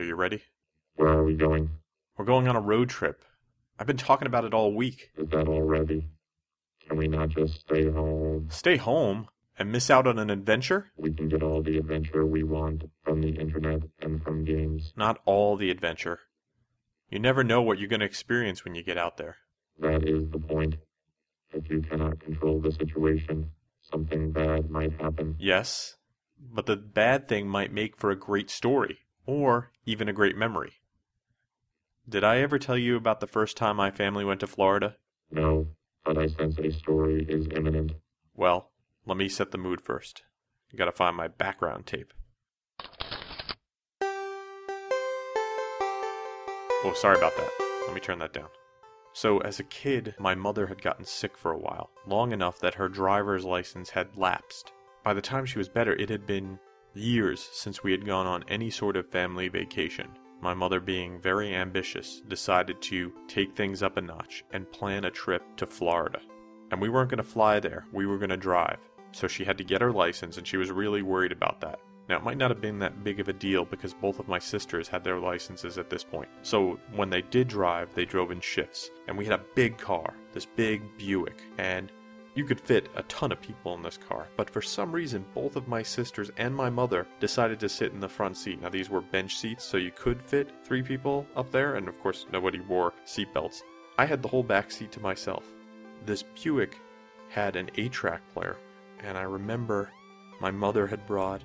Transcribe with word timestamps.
Are 0.00 0.04
you 0.04 0.14
ready? 0.14 0.40
Where 0.94 1.10
are 1.10 1.22
we 1.22 1.34
going? 1.34 1.68
We're 2.16 2.24
going 2.24 2.48
on 2.48 2.56
a 2.56 2.60
road 2.60 2.88
trip. 2.88 3.22
I've 3.78 3.86
been 3.86 3.98
talking 3.98 4.24
about 4.24 4.46
it 4.46 4.54
all 4.54 4.72
week. 4.72 5.10
Is 5.18 5.28
that 5.28 5.46
already? 5.46 6.08
Can 6.88 6.96
we 6.96 7.06
not 7.06 7.28
just 7.28 7.60
stay 7.60 7.90
home? 7.90 8.46
Stay 8.48 8.78
home 8.78 9.28
and 9.58 9.70
miss 9.70 9.90
out 9.90 10.06
on 10.06 10.18
an 10.18 10.30
adventure? 10.30 10.90
We 10.96 11.12
can 11.12 11.28
get 11.28 11.42
all 11.42 11.62
the 11.62 11.76
adventure 11.76 12.24
we 12.24 12.42
want 12.42 12.84
from 13.04 13.20
the 13.20 13.28
internet 13.28 13.82
and 14.00 14.22
from 14.22 14.42
games. 14.42 14.94
Not 14.96 15.20
all 15.26 15.58
the 15.58 15.70
adventure. 15.70 16.20
You 17.10 17.18
never 17.18 17.44
know 17.44 17.60
what 17.60 17.78
you're 17.78 17.86
going 17.90 18.00
to 18.00 18.06
experience 18.06 18.64
when 18.64 18.74
you 18.74 18.82
get 18.82 18.96
out 18.96 19.18
there. 19.18 19.36
That 19.80 20.08
is 20.08 20.30
the 20.30 20.38
point. 20.38 20.76
If 21.52 21.68
you 21.68 21.82
cannot 21.82 22.20
control 22.20 22.58
the 22.58 22.72
situation, 22.72 23.50
something 23.82 24.32
bad 24.32 24.70
might 24.70 24.98
happen. 24.98 25.36
Yes, 25.38 25.96
but 26.38 26.64
the 26.64 26.76
bad 26.78 27.28
thing 27.28 27.46
might 27.48 27.70
make 27.70 27.98
for 27.98 28.10
a 28.10 28.18
great 28.18 28.48
story, 28.48 29.00
or 29.30 29.70
even 29.86 30.08
a 30.08 30.12
great 30.12 30.36
memory. 30.36 30.72
Did 32.08 32.24
I 32.24 32.38
ever 32.38 32.58
tell 32.58 32.76
you 32.76 32.96
about 32.96 33.20
the 33.20 33.28
first 33.28 33.56
time 33.56 33.76
my 33.76 33.92
family 33.92 34.24
went 34.24 34.40
to 34.40 34.48
Florida? 34.48 34.96
No, 35.30 35.68
but 36.04 36.18
I 36.18 36.26
sense 36.26 36.58
a 36.58 36.72
story 36.72 37.26
is 37.28 37.46
imminent. 37.54 37.92
Well, 38.34 38.72
let 39.06 39.16
me 39.16 39.28
set 39.28 39.52
the 39.52 39.58
mood 39.58 39.80
first. 39.80 40.24
I 40.72 40.76
gotta 40.76 40.90
find 40.90 41.16
my 41.16 41.28
background 41.28 41.86
tape. 41.86 42.12
Oh, 46.82 46.94
sorry 46.96 47.16
about 47.16 47.36
that. 47.36 47.50
Let 47.86 47.94
me 47.94 48.00
turn 48.00 48.18
that 48.18 48.32
down. 48.32 48.48
So, 49.12 49.38
as 49.38 49.60
a 49.60 49.64
kid, 49.64 50.16
my 50.18 50.34
mother 50.34 50.66
had 50.66 50.82
gotten 50.82 51.04
sick 51.04 51.36
for 51.36 51.52
a 51.52 51.58
while, 51.58 51.90
long 52.04 52.32
enough 52.32 52.58
that 52.60 52.74
her 52.74 52.88
driver's 52.88 53.44
license 53.44 53.90
had 53.90 54.16
lapsed. 54.16 54.72
By 55.04 55.14
the 55.14 55.22
time 55.22 55.46
she 55.46 55.58
was 55.58 55.68
better, 55.68 55.92
it 55.94 56.08
had 56.08 56.26
been 56.26 56.58
years 56.94 57.48
since 57.52 57.82
we 57.82 57.92
had 57.92 58.06
gone 58.06 58.26
on 58.26 58.44
any 58.48 58.70
sort 58.70 58.96
of 58.96 59.08
family 59.08 59.48
vacation. 59.48 60.08
My 60.40 60.54
mother, 60.54 60.80
being 60.80 61.20
very 61.20 61.54
ambitious, 61.54 62.22
decided 62.28 62.80
to 62.82 63.12
take 63.28 63.54
things 63.54 63.82
up 63.82 63.96
a 63.96 64.00
notch 64.00 64.44
and 64.52 64.70
plan 64.72 65.04
a 65.04 65.10
trip 65.10 65.42
to 65.56 65.66
Florida. 65.66 66.20
And 66.70 66.80
we 66.80 66.88
weren't 66.88 67.10
going 67.10 67.18
to 67.18 67.22
fly 67.22 67.60
there, 67.60 67.84
we 67.92 68.06
were 68.06 68.18
going 68.18 68.30
to 68.30 68.36
drive. 68.36 68.78
So 69.12 69.26
she 69.26 69.44
had 69.44 69.58
to 69.58 69.64
get 69.64 69.80
her 69.80 69.92
license, 69.92 70.38
and 70.38 70.46
she 70.46 70.56
was 70.56 70.70
really 70.70 71.02
worried 71.02 71.32
about 71.32 71.60
that. 71.60 71.80
Now, 72.08 72.16
it 72.16 72.24
might 72.24 72.38
not 72.38 72.50
have 72.50 72.60
been 72.60 72.78
that 72.80 73.04
big 73.04 73.20
of 73.20 73.28
a 73.28 73.32
deal 73.32 73.64
because 73.64 73.94
both 73.94 74.18
of 74.18 74.26
my 74.26 74.38
sisters 74.38 74.88
had 74.88 75.04
their 75.04 75.20
licenses 75.20 75.78
at 75.78 75.90
this 75.90 76.02
point. 76.02 76.28
So, 76.42 76.80
when 76.94 77.10
they 77.10 77.22
did 77.22 77.46
drive, 77.46 77.94
they 77.94 78.04
drove 78.04 78.32
in 78.32 78.40
shifts. 78.40 78.90
And 79.06 79.16
we 79.16 79.24
had 79.24 79.38
a 79.38 79.44
big 79.54 79.78
car, 79.78 80.14
this 80.32 80.46
big 80.46 80.82
Buick, 80.98 81.40
and 81.58 81.92
you 82.40 82.46
could 82.46 82.58
fit 82.58 82.88
a 82.96 83.02
ton 83.02 83.32
of 83.32 83.42
people 83.42 83.74
in 83.74 83.82
this 83.82 83.98
car. 83.98 84.26
But 84.34 84.48
for 84.48 84.62
some 84.62 84.92
reason, 84.92 85.26
both 85.34 85.56
of 85.56 85.68
my 85.68 85.82
sisters 85.82 86.30
and 86.38 86.54
my 86.54 86.70
mother 86.70 87.06
decided 87.20 87.60
to 87.60 87.68
sit 87.68 87.92
in 87.92 88.00
the 88.00 88.08
front 88.08 88.34
seat. 88.34 88.62
Now, 88.62 88.70
these 88.70 88.88
were 88.88 89.02
bench 89.02 89.36
seats, 89.36 89.62
so 89.62 89.76
you 89.76 89.90
could 89.90 90.22
fit 90.22 90.50
three 90.64 90.82
people 90.82 91.26
up 91.36 91.50
there, 91.50 91.74
and 91.74 91.86
of 91.86 92.00
course, 92.00 92.24
nobody 92.32 92.58
wore 92.60 92.94
seatbelts. 93.04 93.60
I 93.98 94.06
had 94.06 94.22
the 94.22 94.28
whole 94.28 94.42
back 94.42 94.70
seat 94.70 94.90
to 94.92 95.00
myself. 95.00 95.44
This 96.06 96.22
Buick 96.22 96.78
had 97.28 97.56
an 97.56 97.68
8 97.76 97.92
track 97.92 98.22
player, 98.32 98.56
and 99.00 99.18
I 99.18 99.22
remember 99.22 99.90
my 100.40 100.50
mother 100.50 100.86
had 100.86 101.06
brought 101.06 101.42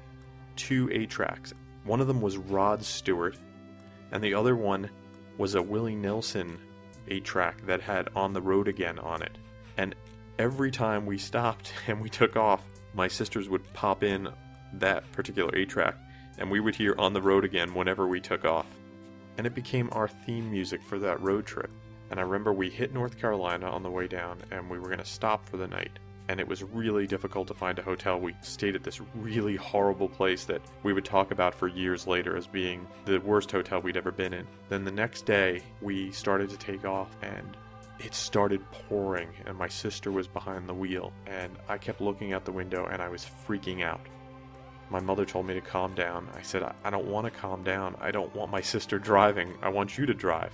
two 0.56 0.90
8 0.94 1.10
tracks. 1.10 1.54
One 1.84 2.00
of 2.00 2.08
them 2.08 2.22
was 2.22 2.38
Rod 2.38 2.82
Stewart, 2.82 3.38
and 4.14 4.24
the 4.24 4.34
other 4.34 4.56
one 4.56 4.90
was 5.38 5.56
a 5.56 5.62
Willie 5.62 5.94
Nelson 5.94 6.58
8 7.10 7.26
track 7.26 7.66
that 7.66 7.82
had 7.82 8.08
On 8.16 8.32
the 8.32 8.42
Road 8.42 8.70
Again 8.70 8.98
on 8.98 9.22
it. 9.22 9.38
And 9.76 9.94
every 10.40 10.72
time 10.72 11.06
we 11.06 11.18
stopped 11.18 11.74
and 11.88 12.02
we 12.02 12.10
took 12.10 12.36
off, 12.36 12.64
my 12.94 13.08
sisters 13.08 13.50
would 13.50 13.72
pop 13.74 14.04
in 14.04 14.30
that 14.74 15.10
particular 15.12 15.56
8 15.56 15.70
track 15.70 15.96
and 16.38 16.52
we 16.52 16.60
would 16.60 16.76
hear 16.76 16.96
On 16.98 17.14
the 17.14 17.22
Road 17.22 17.46
Again 17.46 17.74
whenever 17.74 18.08
we 18.08 18.20
took 18.20 18.46
off. 18.46 18.68
And 19.38 19.48
it 19.48 19.56
became 19.56 19.90
our 19.92 20.08
theme 20.08 20.52
music 20.52 20.82
for 20.84 21.00
that 21.00 21.22
road 21.22 21.46
trip. 21.46 21.72
And 22.12 22.20
I 22.20 22.24
remember 22.24 22.54
we 22.54 22.70
hit 22.70 22.94
North 22.94 23.18
Carolina 23.18 23.70
on 23.70 23.84
the 23.84 23.90
way 23.90 24.08
down, 24.08 24.40
and 24.52 24.70
we 24.70 24.78
were 24.78 24.86
going 24.86 25.00
to 25.00 25.06
stop 25.06 25.48
for 25.50 25.58
the 25.58 25.68
night 25.68 26.00
and 26.28 26.40
it 26.40 26.48
was 26.48 26.64
really 26.64 27.06
difficult 27.06 27.48
to 27.48 27.54
find 27.54 27.78
a 27.80 27.84
hotel. 27.84 28.20
We 28.20 28.36
stayed 28.42 28.76
at 28.76 28.84
this 28.84 29.02
really 29.16 29.56
horrible 29.56 30.10
place 30.10 30.46
that 30.46 30.62
we 30.84 30.94
would 30.94 31.06
talk 31.06 31.32
about 31.32 31.54
for 31.54 31.68
years 31.68 32.08
later 32.08 32.36
as 32.36 32.48
being 32.48 32.88
the 33.06 33.20
worst 33.20 33.52
hotel 33.52 33.82
we'd 33.82 33.98
ever 33.98 34.12
been 34.12 34.34
in. 34.34 34.48
Then 34.70 34.84
the 34.84 34.92
next 34.92 35.26
day, 35.26 35.62
we 35.82 36.12
started 36.12 36.50
to 36.50 36.58
take 36.58 36.86
off 36.86 37.16
and 37.22 37.56
it 38.00 38.14
started 38.14 38.70
pouring, 38.72 39.30
and 39.46 39.58
my 39.58 39.68
sister 39.68 40.12
was 40.12 40.28
behind 40.28 40.68
the 40.68 40.74
wheel, 40.74 41.14
and 41.28 41.56
I 41.68 41.78
kept 41.78 42.02
looking 42.02 42.34
out 42.34 42.46
the 42.46 42.52
window 42.52 42.86
and 42.86 43.02
I 43.02 43.10
was 43.10 43.26
freaking 43.48 43.84
out. 43.84 44.02
My 44.90 45.00
mother 45.00 45.26
told 45.26 45.48
me 45.48 45.54
to 45.56 45.62
calm 45.62 45.96
down. 45.96 46.30
I 46.36 46.42
said, 46.42 46.64
I 46.84 46.90
don't 46.90 47.08
want 47.08 47.26
to 47.26 47.32
calm 47.32 47.64
down. 47.64 47.96
I 48.00 48.12
don't 48.12 48.34
want 48.36 48.52
my 48.52 48.62
sister 48.62 49.00
driving. 49.00 49.54
I 49.62 49.70
want 49.70 49.98
you 49.98 50.06
to 50.06 50.14
drive. 50.14 50.54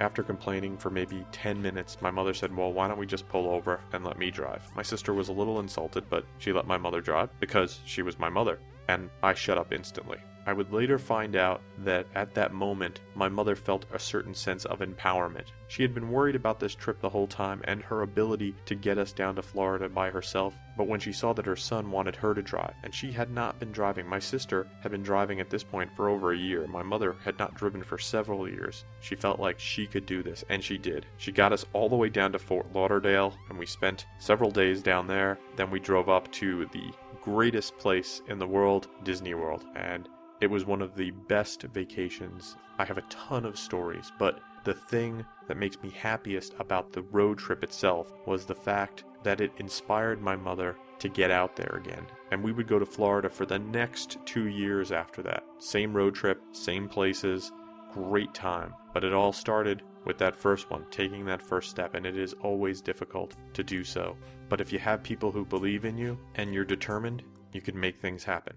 After 0.00 0.22
complaining 0.22 0.76
for 0.76 0.90
maybe 0.90 1.24
10 1.32 1.60
minutes, 1.60 1.98
my 2.00 2.10
mother 2.10 2.32
said, 2.32 2.56
Well, 2.56 2.72
why 2.72 2.88
don't 2.88 2.98
we 2.98 3.06
just 3.06 3.28
pull 3.28 3.48
over 3.48 3.80
and 3.92 4.04
let 4.04 4.18
me 4.18 4.30
drive? 4.30 4.62
My 4.74 4.82
sister 4.82 5.12
was 5.12 5.28
a 5.28 5.32
little 5.32 5.60
insulted, 5.60 6.08
but 6.08 6.24
she 6.38 6.52
let 6.52 6.66
my 6.66 6.78
mother 6.78 7.00
drive 7.00 7.30
because 7.40 7.80
she 7.84 8.02
was 8.02 8.18
my 8.18 8.28
mother, 8.28 8.60
and 8.88 9.10
I 9.22 9.34
shut 9.34 9.58
up 9.58 9.72
instantly. 9.72 10.18
I 10.48 10.54
would 10.54 10.72
later 10.72 10.98
find 10.98 11.36
out 11.36 11.60
that 11.80 12.06
at 12.14 12.32
that 12.32 12.54
moment, 12.54 13.00
my 13.14 13.28
mother 13.28 13.54
felt 13.54 13.84
a 13.92 13.98
certain 13.98 14.32
sense 14.32 14.64
of 14.64 14.78
empowerment. 14.78 15.48
She 15.66 15.82
had 15.82 15.92
been 15.92 16.10
worried 16.10 16.36
about 16.36 16.58
this 16.58 16.74
trip 16.74 17.02
the 17.02 17.08
whole 17.10 17.26
time 17.26 17.60
and 17.64 17.82
her 17.82 18.00
ability 18.00 18.54
to 18.64 18.74
get 18.74 18.96
us 18.96 19.12
down 19.12 19.36
to 19.36 19.42
Florida 19.42 19.90
by 19.90 20.08
herself, 20.08 20.54
but 20.78 20.88
when 20.88 21.00
she 21.00 21.12
saw 21.12 21.34
that 21.34 21.44
her 21.44 21.54
son 21.54 21.90
wanted 21.90 22.16
her 22.16 22.32
to 22.32 22.40
drive, 22.40 22.72
and 22.82 22.94
she 22.94 23.12
had 23.12 23.30
not 23.30 23.58
been 23.58 23.72
driving, 23.72 24.08
my 24.08 24.18
sister 24.18 24.66
had 24.80 24.90
been 24.90 25.02
driving 25.02 25.38
at 25.38 25.50
this 25.50 25.62
point 25.62 25.90
for 25.94 26.08
over 26.08 26.32
a 26.32 26.38
year, 26.38 26.66
my 26.66 26.82
mother 26.82 27.16
had 27.22 27.38
not 27.38 27.54
driven 27.54 27.82
for 27.82 27.98
several 27.98 28.48
years, 28.48 28.86
she 29.00 29.16
felt 29.16 29.38
like 29.38 29.60
she 29.60 29.86
could 29.86 30.06
do 30.06 30.22
this, 30.22 30.46
and 30.48 30.64
she 30.64 30.78
did. 30.78 31.04
She 31.18 31.30
got 31.30 31.52
us 31.52 31.66
all 31.74 31.90
the 31.90 31.96
way 31.96 32.08
down 32.08 32.32
to 32.32 32.38
Fort 32.38 32.72
Lauderdale, 32.72 33.34
and 33.50 33.58
we 33.58 33.66
spent 33.66 34.06
several 34.18 34.50
days 34.50 34.82
down 34.82 35.06
there. 35.08 35.38
Then 35.56 35.70
we 35.70 35.78
drove 35.78 36.08
up 36.08 36.32
to 36.32 36.64
the 36.72 36.90
greatest 37.20 37.76
place 37.76 38.22
in 38.28 38.38
the 38.38 38.46
world, 38.46 38.88
Disney 39.04 39.34
World, 39.34 39.66
and 39.76 40.08
it 40.40 40.46
was 40.48 40.64
one 40.64 40.82
of 40.82 40.94
the 40.94 41.10
best 41.10 41.62
vacations. 41.62 42.56
I 42.78 42.84
have 42.84 42.98
a 42.98 43.02
ton 43.02 43.44
of 43.44 43.58
stories, 43.58 44.12
but 44.18 44.40
the 44.64 44.74
thing 44.74 45.24
that 45.46 45.56
makes 45.56 45.82
me 45.82 45.90
happiest 45.90 46.54
about 46.58 46.92
the 46.92 47.02
road 47.02 47.38
trip 47.38 47.64
itself 47.64 48.12
was 48.26 48.44
the 48.44 48.54
fact 48.54 49.04
that 49.22 49.40
it 49.40 49.52
inspired 49.58 50.20
my 50.20 50.36
mother 50.36 50.76
to 50.98 51.08
get 51.08 51.30
out 51.30 51.56
there 51.56 51.74
again. 51.76 52.06
And 52.30 52.42
we 52.42 52.52
would 52.52 52.68
go 52.68 52.78
to 52.78 52.86
Florida 52.86 53.28
for 53.28 53.46
the 53.46 53.58
next 53.58 54.18
two 54.26 54.46
years 54.46 54.92
after 54.92 55.22
that. 55.22 55.44
Same 55.58 55.92
road 55.92 56.14
trip, 56.14 56.40
same 56.52 56.88
places, 56.88 57.52
great 57.92 58.34
time. 58.34 58.74
But 58.92 59.04
it 59.04 59.12
all 59.12 59.32
started 59.32 59.82
with 60.04 60.18
that 60.18 60.36
first 60.36 60.70
one, 60.70 60.86
taking 60.90 61.24
that 61.26 61.42
first 61.42 61.70
step, 61.70 61.94
and 61.94 62.06
it 62.06 62.16
is 62.16 62.34
always 62.42 62.80
difficult 62.80 63.34
to 63.54 63.62
do 63.62 63.84
so. 63.84 64.16
But 64.48 64.60
if 64.60 64.72
you 64.72 64.78
have 64.78 65.02
people 65.02 65.30
who 65.30 65.44
believe 65.44 65.84
in 65.84 65.98
you 65.98 66.18
and 66.34 66.52
you're 66.52 66.64
determined, 66.64 67.22
you 67.52 67.60
can 67.60 67.78
make 67.78 67.98
things 67.98 68.24
happen. 68.24 68.56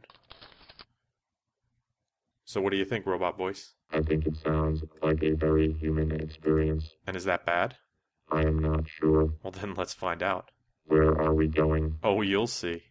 So, 2.46 2.59
what 2.61 2.72
do 2.72 2.78
you 2.78 2.85
think, 2.85 3.05
Robot 3.05 3.38
Voice? 3.38 3.73
I 3.91 4.02
think 4.02 4.26
it 4.26 4.35
sounds 4.38 4.84
like 5.02 5.23
a 5.23 5.32
very 5.32 5.73
human 5.73 6.11
experience. 6.11 6.96
And 7.08 7.16
is 7.16 7.26
that 7.26 7.46
bad? 7.46 7.76
I 8.32 8.41
am 8.41 8.59
not 8.59 8.88
sure. 8.88 9.34
Well, 9.43 9.52
then 9.52 9.73
let's 9.76 9.93
find 9.93 10.23
out. 10.23 10.52
Where 10.85 11.11
are 11.22 11.34
we 11.34 11.47
going? 11.47 11.97
Oh, 12.03 12.22
you'll 12.22 12.47
see. 12.47 12.84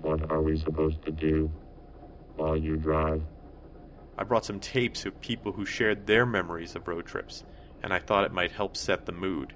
What 0.00 0.30
are 0.30 0.42
we 0.42 0.58
supposed 0.58 1.02
to 1.04 1.12
do 1.12 1.50
while 2.36 2.56
you 2.56 2.76
drive? 2.76 3.22
I 4.18 4.24
brought 4.24 4.44
some 4.44 4.60
tapes 4.60 5.06
of 5.06 5.20
people 5.20 5.52
who 5.52 5.64
shared 5.64 6.06
their 6.06 6.26
memories 6.26 6.74
of 6.74 6.88
road 6.88 7.06
trips, 7.06 7.44
and 7.82 7.92
I 7.92 7.98
thought 7.98 8.24
it 8.24 8.32
might 8.32 8.52
help 8.52 8.76
set 8.76 9.06
the 9.06 9.12
mood. 9.12 9.54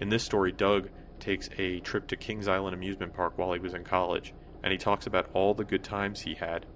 In 0.00 0.08
this 0.08 0.24
story, 0.24 0.52
Doug 0.52 0.88
takes 1.20 1.48
a 1.58 1.80
trip 1.80 2.06
to 2.08 2.16
Kings 2.16 2.48
Island 2.48 2.74
Amusement 2.74 3.14
Park 3.14 3.36
while 3.36 3.52
he 3.52 3.58
was 3.58 3.74
in 3.74 3.84
college, 3.84 4.34
and 4.62 4.72
he 4.72 4.78
talks 4.78 5.06
about 5.06 5.28
all 5.32 5.54
the 5.54 5.64
good 5.64 5.84
times 5.84 6.20
he 6.20 6.34
had. 6.34 6.66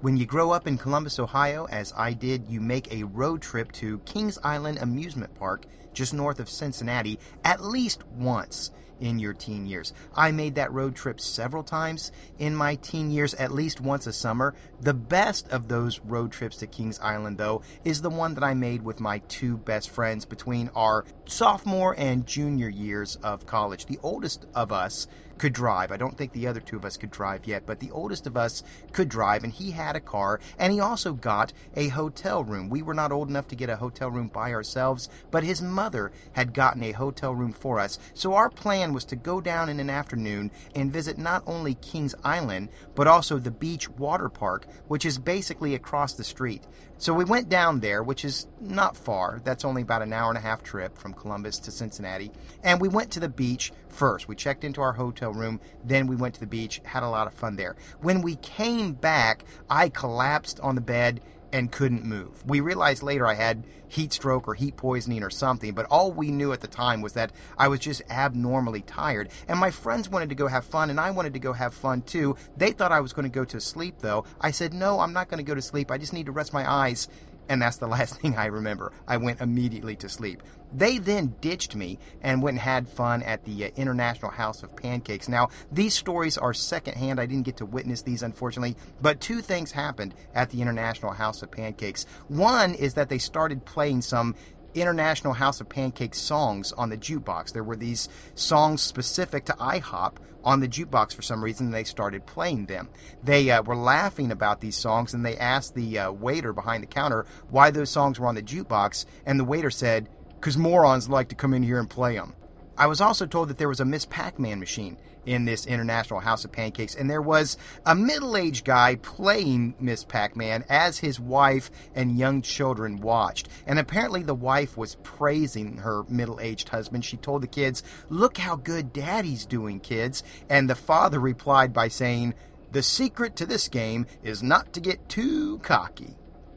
When 0.00 0.16
you 0.16 0.26
grow 0.26 0.50
up 0.50 0.66
in 0.66 0.78
Columbus, 0.78 1.20
Ohio, 1.20 1.66
as 1.70 1.92
I 1.96 2.12
did, 2.12 2.46
you 2.48 2.60
make 2.60 2.92
a 2.92 3.04
road 3.04 3.40
trip 3.40 3.70
to 3.72 3.98
Kings 4.00 4.36
Island 4.42 4.78
Amusement 4.78 5.34
Park, 5.36 5.64
just 5.92 6.12
north 6.12 6.40
of 6.40 6.48
Cincinnati, 6.48 7.20
at 7.44 7.64
least 7.64 8.04
once. 8.08 8.72
In 9.02 9.18
your 9.18 9.34
teen 9.34 9.66
years. 9.66 9.92
I 10.14 10.30
made 10.30 10.54
that 10.54 10.72
road 10.72 10.94
trip 10.94 11.20
several 11.20 11.64
times 11.64 12.12
in 12.38 12.54
my 12.54 12.76
teen 12.76 13.10
years, 13.10 13.34
at 13.34 13.50
least 13.50 13.80
once 13.80 14.06
a 14.06 14.12
summer. 14.12 14.54
The 14.80 14.94
best 14.94 15.48
of 15.48 15.68
those 15.68 16.00
road 16.00 16.32
trips 16.32 16.56
to 16.58 16.66
Kings 16.66 17.00
Island, 17.00 17.36
though, 17.36 17.62
is 17.84 18.00
the 18.00 18.10
one 18.10 18.34
that 18.34 18.44
I 18.44 18.54
made 18.54 18.82
with 18.82 19.00
my 19.00 19.18
two 19.28 19.58
best 19.58 19.90
friends 19.90 20.24
between 20.24 20.70
our 20.76 21.04
sophomore 21.26 21.94
and 21.98 22.26
junior 22.26 22.68
years 22.68 23.16
of 23.16 23.44
college. 23.44 23.86
The 23.86 23.98
oldest 24.02 24.46
of 24.54 24.70
us 24.70 25.08
could 25.42 25.52
drive. 25.52 25.90
I 25.90 25.96
don't 25.96 26.16
think 26.16 26.30
the 26.32 26.46
other 26.46 26.60
two 26.60 26.76
of 26.76 26.84
us 26.84 26.96
could 26.96 27.10
drive 27.10 27.48
yet, 27.48 27.66
but 27.66 27.80
the 27.80 27.90
oldest 27.90 28.28
of 28.28 28.36
us 28.36 28.62
could 28.92 29.08
drive, 29.08 29.42
and 29.42 29.52
he 29.52 29.72
had 29.72 29.96
a 29.96 30.00
car, 30.00 30.38
and 30.56 30.72
he 30.72 30.78
also 30.78 31.14
got 31.14 31.52
a 31.74 31.88
hotel 31.88 32.44
room. 32.44 32.68
We 32.68 32.80
were 32.80 32.94
not 32.94 33.10
old 33.10 33.28
enough 33.28 33.48
to 33.48 33.56
get 33.56 33.68
a 33.68 33.74
hotel 33.74 34.08
room 34.08 34.28
by 34.28 34.52
ourselves, 34.52 35.08
but 35.32 35.42
his 35.42 35.60
mother 35.60 36.12
had 36.34 36.54
gotten 36.54 36.84
a 36.84 36.92
hotel 36.92 37.34
room 37.34 37.52
for 37.52 37.80
us. 37.80 37.98
So 38.14 38.34
our 38.34 38.50
plan 38.50 38.92
was 38.92 39.04
to 39.06 39.16
go 39.16 39.40
down 39.40 39.68
in 39.68 39.80
an 39.80 39.90
afternoon 39.90 40.52
and 40.76 40.92
visit 40.92 41.18
not 41.18 41.42
only 41.44 41.74
Kings 41.74 42.14
Island, 42.22 42.68
but 42.94 43.08
also 43.08 43.38
the 43.38 43.50
beach 43.50 43.88
water 43.88 44.28
park, 44.28 44.68
which 44.86 45.04
is 45.04 45.18
basically 45.18 45.74
across 45.74 46.12
the 46.14 46.22
street. 46.22 46.62
So 46.98 47.12
we 47.12 47.24
went 47.24 47.48
down 47.48 47.80
there, 47.80 48.00
which 48.00 48.24
is 48.24 48.46
not 48.60 48.96
far. 48.96 49.40
That's 49.42 49.64
only 49.64 49.82
about 49.82 50.02
an 50.02 50.12
hour 50.12 50.28
and 50.28 50.38
a 50.38 50.40
half 50.40 50.62
trip 50.62 50.96
from 50.96 51.14
Columbus 51.14 51.58
to 51.58 51.72
Cincinnati. 51.72 52.30
And 52.62 52.80
we 52.80 52.86
went 52.86 53.10
to 53.10 53.18
the 53.18 53.28
beach 53.28 53.72
first. 53.92 54.28
We 54.28 54.36
checked 54.36 54.64
into 54.64 54.80
our 54.80 54.92
hotel 54.92 55.32
room, 55.32 55.60
then 55.84 56.06
we 56.06 56.16
went 56.16 56.34
to 56.34 56.40
the 56.40 56.46
beach, 56.46 56.80
had 56.84 57.02
a 57.02 57.08
lot 57.08 57.26
of 57.26 57.34
fun 57.34 57.56
there. 57.56 57.76
When 58.00 58.22
we 58.22 58.36
came 58.36 58.92
back, 58.92 59.44
I 59.70 59.88
collapsed 59.88 60.60
on 60.60 60.74
the 60.74 60.80
bed 60.80 61.20
and 61.52 61.70
couldn't 61.70 62.04
move. 62.04 62.42
We 62.46 62.60
realized 62.60 63.02
later 63.02 63.26
I 63.26 63.34
had 63.34 63.64
heat 63.86 64.12
stroke 64.12 64.48
or 64.48 64.54
heat 64.54 64.76
poisoning 64.76 65.22
or 65.22 65.28
something, 65.28 65.74
but 65.74 65.86
all 65.90 66.10
we 66.10 66.30
knew 66.30 66.52
at 66.52 66.60
the 66.60 66.66
time 66.66 67.02
was 67.02 67.12
that 67.12 67.30
I 67.58 67.68
was 67.68 67.78
just 67.80 68.02
abnormally 68.10 68.80
tired. 68.80 69.28
And 69.46 69.58
my 69.58 69.70
friends 69.70 70.08
wanted 70.08 70.30
to 70.30 70.34
go 70.34 70.46
have 70.46 70.64
fun, 70.64 70.88
and 70.88 70.98
I 70.98 71.10
wanted 71.10 71.34
to 71.34 71.38
go 71.38 71.52
have 71.52 71.74
fun 71.74 72.02
too. 72.02 72.36
They 72.56 72.72
thought 72.72 72.90
I 72.90 73.00
was 73.00 73.12
going 73.12 73.30
to 73.30 73.34
go 73.34 73.44
to 73.44 73.60
sleep, 73.60 73.96
though. 73.98 74.24
I 74.40 74.50
said, 74.50 74.72
No, 74.72 75.00
I'm 75.00 75.12
not 75.12 75.28
going 75.28 75.44
to 75.44 75.48
go 75.48 75.54
to 75.54 75.62
sleep. 75.62 75.90
I 75.90 75.98
just 75.98 76.14
need 76.14 76.26
to 76.26 76.32
rest 76.32 76.54
my 76.54 76.68
eyes. 76.70 77.06
And 77.48 77.60
that's 77.60 77.76
the 77.76 77.86
last 77.96 78.20
thing 78.20 78.36
I 78.36 78.46
remember. 78.46 78.92
I 79.06 79.16
went 79.16 79.40
immediately 79.40 79.96
to 79.96 80.08
sleep. 80.08 80.42
They 80.74 80.98
then 80.98 81.34
ditched 81.40 81.76
me 81.76 81.98
and 82.22 82.42
went 82.42 82.54
and 82.54 82.62
had 82.62 82.88
fun 82.88 83.22
at 83.22 83.44
the 83.44 83.66
uh, 83.66 83.70
International 83.76 84.30
House 84.30 84.62
of 84.62 84.74
Pancakes. 84.74 85.28
Now, 85.28 85.48
these 85.70 85.94
stories 85.94 86.38
are 86.38 86.54
secondhand. 86.54 87.20
I 87.20 87.26
didn't 87.26 87.44
get 87.44 87.58
to 87.58 87.66
witness 87.66 88.02
these, 88.02 88.22
unfortunately, 88.22 88.76
but 89.00 89.20
two 89.20 89.42
things 89.42 89.72
happened 89.72 90.14
at 90.34 90.50
the 90.50 90.62
International 90.62 91.12
House 91.12 91.42
of 91.42 91.50
Pancakes. 91.50 92.06
One 92.28 92.74
is 92.74 92.94
that 92.94 93.10
they 93.10 93.18
started 93.18 93.66
playing 93.66 94.02
some 94.02 94.34
International 94.74 95.34
House 95.34 95.60
of 95.60 95.68
Pancakes 95.68 96.18
songs 96.18 96.72
on 96.72 96.90
the 96.90 96.96
jukebox. 96.96 97.52
There 97.52 97.64
were 97.64 97.76
these 97.76 98.08
songs 98.34 98.82
specific 98.82 99.44
to 99.46 99.52
IHOP 99.54 100.16
on 100.44 100.60
the 100.60 100.68
jukebox 100.68 101.14
for 101.14 101.22
some 101.22 101.42
reason, 101.42 101.70
they 101.70 101.84
started 101.84 102.26
playing 102.26 102.66
them. 102.66 102.88
They 103.22 103.50
uh, 103.50 103.62
were 103.62 103.76
laughing 103.76 104.30
about 104.30 104.60
these 104.60 104.76
songs, 104.76 105.14
and 105.14 105.24
they 105.24 105.36
asked 105.36 105.74
the 105.74 105.98
uh, 105.98 106.12
waiter 106.12 106.52
behind 106.52 106.82
the 106.82 106.88
counter 106.88 107.26
why 107.48 107.70
those 107.70 107.90
songs 107.90 108.18
were 108.18 108.26
on 108.26 108.34
the 108.34 108.42
jukebox, 108.42 109.04
and 109.24 109.38
the 109.38 109.44
waiter 109.44 109.70
said, 109.70 110.08
because 110.34 110.58
morons 110.58 111.08
like 111.08 111.28
to 111.28 111.34
come 111.34 111.54
in 111.54 111.62
here 111.62 111.78
and 111.78 111.88
play 111.88 112.16
them. 112.16 112.34
I 112.76 112.86
was 112.86 113.00
also 113.00 113.26
told 113.26 113.48
that 113.48 113.58
there 113.58 113.68
was 113.68 113.80
a 113.80 113.84
Miss 113.84 114.06
Pac 114.06 114.38
Man 114.38 114.58
machine 114.58 114.96
in 115.26 115.44
this 115.44 115.66
International 115.66 116.20
House 116.20 116.44
of 116.44 116.52
Pancakes, 116.52 116.94
and 116.94 117.08
there 117.08 117.22
was 117.22 117.56
a 117.86 117.94
middle 117.94 118.36
aged 118.36 118.64
guy 118.64 118.96
playing 118.96 119.74
Miss 119.80 120.04
Pac 120.04 120.36
Man 120.36 120.64
as 120.68 120.98
his 120.98 121.20
wife 121.20 121.70
and 121.94 122.18
young 122.18 122.42
children 122.42 123.00
watched. 123.00 123.48
And 123.66 123.78
apparently, 123.78 124.22
the 124.22 124.34
wife 124.34 124.76
was 124.76 124.96
praising 125.02 125.78
her 125.78 126.04
middle 126.08 126.40
aged 126.40 126.70
husband. 126.70 127.04
She 127.04 127.16
told 127.16 127.42
the 127.42 127.46
kids, 127.48 127.82
Look 128.08 128.38
how 128.38 128.56
good 128.56 128.92
daddy's 128.92 129.46
doing, 129.46 129.80
kids. 129.80 130.22
And 130.48 130.68
the 130.68 130.74
father 130.74 131.20
replied 131.20 131.72
by 131.72 131.88
saying, 131.88 132.34
The 132.70 132.82
secret 132.82 133.36
to 133.36 133.46
this 133.46 133.68
game 133.68 134.06
is 134.22 134.42
not 134.42 134.72
to 134.72 134.80
get 134.80 135.08
too 135.08 135.58
cocky. 135.58 136.16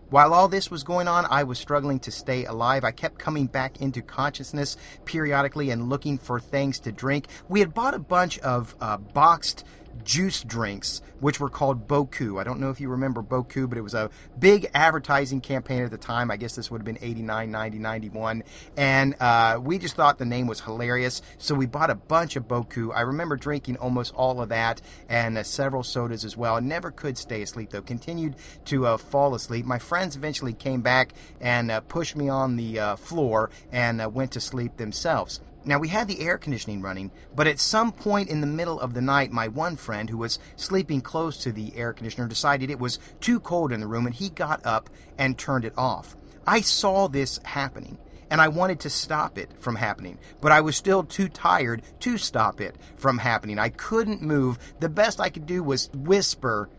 While 0.09 0.33
all 0.33 0.47
this 0.47 0.69
was 0.69 0.83
going 0.83 1.07
on, 1.07 1.25
I 1.29 1.43
was 1.43 1.57
struggling 1.57 1.99
to 2.01 2.11
stay 2.11 2.45
alive. 2.45 2.83
I 2.83 2.91
kept 2.91 3.17
coming 3.17 3.47
back 3.47 3.81
into 3.81 4.03
consciousness 4.03 4.77
periodically 5.05 5.71
and 5.71 5.89
looking 5.89 6.19
for 6.19 6.39
things 6.39 6.79
to 6.81 6.91
drink. 6.91 7.27
We 7.49 7.59
had 7.59 7.73
bought 7.73 7.95
a 7.95 7.99
bunch 7.99 8.37
of 8.39 8.75
uh, 8.79 8.97
boxed 8.97 9.63
juice 10.03 10.44
drinks, 10.44 11.01
which 11.19 11.39
were 11.39 11.50
called 11.50 11.88
Boku. 11.88 12.39
I 12.39 12.44
don't 12.44 12.59
know 12.59 12.69
if 12.69 12.80
you 12.80 12.89
remember 12.89 13.24
Boku, 13.24 13.68
but 13.68 13.77
it 13.77 13.81
was 13.81 13.94
a 13.94 14.09
big 14.38 14.69
advertising 14.74 15.42
campaign 15.42 15.83
at 15.83 15.92
the 15.92 15.97
time. 15.97 16.30
I 16.31 16.38
guess 16.38 16.56
this 16.56 16.69
would 16.69 16.80
have 16.80 16.86
been 16.86 16.97
89, 17.01 17.51
90, 17.51 17.80
91. 17.80 18.44
And 18.77 19.15
uh, 19.19 19.59
we 19.62 19.77
just 19.77 19.95
thought 19.95 20.18
the 20.18 20.25
name 20.25 20.47
was 20.47 20.62
hilarious. 20.62 21.21
So 21.38 21.56
we 21.56 21.65
bought 21.65 21.89
a 21.89 21.95
bunch 21.95 22.36
of 22.36 22.47
Boku. 22.47 22.92
I 22.94 23.01
remember 23.01 23.36
drinking 23.36 23.77
almost 23.77 24.13
all 24.15 24.42
of 24.42 24.50
that 24.50 24.81
and 25.09 25.38
uh, 25.38 25.44
several 25.44 25.83
sodas 25.83 26.25
as 26.25 26.36
well. 26.36 26.56
I 26.56 26.59
never 26.59 26.91
could 26.91 27.18
stay 27.18 27.41
asleep, 27.41 27.69
though. 27.71 27.81
Continued 27.81 28.36
to 28.65 28.86
uh, 28.88 28.98
fall 28.98 29.36
asleep. 29.36 29.65
My 29.65 29.80
friends 29.80 30.15
eventually 30.15 30.53
came 30.53 30.81
back 30.81 31.13
and 31.39 31.71
uh, 31.71 31.80
pushed 31.81 32.15
me 32.15 32.30
on 32.30 32.56
the 32.56 32.80
uh, 32.80 32.95
floor 32.95 33.50
and 33.71 34.01
uh, 34.01 34.09
went 34.09 34.31
to 34.31 34.39
sleep 34.39 34.77
themselves. 34.77 35.41
Now, 35.67 35.79
we 35.79 35.88
had 35.88 36.07
the 36.07 36.21
air 36.21 36.38
conditioning 36.38 36.81
running, 36.81 37.12
but 37.35 37.47
at 37.47 37.59
some 37.59 37.91
point 37.91 38.29
in 38.29 38.39
the 38.39 38.47
middle 38.47 38.79
of 38.79 38.94
the 38.94 39.01
night, 39.01 39.31
my 39.31 39.47
one 39.47 39.75
friend, 39.75 40.09
who 40.09 40.17
was 40.17 40.38
sleeping 40.56 41.01
close 41.01 41.38
to 41.39 41.51
the 41.51 41.75
air 41.75 41.91
conditioner, 41.91 42.27
decided 42.27 42.69
it 42.69 42.79
was 42.79 43.00
too 43.19 43.39
cold 43.39 43.71
in 43.71 43.79
the 43.79 43.88
room 43.88 44.06
and 44.06 44.13
he 44.13 44.29
got 44.29 44.63
up 44.63 44.91
and 45.17 45.38
turned 45.38 45.65
it 45.65 45.73
off. 45.75 46.15
I 46.45 46.62
saw 46.62 47.07
this 47.07 47.39
happening 47.44 47.97
and 48.29 48.41
I 48.41 48.47
wanted 48.47 48.79
to 48.81 48.89
stop 48.89 49.38
it 49.38 49.51
from 49.59 49.75
happening, 49.75 50.19
but 50.39 50.51
I 50.51 50.62
was 50.62 50.75
still 50.75 51.03
too 51.03 51.29
tired 51.29 51.81
to 52.01 52.17
stop 52.17 52.62
it 52.62 52.75
from 52.95 53.19
happening. 53.19 53.57
I 53.57 53.69
couldn't 53.69 54.21
move. 54.21 54.59
The 54.79 54.89
best 54.89 55.19
I 55.19 55.29
could 55.29 55.45
do 55.45 55.63
was 55.63 55.89
whisper, 55.94 56.69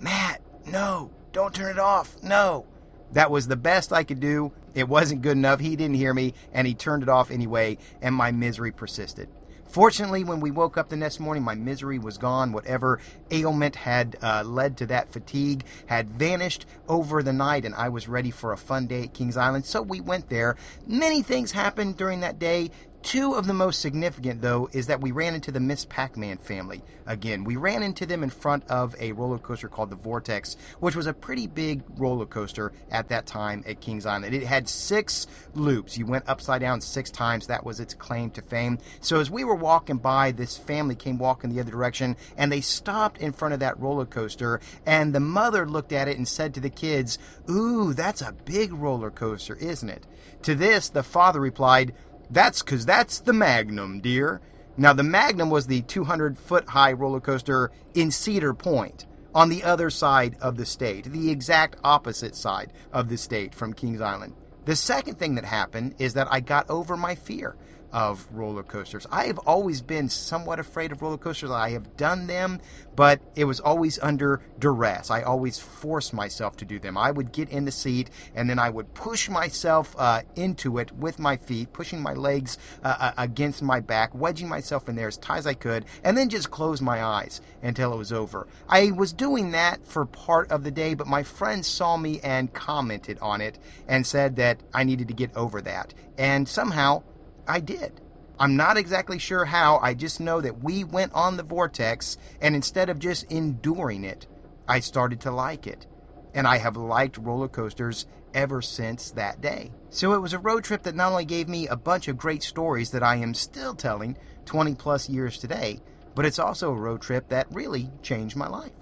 Matt, 0.00 0.40
no, 0.66 1.12
don't 1.32 1.54
turn 1.54 1.70
it 1.70 1.78
off, 1.78 2.16
no. 2.22 2.66
That 3.12 3.30
was 3.30 3.46
the 3.46 3.56
best 3.56 3.92
I 3.92 4.02
could 4.02 4.20
do. 4.20 4.52
It 4.74 4.88
wasn't 4.88 5.22
good 5.22 5.36
enough. 5.36 5.60
He 5.60 5.76
didn't 5.76 5.96
hear 5.96 6.14
me, 6.14 6.34
and 6.52 6.66
he 6.66 6.74
turned 6.74 7.02
it 7.02 7.08
off 7.08 7.30
anyway, 7.30 7.78
and 8.02 8.14
my 8.14 8.32
misery 8.32 8.72
persisted. 8.72 9.28
Fortunately, 9.74 10.22
when 10.22 10.38
we 10.38 10.52
woke 10.52 10.78
up 10.78 10.88
the 10.88 10.96
next 10.96 11.18
morning, 11.18 11.42
my 11.42 11.56
misery 11.56 11.98
was 11.98 12.16
gone. 12.16 12.52
Whatever 12.52 13.00
ailment 13.32 13.74
had 13.74 14.16
uh, 14.22 14.44
led 14.44 14.76
to 14.76 14.86
that 14.86 15.12
fatigue 15.12 15.64
had 15.86 16.10
vanished 16.10 16.64
over 16.86 17.24
the 17.24 17.32
night, 17.32 17.64
and 17.64 17.74
I 17.74 17.88
was 17.88 18.08
ready 18.08 18.30
for 18.30 18.52
a 18.52 18.56
fun 18.56 18.86
day 18.86 19.02
at 19.02 19.14
Kings 19.14 19.36
Island. 19.36 19.66
So 19.66 19.82
we 19.82 20.00
went 20.00 20.28
there. 20.28 20.54
Many 20.86 21.22
things 21.22 21.50
happened 21.50 21.96
during 21.96 22.20
that 22.20 22.38
day. 22.38 22.70
Two 23.04 23.34
of 23.34 23.46
the 23.46 23.52
most 23.52 23.82
significant, 23.82 24.40
though, 24.40 24.70
is 24.72 24.86
that 24.86 25.02
we 25.02 25.12
ran 25.12 25.34
into 25.34 25.52
the 25.52 25.60
Miss 25.60 25.84
Pac 25.84 26.16
Man 26.16 26.38
family 26.38 26.82
again. 27.06 27.44
We 27.44 27.54
ran 27.56 27.82
into 27.82 28.06
them 28.06 28.22
in 28.22 28.30
front 28.30 28.64
of 28.70 28.96
a 28.98 29.12
roller 29.12 29.36
coaster 29.36 29.68
called 29.68 29.90
the 29.90 29.96
Vortex, 29.96 30.56
which 30.80 30.96
was 30.96 31.06
a 31.06 31.12
pretty 31.12 31.46
big 31.46 31.82
roller 31.98 32.24
coaster 32.24 32.72
at 32.90 33.10
that 33.10 33.26
time 33.26 33.62
at 33.66 33.82
Kings 33.82 34.06
Island. 34.06 34.34
It 34.34 34.44
had 34.44 34.70
six 34.70 35.26
loops. 35.54 35.98
You 35.98 36.06
went 36.06 36.26
upside 36.26 36.62
down 36.62 36.80
six 36.80 37.10
times. 37.10 37.46
That 37.46 37.62
was 37.62 37.78
its 37.78 37.92
claim 37.92 38.30
to 38.30 38.42
fame. 38.42 38.78
So 39.02 39.20
as 39.20 39.30
we 39.30 39.44
were 39.44 39.54
walking 39.54 39.98
by, 39.98 40.32
this 40.32 40.56
family 40.56 40.94
came 40.94 41.18
walking 41.18 41.50
the 41.50 41.60
other 41.60 41.70
direction 41.70 42.16
and 42.38 42.50
they 42.50 42.62
stopped 42.62 43.18
in 43.18 43.32
front 43.32 43.52
of 43.52 43.60
that 43.60 43.78
roller 43.78 44.06
coaster. 44.06 44.60
And 44.86 45.14
the 45.14 45.20
mother 45.20 45.68
looked 45.68 45.92
at 45.92 46.08
it 46.08 46.16
and 46.16 46.26
said 46.26 46.54
to 46.54 46.60
the 46.60 46.70
kids, 46.70 47.18
Ooh, 47.50 47.92
that's 47.92 48.22
a 48.22 48.32
big 48.32 48.72
roller 48.72 49.10
coaster, 49.10 49.56
isn't 49.56 49.90
it? 49.90 50.06
To 50.44 50.54
this, 50.54 50.88
the 50.88 51.02
father 51.02 51.40
replied, 51.40 51.92
that's 52.34 52.62
because 52.62 52.84
that's 52.84 53.20
the 53.20 53.32
Magnum, 53.32 54.00
dear. 54.00 54.40
Now, 54.76 54.92
the 54.92 55.04
Magnum 55.04 55.50
was 55.50 55.68
the 55.68 55.82
200 55.82 56.36
foot 56.36 56.68
high 56.68 56.92
roller 56.92 57.20
coaster 57.20 57.70
in 57.94 58.10
Cedar 58.10 58.52
Point 58.52 59.06
on 59.34 59.48
the 59.48 59.62
other 59.62 59.88
side 59.88 60.36
of 60.40 60.56
the 60.56 60.66
state, 60.66 61.04
the 61.04 61.30
exact 61.30 61.76
opposite 61.84 62.34
side 62.34 62.72
of 62.92 63.08
the 63.08 63.16
state 63.16 63.54
from 63.54 63.72
Kings 63.72 64.00
Island. 64.00 64.34
The 64.64 64.76
second 64.76 65.18
thing 65.18 65.34
that 65.36 65.44
happened 65.44 65.94
is 65.98 66.14
that 66.14 66.28
I 66.30 66.40
got 66.40 66.68
over 66.68 66.96
my 66.96 67.14
fear 67.14 67.56
of 67.94 68.26
roller 68.32 68.64
coasters. 68.64 69.06
I 69.12 69.26
have 69.26 69.38
always 69.38 69.80
been 69.80 70.08
somewhat 70.08 70.58
afraid 70.58 70.90
of 70.90 71.00
roller 71.00 71.16
coasters. 71.16 71.52
I 71.52 71.70
have 71.70 71.96
done 71.96 72.26
them, 72.26 72.60
but 72.96 73.20
it 73.36 73.44
was 73.44 73.60
always 73.60 74.00
under 74.00 74.42
duress. 74.58 75.12
I 75.12 75.22
always 75.22 75.60
forced 75.60 76.12
myself 76.12 76.56
to 76.56 76.64
do 76.64 76.80
them. 76.80 76.98
I 76.98 77.12
would 77.12 77.30
get 77.30 77.48
in 77.50 77.66
the 77.66 77.70
seat 77.70 78.10
and 78.34 78.50
then 78.50 78.58
I 78.58 78.68
would 78.68 78.94
push 78.94 79.28
myself 79.28 79.94
uh, 79.96 80.22
into 80.34 80.78
it 80.78 80.90
with 80.90 81.20
my 81.20 81.36
feet, 81.36 81.72
pushing 81.72 82.02
my 82.02 82.14
legs 82.14 82.58
uh, 82.82 82.96
uh, 82.98 83.12
against 83.16 83.62
my 83.62 83.78
back, 83.78 84.12
wedging 84.12 84.48
myself 84.48 84.88
in 84.88 84.96
there 84.96 85.08
as 85.08 85.16
tight 85.16 85.38
as 85.38 85.46
I 85.46 85.54
could, 85.54 85.84
and 86.02 86.18
then 86.18 86.28
just 86.28 86.50
close 86.50 86.82
my 86.82 87.02
eyes 87.02 87.40
until 87.62 87.92
it 87.92 87.96
was 87.96 88.12
over. 88.12 88.48
I 88.68 88.90
was 88.90 89.12
doing 89.12 89.52
that 89.52 89.86
for 89.86 90.04
part 90.04 90.50
of 90.50 90.64
the 90.64 90.72
day, 90.72 90.94
but 90.94 91.06
my 91.06 91.22
friends 91.22 91.68
saw 91.68 91.96
me 91.96 92.18
and 92.24 92.52
commented 92.52 93.20
on 93.22 93.40
it 93.40 93.56
and 93.86 94.04
said 94.04 94.34
that 94.36 94.58
I 94.74 94.82
needed 94.82 95.06
to 95.08 95.14
get 95.14 95.36
over 95.36 95.60
that. 95.60 95.94
And 96.18 96.48
somehow 96.48 97.04
I 97.46 97.60
did. 97.60 98.00
I'm 98.38 98.56
not 98.56 98.76
exactly 98.76 99.18
sure 99.18 99.44
how, 99.44 99.78
I 99.78 99.94
just 99.94 100.20
know 100.20 100.40
that 100.40 100.62
we 100.62 100.82
went 100.82 101.12
on 101.12 101.36
the 101.36 101.42
vortex, 101.42 102.18
and 102.40 102.56
instead 102.56 102.88
of 102.88 102.98
just 102.98 103.30
enduring 103.30 104.04
it, 104.04 104.26
I 104.66 104.80
started 104.80 105.20
to 105.20 105.30
like 105.30 105.66
it. 105.66 105.86
And 106.34 106.48
I 106.48 106.58
have 106.58 106.76
liked 106.76 107.16
roller 107.16 107.48
coasters 107.48 108.06
ever 108.34 108.60
since 108.60 109.12
that 109.12 109.40
day. 109.40 109.70
So 109.90 110.14
it 110.14 110.18
was 110.18 110.32
a 110.32 110.38
road 110.38 110.64
trip 110.64 110.82
that 110.82 110.96
not 110.96 111.12
only 111.12 111.24
gave 111.24 111.48
me 111.48 111.68
a 111.68 111.76
bunch 111.76 112.08
of 112.08 112.18
great 112.18 112.42
stories 112.42 112.90
that 112.90 113.04
I 113.04 113.16
am 113.16 113.34
still 113.34 113.74
telling 113.74 114.16
20 114.46 114.74
plus 114.74 115.08
years 115.08 115.38
today, 115.38 115.80
but 116.16 116.26
it's 116.26 116.40
also 116.40 116.72
a 116.72 116.76
road 116.76 117.00
trip 117.00 117.28
that 117.28 117.46
really 117.52 117.90
changed 118.02 118.36
my 118.36 118.48
life. 118.48 118.72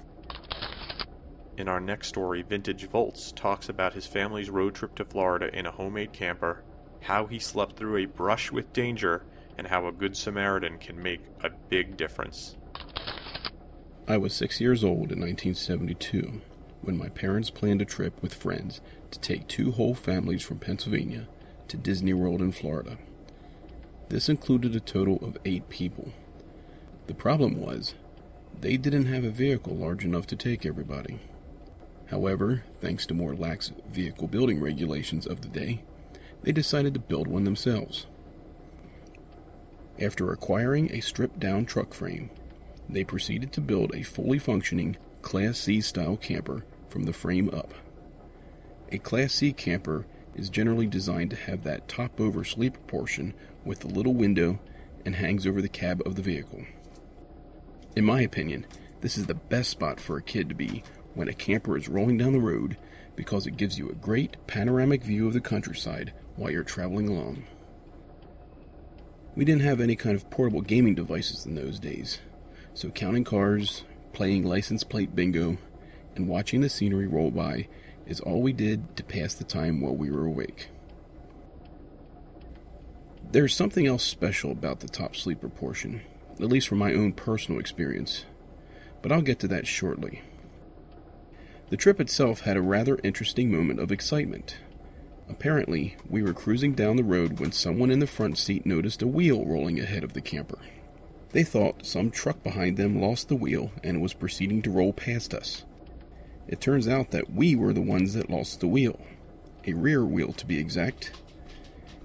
In 1.58 1.68
our 1.68 1.80
next 1.80 2.08
story, 2.08 2.40
Vintage 2.40 2.88
Volts 2.88 3.32
talks 3.32 3.68
about 3.68 3.92
his 3.92 4.06
family's 4.06 4.48
road 4.48 4.74
trip 4.74 4.94
to 4.94 5.04
Florida 5.04 5.54
in 5.56 5.66
a 5.66 5.70
homemade 5.70 6.14
camper, 6.14 6.64
how 7.02 7.26
he 7.26 7.38
slept 7.38 7.76
through 7.76 7.96
a 7.96 8.06
brush 8.06 8.50
with 8.50 8.72
danger, 8.72 9.24
and 9.58 9.66
how 9.66 9.86
a 9.86 9.92
good 9.92 10.16
Samaritan 10.16 10.78
can 10.78 11.02
make 11.02 11.20
a 11.42 11.50
big 11.50 11.96
difference. 11.96 12.56
I 14.08 14.16
was 14.16 14.34
six 14.34 14.60
years 14.60 14.82
old 14.82 15.12
in 15.12 15.20
1972 15.20 16.40
when 16.80 16.98
my 16.98 17.08
parents 17.08 17.50
planned 17.50 17.80
a 17.80 17.84
trip 17.84 18.20
with 18.20 18.34
friends 18.34 18.80
to 19.12 19.20
take 19.20 19.46
two 19.46 19.70
whole 19.72 19.94
families 19.94 20.42
from 20.42 20.58
Pennsylvania 20.58 21.28
to 21.68 21.76
Disney 21.76 22.12
World 22.12 22.40
in 22.40 22.52
Florida. 22.52 22.98
This 24.08 24.28
included 24.28 24.74
a 24.74 24.80
total 24.80 25.24
of 25.24 25.38
eight 25.44 25.68
people. 25.68 26.12
The 27.06 27.14
problem 27.14 27.60
was, 27.60 27.94
they 28.60 28.76
didn't 28.76 29.06
have 29.06 29.24
a 29.24 29.30
vehicle 29.30 29.74
large 29.74 30.04
enough 30.04 30.26
to 30.28 30.36
take 30.36 30.66
everybody. 30.66 31.20
However, 32.06 32.64
thanks 32.80 33.06
to 33.06 33.14
more 33.14 33.34
lax 33.34 33.72
vehicle 33.90 34.28
building 34.28 34.60
regulations 34.60 35.26
of 35.26 35.40
the 35.40 35.48
day, 35.48 35.82
they 36.42 36.52
decided 36.52 36.94
to 36.94 37.00
build 37.00 37.26
one 37.26 37.44
themselves. 37.44 38.06
After 40.00 40.32
acquiring 40.32 40.92
a 40.92 41.00
stripped 41.00 41.38
down 41.38 41.64
truck 41.64 41.94
frame, 41.94 42.30
they 42.88 43.04
proceeded 43.04 43.52
to 43.52 43.60
build 43.60 43.94
a 43.94 44.02
fully 44.02 44.38
functioning 44.38 44.96
Class 45.22 45.58
C 45.58 45.80
style 45.80 46.16
camper 46.16 46.64
from 46.88 47.04
the 47.04 47.12
frame 47.12 47.48
up. 47.50 47.72
A 48.90 48.98
Class 48.98 49.34
C 49.34 49.52
camper 49.52 50.04
is 50.34 50.50
generally 50.50 50.86
designed 50.86 51.30
to 51.30 51.36
have 51.36 51.62
that 51.62 51.88
top 51.88 52.20
over 52.20 52.42
sleeper 52.42 52.80
portion 52.80 53.34
with 53.64 53.80
the 53.80 53.88
little 53.88 54.14
window 54.14 54.58
and 55.04 55.16
hangs 55.16 55.46
over 55.46 55.62
the 55.62 55.68
cab 55.68 56.02
of 56.04 56.16
the 56.16 56.22
vehicle. 56.22 56.64
In 57.94 58.04
my 58.04 58.22
opinion, 58.22 58.66
this 59.00 59.18
is 59.18 59.26
the 59.26 59.34
best 59.34 59.70
spot 59.70 60.00
for 60.00 60.16
a 60.16 60.22
kid 60.22 60.48
to 60.48 60.54
be 60.54 60.82
when 61.14 61.28
a 61.28 61.34
camper 61.34 61.76
is 61.76 61.88
rolling 61.88 62.16
down 62.18 62.32
the 62.32 62.40
road 62.40 62.76
because 63.16 63.46
it 63.46 63.56
gives 63.56 63.78
you 63.78 63.88
a 63.88 63.94
great 63.94 64.36
panoramic 64.46 65.02
view 65.02 65.26
of 65.26 65.32
the 65.32 65.40
countryside 65.40 66.12
while 66.36 66.50
you're 66.50 66.62
traveling 66.62 67.08
along. 67.08 67.44
We 69.34 69.44
didn't 69.44 69.62
have 69.62 69.80
any 69.80 69.96
kind 69.96 70.14
of 70.14 70.28
portable 70.30 70.60
gaming 70.60 70.94
devices 70.94 71.46
in 71.46 71.54
those 71.54 71.78
days, 71.78 72.18
so 72.74 72.90
counting 72.90 73.24
cars, 73.24 73.84
playing 74.12 74.44
license 74.44 74.84
plate 74.84 75.14
bingo, 75.14 75.58
and 76.14 76.28
watching 76.28 76.60
the 76.60 76.68
scenery 76.68 77.06
roll 77.06 77.30
by 77.30 77.68
is 78.06 78.20
all 78.20 78.42
we 78.42 78.52
did 78.52 78.96
to 78.96 79.04
pass 79.04 79.34
the 79.34 79.44
time 79.44 79.80
while 79.80 79.94
we 79.94 80.10
were 80.10 80.26
awake. 80.26 80.68
There's 83.30 83.54
something 83.54 83.86
else 83.86 84.02
special 84.02 84.52
about 84.52 84.80
the 84.80 84.88
top 84.88 85.16
sleeper 85.16 85.48
portion, 85.48 86.02
at 86.34 86.48
least 86.48 86.68
from 86.68 86.78
my 86.78 86.92
own 86.92 87.12
personal 87.12 87.58
experience, 87.58 88.26
but 89.00 89.10
I'll 89.10 89.22
get 89.22 89.38
to 89.40 89.48
that 89.48 89.66
shortly. 89.66 90.20
The 91.72 91.78
trip 91.78 92.00
itself 92.00 92.40
had 92.40 92.58
a 92.58 92.60
rather 92.60 92.98
interesting 93.02 93.50
moment 93.50 93.80
of 93.80 93.90
excitement. 93.90 94.58
Apparently, 95.26 95.96
we 96.06 96.22
were 96.22 96.34
cruising 96.34 96.74
down 96.74 96.96
the 96.96 97.02
road 97.02 97.40
when 97.40 97.50
someone 97.50 97.90
in 97.90 97.98
the 97.98 98.06
front 98.06 98.36
seat 98.36 98.66
noticed 98.66 99.00
a 99.00 99.06
wheel 99.06 99.46
rolling 99.46 99.80
ahead 99.80 100.04
of 100.04 100.12
the 100.12 100.20
camper. 100.20 100.58
They 101.30 101.44
thought 101.44 101.86
some 101.86 102.10
truck 102.10 102.42
behind 102.42 102.76
them 102.76 103.00
lost 103.00 103.30
the 103.30 103.36
wheel 103.36 103.72
and 103.82 104.02
was 104.02 104.12
proceeding 104.12 104.60
to 104.60 104.70
roll 104.70 104.92
past 104.92 105.32
us. 105.32 105.64
It 106.46 106.60
turns 106.60 106.86
out 106.86 107.10
that 107.12 107.32
we 107.32 107.56
were 107.56 107.72
the 107.72 107.80
ones 107.80 108.12
that 108.12 108.28
lost 108.28 108.60
the 108.60 108.68
wheel, 108.68 109.00
a 109.66 109.72
rear 109.72 110.04
wheel 110.04 110.34
to 110.34 110.44
be 110.44 110.58
exact. 110.58 111.12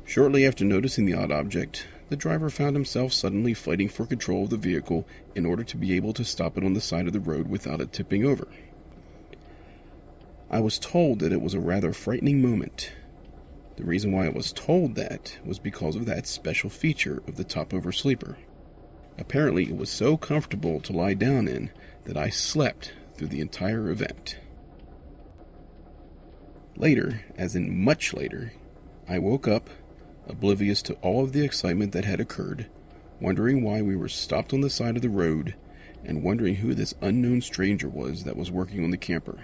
Shortly 0.06 0.46
after 0.46 0.64
noticing 0.64 1.06
the 1.06 1.16
odd 1.16 1.34
object, 1.34 1.88
the 2.08 2.16
driver 2.16 2.50
found 2.50 2.78
himself 2.78 3.12
suddenly 3.12 3.54
fighting 3.54 3.90
for 3.90 4.06
control 4.06 4.46
of 4.46 4.50
the 4.50 4.56
vehicle 4.56 5.06
in 5.36 5.46
order 5.46 5.66
to 5.66 5.76
be 5.76 5.92
able 5.98 6.14
to 6.14 6.24
stop 6.24 6.58
it 6.58 6.64
on 6.64 6.74
the 6.74 6.80
side 6.80 7.06
of 7.06 7.12
the 7.12 7.20
road 7.20 7.50
without 7.50 7.82
it 7.82 7.92
tipping 7.92 8.24
over. 8.24 8.48
I 10.50 10.62
was 10.62 10.80
told 10.80 11.20
that 11.20 11.34
it 11.34 11.42
was 11.42 11.54
a 11.54 11.60
rather 11.60 11.92
frightening 11.92 12.42
moment. 12.42 12.94
The 13.76 13.84
reason 13.84 14.12
why 14.14 14.26
I 14.26 14.30
was 14.30 14.54
told 14.54 14.96
that 14.96 15.38
was 15.46 15.60
because 15.60 15.96
of 15.96 16.06
that 16.06 16.26
special 16.26 16.70
feature 16.70 17.22
of 17.28 17.36
the 17.36 17.44
top 17.44 17.74
over 17.74 17.92
sleeper. 17.92 18.38
Apparently, 19.18 19.66
it 19.66 19.76
was 19.76 19.90
so 19.90 20.16
comfortable 20.16 20.80
to 20.82 20.94
lie 20.94 21.16
down 21.16 21.48
in 21.48 21.70
that 22.06 22.16
I 22.16 22.30
slept 22.30 22.94
through 23.16 23.28
the 23.28 23.42
entire 23.42 23.90
event. 23.90 24.38
Later, 26.78 27.26
as 27.36 27.56
in 27.56 27.84
much 27.84 28.14
later, 28.14 28.54
I 29.10 29.20
woke 29.20 29.48
up, 29.48 29.70
oblivious 30.28 30.82
to 30.84 30.94
all 30.96 31.24
of 31.24 31.34
the 31.34 31.44
excitement 31.44 31.92
that 31.92 32.06
had 32.06 32.22
occurred, 32.22 32.68
wondering 33.20 33.64
why 33.64 33.82
we 33.82 33.96
were 33.96 34.08
stopped 34.08 34.54
on 34.54 34.62
the 34.62 34.70
side 34.70 34.96
of 34.96 35.02
the 35.02 35.10
road, 35.10 35.56
and 36.06 36.24
wondering 36.24 36.56
who 36.56 36.74
this 36.74 36.94
unknown 37.02 37.42
stranger 37.42 37.90
was 37.90 38.24
that 38.24 38.38
was 38.38 38.50
working 38.50 38.84
on 38.84 38.92
the 38.92 38.98
camper. 38.98 39.44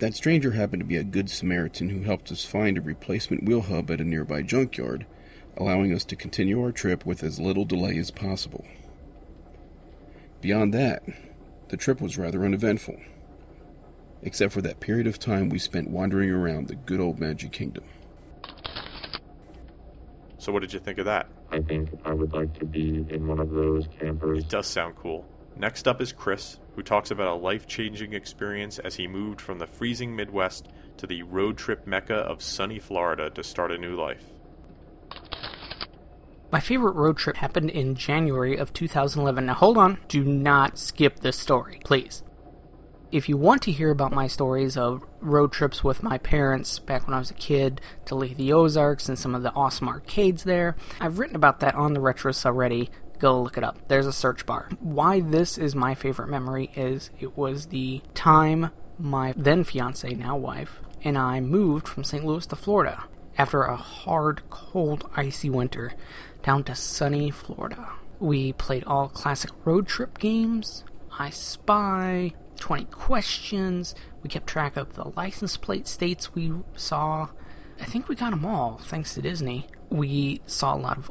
That 0.00 0.14
stranger 0.14 0.52
happened 0.52 0.80
to 0.80 0.86
be 0.86 0.96
a 0.96 1.04
good 1.04 1.28
Samaritan 1.28 1.90
who 1.90 2.02
helped 2.04 2.32
us 2.32 2.42
find 2.42 2.78
a 2.78 2.80
replacement 2.80 3.44
wheel 3.44 3.60
hub 3.60 3.90
at 3.90 4.00
a 4.00 4.04
nearby 4.04 4.40
junkyard, 4.40 5.04
allowing 5.58 5.92
us 5.92 6.06
to 6.06 6.16
continue 6.16 6.62
our 6.62 6.72
trip 6.72 7.04
with 7.04 7.22
as 7.22 7.38
little 7.38 7.66
delay 7.66 7.98
as 7.98 8.10
possible. 8.10 8.64
Beyond 10.40 10.72
that, 10.72 11.02
the 11.68 11.76
trip 11.76 12.00
was 12.00 12.16
rather 12.16 12.46
uneventful, 12.46 12.98
except 14.22 14.54
for 14.54 14.62
that 14.62 14.80
period 14.80 15.06
of 15.06 15.18
time 15.18 15.50
we 15.50 15.58
spent 15.58 15.90
wandering 15.90 16.30
around 16.30 16.68
the 16.68 16.76
good 16.76 16.98
old 16.98 17.20
Magic 17.20 17.52
Kingdom. 17.52 17.84
So, 20.38 20.50
what 20.50 20.60
did 20.60 20.72
you 20.72 20.80
think 20.80 20.96
of 20.96 21.04
that? 21.04 21.28
I 21.50 21.60
think 21.60 21.90
I 22.06 22.14
would 22.14 22.32
like 22.32 22.58
to 22.58 22.64
be 22.64 23.04
in 23.10 23.26
one 23.26 23.38
of 23.38 23.50
those 23.50 23.86
campers. 23.98 24.38
It 24.38 24.48
does 24.48 24.66
sound 24.66 24.96
cool. 24.96 25.26
Next 25.60 25.86
up 25.86 26.00
is 26.00 26.10
Chris, 26.10 26.58
who 26.74 26.82
talks 26.82 27.10
about 27.10 27.28
a 27.28 27.34
life 27.34 27.66
changing 27.66 28.14
experience 28.14 28.78
as 28.78 28.94
he 28.94 29.06
moved 29.06 29.42
from 29.42 29.58
the 29.58 29.66
freezing 29.66 30.16
Midwest 30.16 30.68
to 30.96 31.06
the 31.06 31.22
road 31.22 31.58
trip 31.58 31.86
mecca 31.86 32.14
of 32.14 32.40
sunny 32.40 32.78
Florida 32.78 33.28
to 33.28 33.44
start 33.44 33.70
a 33.70 33.76
new 33.76 33.94
life. 33.94 34.24
My 36.50 36.60
favorite 36.60 36.94
road 36.94 37.18
trip 37.18 37.36
happened 37.36 37.68
in 37.68 37.94
January 37.94 38.56
of 38.56 38.72
2011. 38.72 39.44
Now, 39.44 39.52
hold 39.52 39.76
on. 39.76 39.98
Do 40.08 40.24
not 40.24 40.78
skip 40.78 41.20
this 41.20 41.38
story, 41.38 41.82
please. 41.84 42.22
If 43.12 43.28
you 43.28 43.36
want 43.36 43.60
to 43.62 43.72
hear 43.72 43.90
about 43.90 44.12
my 44.12 44.28
stories 44.28 44.78
of 44.78 45.04
road 45.20 45.52
trips 45.52 45.84
with 45.84 46.02
my 46.02 46.16
parents 46.16 46.78
back 46.78 47.06
when 47.06 47.12
I 47.12 47.18
was 47.18 47.32
a 47.32 47.34
kid 47.34 47.82
to 48.06 48.14
Lake 48.14 48.38
the 48.38 48.50
Ozarks 48.50 49.10
and 49.10 49.18
some 49.18 49.34
of 49.34 49.42
the 49.42 49.52
awesome 49.52 49.90
arcades 49.90 50.44
there, 50.44 50.74
I've 51.00 51.18
written 51.18 51.36
about 51.36 51.60
that 51.60 51.74
on 51.74 51.92
the 51.92 52.00
Retroist 52.00 52.46
already. 52.46 52.88
Go 53.20 53.42
look 53.42 53.56
it 53.56 53.64
up. 53.64 53.78
There's 53.86 54.06
a 54.06 54.12
search 54.12 54.44
bar. 54.46 54.68
Why 54.80 55.20
this 55.20 55.58
is 55.58 55.74
my 55.74 55.94
favorite 55.94 56.28
memory 56.28 56.70
is 56.74 57.10
it 57.20 57.36
was 57.36 57.66
the 57.66 58.02
time 58.14 58.70
my 58.98 59.34
then 59.36 59.62
fiance, 59.62 60.12
now 60.14 60.36
wife, 60.36 60.80
and 61.04 61.16
I 61.16 61.40
moved 61.40 61.86
from 61.86 62.02
St. 62.02 62.24
Louis 62.24 62.46
to 62.46 62.56
Florida 62.56 63.04
after 63.38 63.62
a 63.62 63.76
hard, 63.76 64.42
cold, 64.50 65.08
icy 65.16 65.48
winter 65.48 65.92
down 66.42 66.64
to 66.64 66.74
sunny 66.74 67.30
Florida. 67.30 67.90
We 68.18 68.54
played 68.54 68.84
all 68.84 69.08
classic 69.08 69.50
road 69.64 69.86
trip 69.86 70.18
games 70.18 70.84
I 71.18 71.28
Spy, 71.28 72.32
20 72.58 72.84
questions. 72.86 73.94
We 74.22 74.30
kept 74.30 74.46
track 74.46 74.78
of 74.78 74.94
the 74.94 75.10
license 75.16 75.58
plate 75.58 75.86
states 75.86 76.34
we 76.34 76.52
saw. 76.76 77.28
I 77.78 77.84
think 77.84 78.08
we 78.08 78.14
got 78.14 78.30
them 78.30 78.46
all, 78.46 78.78
thanks 78.82 79.14
to 79.14 79.22
Disney. 79.22 79.66
We 79.90 80.40
saw 80.46 80.74
a 80.74 80.78
lot 80.78 80.96
of 80.96 81.10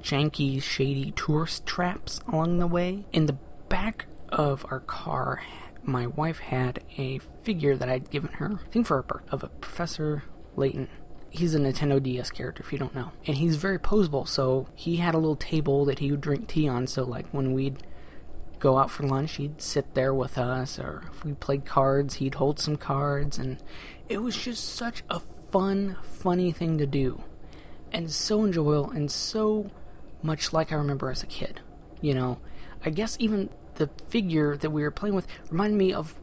janky, 0.00 0.62
shady 0.62 1.12
tourist 1.12 1.66
traps 1.66 2.20
along 2.28 2.58
the 2.58 2.66
way. 2.66 3.06
In 3.12 3.26
the 3.26 3.38
back 3.68 4.06
of 4.28 4.66
our 4.70 4.80
car, 4.80 5.42
my 5.82 6.06
wife 6.06 6.38
had 6.38 6.82
a 6.98 7.20
figure 7.42 7.76
that 7.76 7.88
I'd 7.88 8.10
given 8.10 8.32
her, 8.34 8.60
I 8.64 8.70
think 8.70 8.86
for 8.86 8.96
her 8.96 9.02
birth, 9.02 9.24
of 9.30 9.42
a 9.42 9.48
Professor 9.48 10.24
Layton 10.56 10.88
he's 11.34 11.54
a 11.54 11.58
Nintendo 11.58 12.00
DS 12.00 12.30
character 12.30 12.62
if 12.62 12.72
you 12.72 12.78
don't 12.78 12.94
know. 12.94 13.10
And 13.26 13.36
he's 13.36 13.56
very 13.56 13.78
posable, 13.78 14.26
so 14.26 14.68
he 14.74 14.96
had 14.96 15.14
a 15.14 15.18
little 15.18 15.36
table 15.36 15.84
that 15.86 15.98
he 15.98 16.10
would 16.10 16.20
drink 16.20 16.48
tea 16.48 16.68
on, 16.68 16.86
so 16.86 17.02
like 17.02 17.26
when 17.32 17.52
we'd 17.52 17.82
go 18.60 18.78
out 18.78 18.90
for 18.90 19.02
lunch, 19.02 19.36
he'd 19.36 19.60
sit 19.60 19.94
there 19.94 20.14
with 20.14 20.38
us, 20.38 20.78
or 20.78 21.02
if 21.12 21.24
we 21.24 21.34
played 21.34 21.64
cards, 21.64 22.14
he'd 22.14 22.36
hold 22.36 22.60
some 22.60 22.76
cards, 22.76 23.36
and 23.36 23.62
it 24.08 24.18
was 24.18 24.36
just 24.36 24.74
such 24.74 25.02
a 25.10 25.20
fun, 25.50 25.96
funny 26.02 26.52
thing 26.52 26.78
to 26.78 26.86
do. 26.86 27.22
And 27.92 28.10
so 28.10 28.44
enjoyable, 28.44 28.90
and 28.90 29.10
so 29.10 29.70
much 30.24 30.52
like 30.52 30.72
I 30.72 30.76
remember 30.76 31.10
as 31.10 31.22
a 31.22 31.26
kid. 31.26 31.60
You 32.00 32.14
know, 32.14 32.38
I 32.84 32.90
guess 32.90 33.16
even 33.20 33.50
the 33.76 33.88
figure 34.08 34.56
that 34.56 34.70
we 34.70 34.82
were 34.82 34.90
playing 34.90 35.14
with 35.14 35.26
reminded 35.50 35.76
me 35.76 35.92
of 35.92 36.14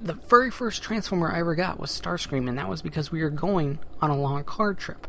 the 0.00 0.14
very 0.14 0.50
first 0.50 0.82
Transformer 0.82 1.32
I 1.32 1.38
ever 1.40 1.54
got 1.54 1.80
was 1.80 1.90
Starscream, 1.90 2.48
and 2.48 2.58
that 2.58 2.68
was 2.68 2.82
because 2.82 3.10
we 3.10 3.22
were 3.22 3.30
going 3.30 3.78
on 4.00 4.10
a 4.10 4.16
long 4.16 4.44
car 4.44 4.74
trip. 4.74 5.06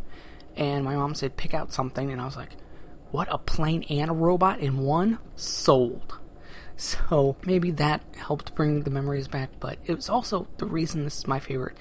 And 0.55 0.85
my 0.85 0.95
mom 0.95 1.13
said, 1.13 1.37
pick 1.37 1.53
out 1.53 1.73
something, 1.73 2.11
and 2.11 2.21
I 2.21 2.25
was 2.25 2.37
like, 2.37 2.55
what, 3.11 3.27
a 3.31 3.37
plane 3.37 3.83
and 3.89 4.09
a 4.09 4.13
robot 4.13 4.59
in 4.59 4.77
one? 4.79 5.19
Sold. 5.35 6.17
So 6.79 7.35
maybe 7.43 7.71
that 7.71 8.03
helped 8.15 8.53
bring 8.53 8.83
the 8.83 8.91
memories 8.91 9.27
back, 9.27 9.49
but 9.59 9.79
it 9.87 9.95
was 9.95 10.09
also 10.09 10.47
the 10.59 10.67
reason 10.67 11.05
this 11.05 11.17
is 11.17 11.25
my 11.25 11.39
favorite 11.39 11.75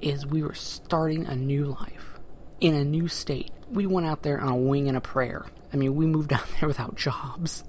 is 0.00 0.24
we 0.24 0.44
were 0.44 0.54
starting 0.54 1.26
a 1.26 1.34
new 1.34 1.76
life 1.80 2.20
in 2.60 2.76
a 2.76 2.84
new 2.84 3.08
state. 3.08 3.50
We 3.68 3.86
went 3.86 4.06
out 4.06 4.22
there 4.22 4.40
on 4.40 4.52
a 4.52 4.56
wing 4.56 4.86
and 4.86 4.96
a 4.96 5.00
prayer. 5.00 5.46
I 5.72 5.76
mean, 5.76 5.94
we 5.94 6.06
moved 6.06 6.32
out 6.32 6.46
there 6.58 6.68
without 6.68 6.96
jobs. 6.96 7.64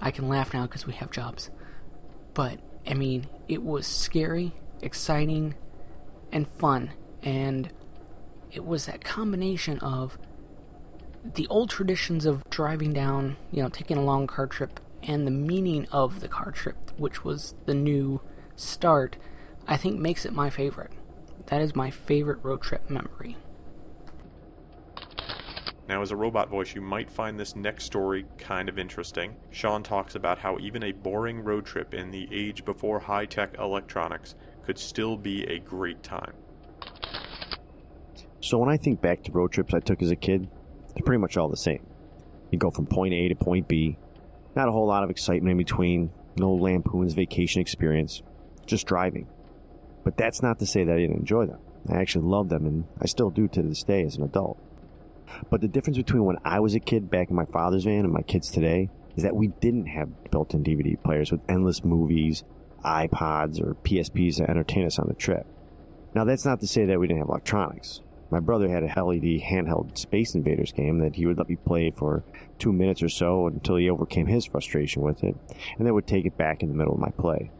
I 0.00 0.10
can 0.10 0.28
laugh 0.28 0.52
now 0.52 0.66
because 0.66 0.86
we 0.86 0.92
have 0.94 1.10
jobs. 1.10 1.50
But, 2.34 2.58
I 2.86 2.94
mean, 2.94 3.26
it 3.48 3.62
was 3.62 3.86
scary, 3.86 4.52
exciting, 4.82 5.54
and 6.32 6.46
fun. 6.46 6.92
And 7.22 7.72
it 8.52 8.64
was 8.64 8.86
that 8.86 9.02
combination 9.02 9.78
of 9.78 10.18
the 11.34 11.46
old 11.48 11.70
traditions 11.70 12.26
of 12.26 12.48
driving 12.50 12.92
down, 12.92 13.36
you 13.50 13.62
know, 13.62 13.68
taking 13.68 13.96
a 13.96 14.04
long 14.04 14.26
car 14.26 14.46
trip, 14.46 14.78
and 15.02 15.26
the 15.26 15.30
meaning 15.30 15.86
of 15.90 16.20
the 16.20 16.28
car 16.28 16.50
trip, 16.50 16.76
which 16.96 17.24
was 17.24 17.54
the 17.66 17.74
new 17.74 18.20
start, 18.56 19.16
I 19.66 19.76
think 19.76 19.98
makes 19.98 20.26
it 20.26 20.32
my 20.32 20.50
favorite. 20.50 20.92
That 21.46 21.62
is 21.62 21.74
my 21.74 21.90
favorite 21.90 22.38
road 22.42 22.62
trip 22.62 22.88
memory. 22.90 23.36
Now, 25.86 26.00
as 26.00 26.12
a 26.12 26.16
robot 26.16 26.48
voice, 26.48 26.74
you 26.74 26.80
might 26.80 27.10
find 27.10 27.38
this 27.38 27.54
next 27.54 27.84
story 27.84 28.24
kind 28.38 28.70
of 28.70 28.78
interesting. 28.78 29.36
Sean 29.50 29.82
talks 29.82 30.14
about 30.14 30.38
how 30.38 30.58
even 30.58 30.82
a 30.82 30.92
boring 30.92 31.44
road 31.44 31.66
trip 31.66 31.92
in 31.92 32.10
the 32.10 32.26
age 32.32 32.64
before 32.64 32.98
high 32.98 33.26
tech 33.26 33.56
electronics 33.58 34.34
could 34.64 34.78
still 34.78 35.16
be 35.16 35.44
a 35.44 35.58
great 35.58 36.02
time. 36.02 36.32
So, 38.40 38.58
when 38.58 38.70
I 38.70 38.78
think 38.78 39.02
back 39.02 39.24
to 39.24 39.32
road 39.32 39.52
trips 39.52 39.74
I 39.74 39.80
took 39.80 40.00
as 40.00 40.10
a 40.10 40.16
kid, 40.16 40.48
they're 40.94 41.04
pretty 41.04 41.20
much 41.20 41.36
all 41.36 41.48
the 41.48 41.56
same. 41.56 41.86
You 42.50 42.58
go 42.58 42.70
from 42.70 42.86
point 42.86 43.12
A 43.12 43.28
to 43.28 43.34
point 43.34 43.68
B, 43.68 43.98
not 44.56 44.68
a 44.68 44.72
whole 44.72 44.86
lot 44.86 45.04
of 45.04 45.10
excitement 45.10 45.52
in 45.52 45.58
between, 45.58 46.10
no 46.36 46.54
lampoon's 46.54 47.14
vacation 47.14 47.60
experience, 47.60 48.22
just 48.64 48.86
driving. 48.86 49.28
But 50.02 50.16
that's 50.16 50.42
not 50.42 50.58
to 50.60 50.66
say 50.66 50.84
that 50.84 50.94
I 50.94 50.98
didn't 50.98 51.18
enjoy 51.18 51.46
them. 51.46 51.60
I 51.88 51.96
actually 51.96 52.26
love 52.26 52.48
them, 52.48 52.66
and 52.66 52.84
I 53.00 53.06
still 53.06 53.30
do 53.30 53.48
to 53.48 53.62
this 53.62 53.82
day 53.82 54.02
as 54.04 54.16
an 54.16 54.22
adult. 54.22 54.58
But 55.50 55.60
the 55.60 55.68
difference 55.68 55.96
between 55.96 56.24
when 56.24 56.38
I 56.44 56.60
was 56.60 56.74
a 56.74 56.80
kid 56.80 57.10
back 57.10 57.30
in 57.30 57.36
my 57.36 57.44
father's 57.46 57.84
van 57.84 58.04
and 58.04 58.12
my 58.12 58.22
kids 58.22 58.50
today 58.50 58.90
is 59.16 59.22
that 59.22 59.36
we 59.36 59.48
didn't 59.48 59.86
have 59.86 60.30
built 60.30 60.54
in 60.54 60.64
DVD 60.64 61.00
players 61.02 61.30
with 61.30 61.40
endless 61.48 61.84
movies, 61.84 62.44
iPods, 62.84 63.60
or 63.60 63.74
PSPs 63.76 64.36
to 64.36 64.50
entertain 64.50 64.86
us 64.86 64.98
on 64.98 65.08
the 65.08 65.14
trip. 65.14 65.46
Now, 66.14 66.24
that's 66.24 66.44
not 66.44 66.60
to 66.60 66.66
say 66.66 66.84
that 66.84 66.98
we 66.98 67.06
didn't 67.06 67.20
have 67.20 67.28
electronics. 67.28 68.00
My 68.30 68.40
brother 68.40 68.68
had 68.68 68.82
a 68.82 69.04
LED 69.04 69.42
handheld 69.42 69.96
Space 69.96 70.34
Invaders 70.34 70.72
game 70.72 70.98
that 70.98 71.16
he 71.16 71.26
would 71.26 71.38
let 71.38 71.48
me 71.48 71.56
play 71.56 71.90
for 71.90 72.24
two 72.58 72.72
minutes 72.72 73.02
or 73.02 73.08
so 73.08 73.46
until 73.46 73.76
he 73.76 73.88
overcame 73.88 74.26
his 74.26 74.46
frustration 74.46 75.02
with 75.02 75.22
it, 75.22 75.36
and 75.76 75.86
then 75.86 75.94
would 75.94 76.06
take 76.06 76.24
it 76.24 76.36
back 76.36 76.62
in 76.62 76.68
the 76.68 76.74
middle 76.74 76.94
of 76.94 77.00
my 77.00 77.10
play. 77.10 77.50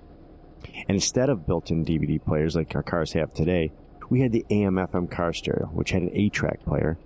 And 0.88 0.96
instead 0.96 1.28
of 1.28 1.46
built 1.46 1.70
in 1.70 1.84
DVD 1.84 2.24
players 2.24 2.56
like 2.56 2.74
our 2.74 2.82
cars 2.82 3.12
have 3.12 3.32
today, 3.32 3.72
we 4.10 4.20
had 4.20 4.32
the 4.32 4.44
AM 4.50 4.74
FM 4.74 5.10
car 5.10 5.32
stereo, 5.32 5.66
which 5.66 5.90
had 5.90 6.02
an 6.02 6.10
8 6.12 6.32
track 6.32 6.64
player 6.64 6.98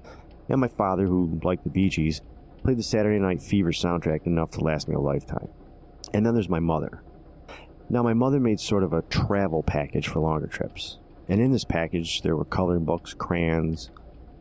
and 0.48 0.60
my 0.60 0.68
father, 0.68 1.06
who 1.06 1.40
liked 1.42 1.64
the 1.64 1.70
Bee 1.70 1.88
Gees, 1.88 2.20
played 2.62 2.78
the 2.78 2.82
Saturday 2.82 3.18
Night 3.18 3.42
Fever 3.42 3.72
soundtrack 3.72 4.26
enough 4.26 4.50
to 4.52 4.60
last 4.60 4.88
me 4.88 4.94
a 4.94 5.00
lifetime. 5.00 5.48
And 6.12 6.24
then 6.24 6.34
there's 6.34 6.48
my 6.48 6.60
mother. 6.60 7.02
Now, 7.90 8.02
my 8.02 8.14
mother 8.14 8.40
made 8.40 8.60
sort 8.60 8.84
of 8.84 8.92
a 8.92 9.02
travel 9.02 9.62
package 9.62 10.08
for 10.08 10.20
longer 10.20 10.46
trips. 10.46 10.98
And 11.28 11.40
in 11.40 11.52
this 11.52 11.64
package, 11.64 12.22
there 12.22 12.36
were 12.36 12.44
coloring 12.44 12.84
books, 12.84 13.14
crayons, 13.14 13.90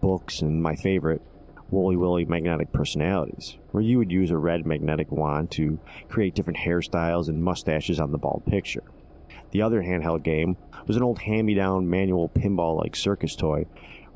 books, 0.01 0.41
and 0.41 0.61
my 0.61 0.75
favorite, 0.75 1.21
Woolly 1.69 1.97
Willy 1.97 2.25
magnetic 2.25 2.71
personalities, 2.71 3.57
where 3.71 3.83
you 3.83 3.97
would 3.97 4.11
use 4.11 4.31
a 4.31 4.37
red 4.37 4.65
magnetic 4.65 5.11
wand 5.11 5.51
to 5.51 5.79
create 6.07 6.33
different 6.33 6.59
hairstyles 6.59 7.27
and 7.27 7.43
mustaches 7.43 7.99
on 7.99 8.11
the 8.11 8.17
bald 8.17 8.45
picture. 8.45 8.83
The 9.51 9.61
other 9.61 9.81
handheld 9.81 10.23
game 10.23 10.57
was 10.87 10.95
an 10.95 11.03
old 11.03 11.19
hand 11.19 11.45
me 11.47 11.53
down 11.53 11.89
manual 11.89 12.29
pinball 12.29 12.77
like 12.77 12.95
circus 12.95 13.35
toy 13.35 13.65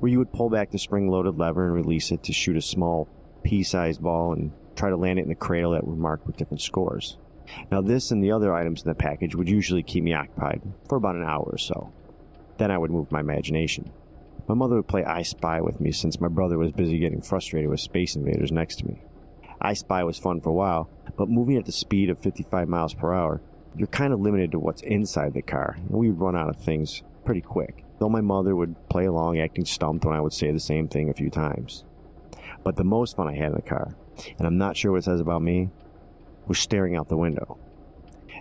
where 0.01 0.11
you 0.11 0.17
would 0.17 0.33
pull 0.33 0.49
back 0.49 0.71
the 0.71 0.79
spring 0.79 1.09
loaded 1.09 1.37
lever 1.37 1.63
and 1.63 1.75
release 1.75 2.11
it 2.11 2.23
to 2.23 2.33
shoot 2.33 2.57
a 2.57 2.61
small 2.61 3.07
pea 3.43 3.61
sized 3.61 4.01
ball 4.01 4.33
and 4.33 4.51
try 4.75 4.89
to 4.89 4.97
land 4.97 5.19
it 5.19 5.21
in 5.21 5.29
the 5.29 5.35
cradle 5.35 5.73
that 5.73 5.85
were 5.85 5.95
marked 5.95 6.25
with 6.25 6.35
different 6.35 6.59
scores. 6.59 7.19
Now, 7.71 7.81
this 7.81 8.09
and 8.09 8.23
the 8.23 8.31
other 8.31 8.51
items 8.51 8.81
in 8.81 8.89
the 8.89 8.95
package 8.95 9.35
would 9.35 9.47
usually 9.47 9.83
keep 9.83 10.03
me 10.03 10.15
occupied 10.15 10.61
for 10.89 10.95
about 10.95 11.15
an 11.15 11.23
hour 11.23 11.47
or 11.51 11.59
so. 11.59 11.93
Then 12.57 12.71
I 12.71 12.79
would 12.79 12.89
move 12.89 13.11
my 13.11 13.19
imagination. 13.19 13.91
My 14.47 14.55
mother 14.55 14.75
would 14.77 14.87
play 14.87 15.03
I 15.03 15.21
Spy 15.21 15.61
with 15.61 15.79
me 15.79 15.91
since 15.91 16.19
my 16.19 16.29
brother 16.29 16.57
was 16.57 16.71
busy 16.71 16.97
getting 16.97 17.21
frustrated 17.21 17.69
with 17.69 17.79
Space 17.79 18.15
Invaders 18.15 18.51
next 18.51 18.77
to 18.77 18.87
me. 18.87 19.03
I 19.61 19.73
Spy 19.73 20.03
was 20.03 20.17
fun 20.17 20.41
for 20.41 20.49
a 20.49 20.53
while, 20.53 20.89
but 21.15 21.29
moving 21.29 21.57
at 21.57 21.65
the 21.65 21.71
speed 21.71 22.09
of 22.09 22.19
55 22.19 22.67
miles 22.67 22.95
per 22.95 23.13
hour, 23.13 23.39
you're 23.75 23.87
kind 23.87 24.13
of 24.13 24.19
limited 24.19 24.51
to 24.53 24.59
what's 24.59 24.81
inside 24.81 25.35
the 25.35 25.43
car, 25.43 25.75
and 25.77 25.91
we 25.91 26.09
would 26.09 26.19
run 26.19 26.35
out 26.35 26.49
of 26.49 26.55
things 26.55 27.03
pretty 27.23 27.41
quick 27.41 27.85
though 28.01 28.09
my 28.09 28.19
mother 28.19 28.55
would 28.55 28.75
play 28.89 29.05
along 29.05 29.39
acting 29.39 29.63
stumped 29.63 30.03
when 30.05 30.15
I 30.15 30.21
would 30.21 30.33
say 30.33 30.51
the 30.51 30.59
same 30.59 30.87
thing 30.87 31.11
a 31.11 31.13
few 31.13 31.29
times. 31.29 31.85
But 32.63 32.75
the 32.75 32.83
most 32.83 33.15
fun 33.15 33.27
I 33.27 33.35
had 33.35 33.49
in 33.49 33.53
the 33.53 33.61
car, 33.61 33.95
and 34.39 34.47
I'm 34.47 34.57
not 34.57 34.75
sure 34.75 34.91
what 34.91 34.97
it 34.97 35.03
says 35.03 35.19
about 35.19 35.43
me, 35.43 35.69
was 36.47 36.57
staring 36.57 36.95
out 36.95 37.09
the 37.09 37.15
window. 37.15 37.59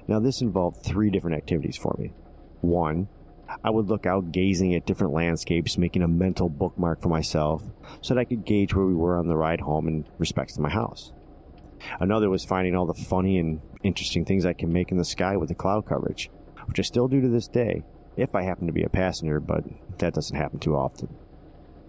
Now, 0.08 0.18
this 0.18 0.40
involved 0.40 0.82
three 0.82 1.10
different 1.10 1.36
activities 1.36 1.76
for 1.76 1.94
me. 1.98 2.14
One, 2.62 3.08
I 3.62 3.68
would 3.68 3.88
look 3.88 4.06
out 4.06 4.32
gazing 4.32 4.74
at 4.74 4.86
different 4.86 5.12
landscapes, 5.12 5.76
making 5.76 6.02
a 6.02 6.08
mental 6.08 6.48
bookmark 6.48 7.02
for 7.02 7.10
myself 7.10 7.62
so 8.00 8.14
that 8.14 8.20
I 8.20 8.24
could 8.24 8.46
gauge 8.46 8.74
where 8.74 8.86
we 8.86 8.94
were 8.94 9.18
on 9.18 9.28
the 9.28 9.36
ride 9.36 9.60
home 9.60 9.86
in 9.88 10.06
respects 10.16 10.54
to 10.54 10.62
my 10.62 10.70
house. 10.70 11.12
Another 12.00 12.30
was 12.30 12.46
finding 12.46 12.74
all 12.74 12.86
the 12.86 12.94
funny 12.94 13.36
and 13.36 13.60
interesting 13.82 14.24
things 14.24 14.46
I 14.46 14.54
can 14.54 14.72
make 14.72 14.90
in 14.90 14.96
the 14.96 15.04
sky 15.04 15.36
with 15.36 15.50
the 15.50 15.54
cloud 15.54 15.84
coverage, 15.84 16.30
which 16.64 16.78
I 16.78 16.82
still 16.82 17.08
do 17.08 17.20
to 17.20 17.28
this 17.28 17.46
day, 17.46 17.82
if 18.16 18.34
I 18.34 18.42
happen 18.42 18.66
to 18.66 18.72
be 18.72 18.82
a 18.82 18.88
passenger, 18.88 19.40
but 19.40 19.64
that 19.98 20.14
doesn't 20.14 20.36
happen 20.36 20.58
too 20.58 20.76
often. 20.76 21.14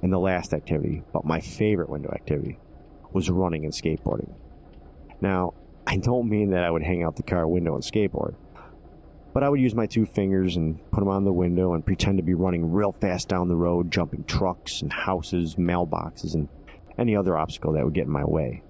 And 0.02 0.12
the 0.12 0.20
last 0.20 0.54
activity, 0.54 1.04
but 1.14 1.26
my 1.26 1.40
favorite 1.40 1.90
window 1.90 2.12
activity, 2.12 2.60
was 3.12 3.30
running 3.30 3.66
and 3.66 3.74
skateboarding. 3.74 4.34
Now, 5.20 5.54
I 5.86 5.98
don't 5.98 6.30
mean 6.30 6.52
that 6.52 6.64
I 6.64 6.72
would 6.72 6.84
hang 6.84 7.04
out 7.04 7.16
the 7.16 7.24
car 7.24 7.48
window 7.48 7.76
and 7.76 7.84
skateboard, 7.84 8.36
but 9.34 9.44
I 9.44 9.50
would 9.50 9.60
use 9.60 9.76
my 9.76 9.86
two 9.86 10.06
fingers 10.06 10.56
and 10.56 10.80
put 10.92 11.02
them 11.02 11.10
on 11.10 11.24
the 11.24 11.34
window 11.34 11.74
and 11.74 11.86
pretend 11.86 12.18
to 12.18 12.24
be 12.24 12.34
running 12.34 12.72
real 12.72 12.92
fast 12.94 13.28
down 13.28 13.48
the 13.48 13.56
road, 13.56 13.92
jumping 13.92 14.24
trucks 14.24 14.82
and 14.82 14.92
houses, 14.92 15.56
mailboxes, 15.56 16.34
and 16.34 16.50
any 16.98 17.16
other 17.16 17.38
obstacle 17.38 17.74
that 17.74 17.84
would 17.84 17.94
get 17.94 18.06
in 18.06 18.12
my 18.12 18.26
way. 18.26 18.64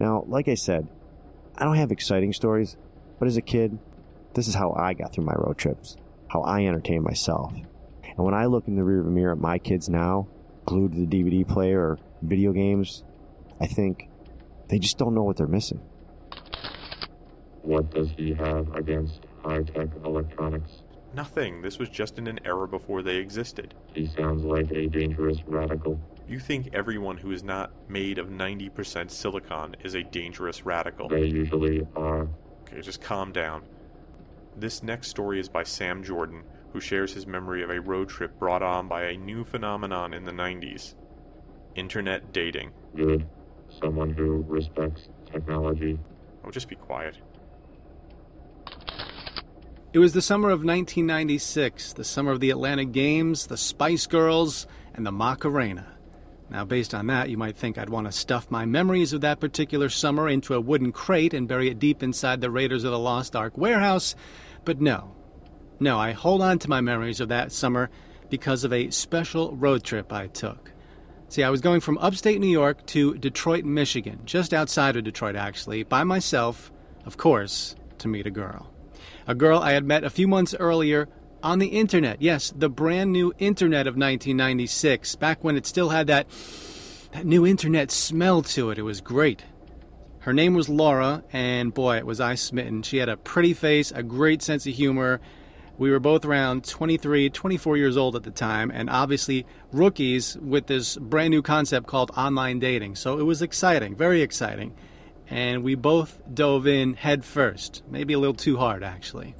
Now, 0.00 0.24
like 0.26 0.48
I 0.48 0.54
said, 0.54 0.88
I 1.56 1.64
don't 1.64 1.76
have 1.76 1.90
exciting 1.90 2.32
stories, 2.32 2.76
but 3.18 3.26
as 3.26 3.36
a 3.36 3.42
kid, 3.42 3.78
this 4.34 4.46
is 4.46 4.54
how 4.54 4.72
I 4.72 4.94
got 4.94 5.12
through 5.12 5.24
my 5.24 5.34
road 5.34 5.58
trips 5.58 5.96
how 6.28 6.42
I 6.42 6.64
entertain 6.66 7.02
myself. 7.02 7.52
And 8.04 8.18
when 8.18 8.34
I 8.34 8.46
look 8.46 8.68
in 8.68 8.76
the 8.76 8.82
rearview 8.82 9.06
mirror 9.06 9.32
at 9.32 9.38
my 9.38 9.58
kids 9.58 9.88
now, 9.88 10.28
glued 10.64 10.92
to 10.92 10.98
the 10.98 11.06
DVD 11.06 11.46
player 11.46 11.80
or 11.80 11.98
video 12.22 12.52
games, 12.52 13.04
I 13.60 13.66
think 13.66 14.08
they 14.68 14.78
just 14.78 14.98
don't 14.98 15.14
know 15.14 15.22
what 15.22 15.36
they're 15.36 15.46
missing. 15.46 15.80
What 17.62 17.90
does 17.90 18.10
he 18.10 18.34
have 18.34 18.74
against 18.74 19.20
high 19.42 19.62
tech 19.62 19.88
electronics? 20.04 20.82
Nothing. 21.14 21.62
This 21.62 21.78
was 21.78 21.88
just 21.88 22.18
in 22.18 22.26
an 22.26 22.38
era 22.44 22.68
before 22.68 23.02
they 23.02 23.16
existed. 23.16 23.74
He 23.94 24.06
sounds 24.06 24.44
like 24.44 24.70
a 24.70 24.86
dangerous 24.88 25.38
radical. 25.46 26.00
You 26.28 26.38
think 26.38 26.74
everyone 26.74 27.16
who 27.16 27.32
is 27.32 27.42
not 27.42 27.72
made 27.88 28.18
of 28.18 28.28
90% 28.28 29.10
silicon 29.10 29.74
is 29.82 29.94
a 29.94 30.02
dangerous 30.02 30.66
radical. 30.66 31.08
They 31.08 31.24
usually 31.24 31.86
are. 31.96 32.28
Okay, 32.62 32.82
just 32.82 33.00
calm 33.00 33.32
down. 33.32 33.62
This 34.58 34.82
next 34.82 35.06
story 35.06 35.38
is 35.38 35.48
by 35.48 35.62
Sam 35.62 36.02
Jordan, 36.02 36.42
who 36.72 36.80
shares 36.80 37.14
his 37.14 37.28
memory 37.28 37.62
of 37.62 37.70
a 37.70 37.80
road 37.80 38.08
trip 38.08 38.36
brought 38.40 38.60
on 38.60 38.88
by 38.88 39.04
a 39.04 39.16
new 39.16 39.44
phenomenon 39.44 40.12
in 40.12 40.24
the 40.24 40.32
90s 40.32 40.96
internet 41.76 42.32
dating. 42.32 42.72
Good. 42.96 43.24
Someone 43.80 44.10
who 44.10 44.44
respects 44.48 45.10
technology. 45.30 45.96
Oh, 46.44 46.50
just 46.50 46.68
be 46.68 46.74
quiet. 46.74 47.16
It 49.92 50.00
was 50.00 50.12
the 50.12 50.22
summer 50.22 50.48
of 50.48 50.64
1996, 50.64 51.92
the 51.92 52.02
summer 52.02 52.32
of 52.32 52.40
the 52.40 52.50
Atlanta 52.50 52.84
Games, 52.84 53.46
the 53.46 53.56
Spice 53.56 54.06
Girls, 54.06 54.66
and 54.92 55.06
the 55.06 55.12
Macarena. 55.12 55.86
Now, 56.50 56.64
based 56.64 56.94
on 56.94 57.06
that, 57.08 57.28
you 57.28 57.36
might 57.36 57.56
think 57.56 57.78
I'd 57.78 57.90
want 57.90 58.06
to 58.06 58.12
stuff 58.12 58.50
my 58.50 58.64
memories 58.64 59.12
of 59.12 59.20
that 59.20 59.38
particular 59.38 59.88
summer 59.88 60.28
into 60.28 60.54
a 60.54 60.60
wooden 60.60 60.92
crate 60.92 61.34
and 61.34 61.46
bury 61.46 61.68
it 61.68 61.78
deep 61.78 62.02
inside 62.02 62.40
the 62.40 62.50
Raiders 62.50 62.84
of 62.84 62.90
the 62.90 62.98
Lost 62.98 63.36
Ark 63.36 63.56
warehouse, 63.56 64.16
but 64.68 64.82
no. 64.82 65.16
No, 65.80 65.98
I 65.98 66.12
hold 66.12 66.42
on 66.42 66.58
to 66.58 66.68
my 66.68 66.82
memories 66.82 67.20
of 67.20 67.30
that 67.30 67.52
summer 67.52 67.88
because 68.28 68.64
of 68.64 68.72
a 68.72 68.90
special 68.90 69.56
road 69.56 69.82
trip 69.82 70.12
I 70.12 70.26
took. 70.26 70.72
See, 71.30 71.42
I 71.42 71.48
was 71.48 71.62
going 71.62 71.80
from 71.80 71.96
upstate 71.96 72.38
New 72.38 72.48
York 72.50 72.84
to 72.88 73.14
Detroit, 73.14 73.64
Michigan, 73.64 74.20
just 74.26 74.52
outside 74.52 74.94
of 74.94 75.04
Detroit, 75.04 75.36
actually, 75.36 75.84
by 75.84 76.04
myself, 76.04 76.70
of 77.06 77.16
course, 77.16 77.76
to 77.96 78.08
meet 78.08 78.26
a 78.26 78.30
girl. 78.30 78.70
A 79.26 79.34
girl 79.34 79.58
I 79.58 79.72
had 79.72 79.86
met 79.86 80.04
a 80.04 80.10
few 80.10 80.28
months 80.28 80.54
earlier 80.60 81.08
on 81.42 81.60
the 81.60 81.68
internet. 81.68 82.20
Yes, 82.20 82.52
the 82.54 82.68
brand 82.68 83.10
new 83.10 83.32
internet 83.38 83.86
of 83.86 83.94
1996, 83.94 85.16
back 85.16 85.42
when 85.42 85.56
it 85.56 85.64
still 85.64 85.88
had 85.88 86.08
that, 86.08 86.26
that 87.12 87.24
new 87.24 87.46
internet 87.46 87.90
smell 87.90 88.42
to 88.42 88.70
it. 88.70 88.76
It 88.76 88.82
was 88.82 89.00
great. 89.00 89.44
Her 90.28 90.34
name 90.34 90.52
was 90.52 90.68
Laura, 90.68 91.24
and 91.32 91.72
boy, 91.72 92.04
was 92.04 92.20
I 92.20 92.34
smitten. 92.34 92.82
She 92.82 92.98
had 92.98 93.08
a 93.08 93.16
pretty 93.16 93.54
face, 93.54 93.90
a 93.92 94.02
great 94.02 94.42
sense 94.42 94.66
of 94.66 94.74
humor, 94.74 95.22
We 95.78 95.90
were 95.90 96.00
both 96.00 96.26
around 96.26 96.64
23, 96.64 97.30
24 97.30 97.78
years 97.78 97.96
old 97.96 98.14
at 98.14 98.24
the 98.24 98.30
time, 98.30 98.70
and 98.70 98.90
obviously 98.90 99.46
rookies 99.72 100.36
with 100.36 100.66
this 100.66 100.98
brand 100.98 101.30
new 101.30 101.40
concept 101.40 101.86
called 101.86 102.10
online 102.14 102.58
dating. 102.58 102.96
So 102.96 103.18
it 103.18 103.22
was 103.22 103.40
exciting, 103.40 103.96
very 103.96 104.20
exciting. 104.20 104.74
And 105.30 105.64
we 105.64 105.74
both 105.76 106.20
dove 106.34 106.66
in 106.66 106.92
head 106.92 107.24
first, 107.24 107.82
maybe 107.88 108.12
a 108.12 108.18
little 108.18 108.34
too 108.34 108.58
hard, 108.58 108.84
actually. 108.84 109.34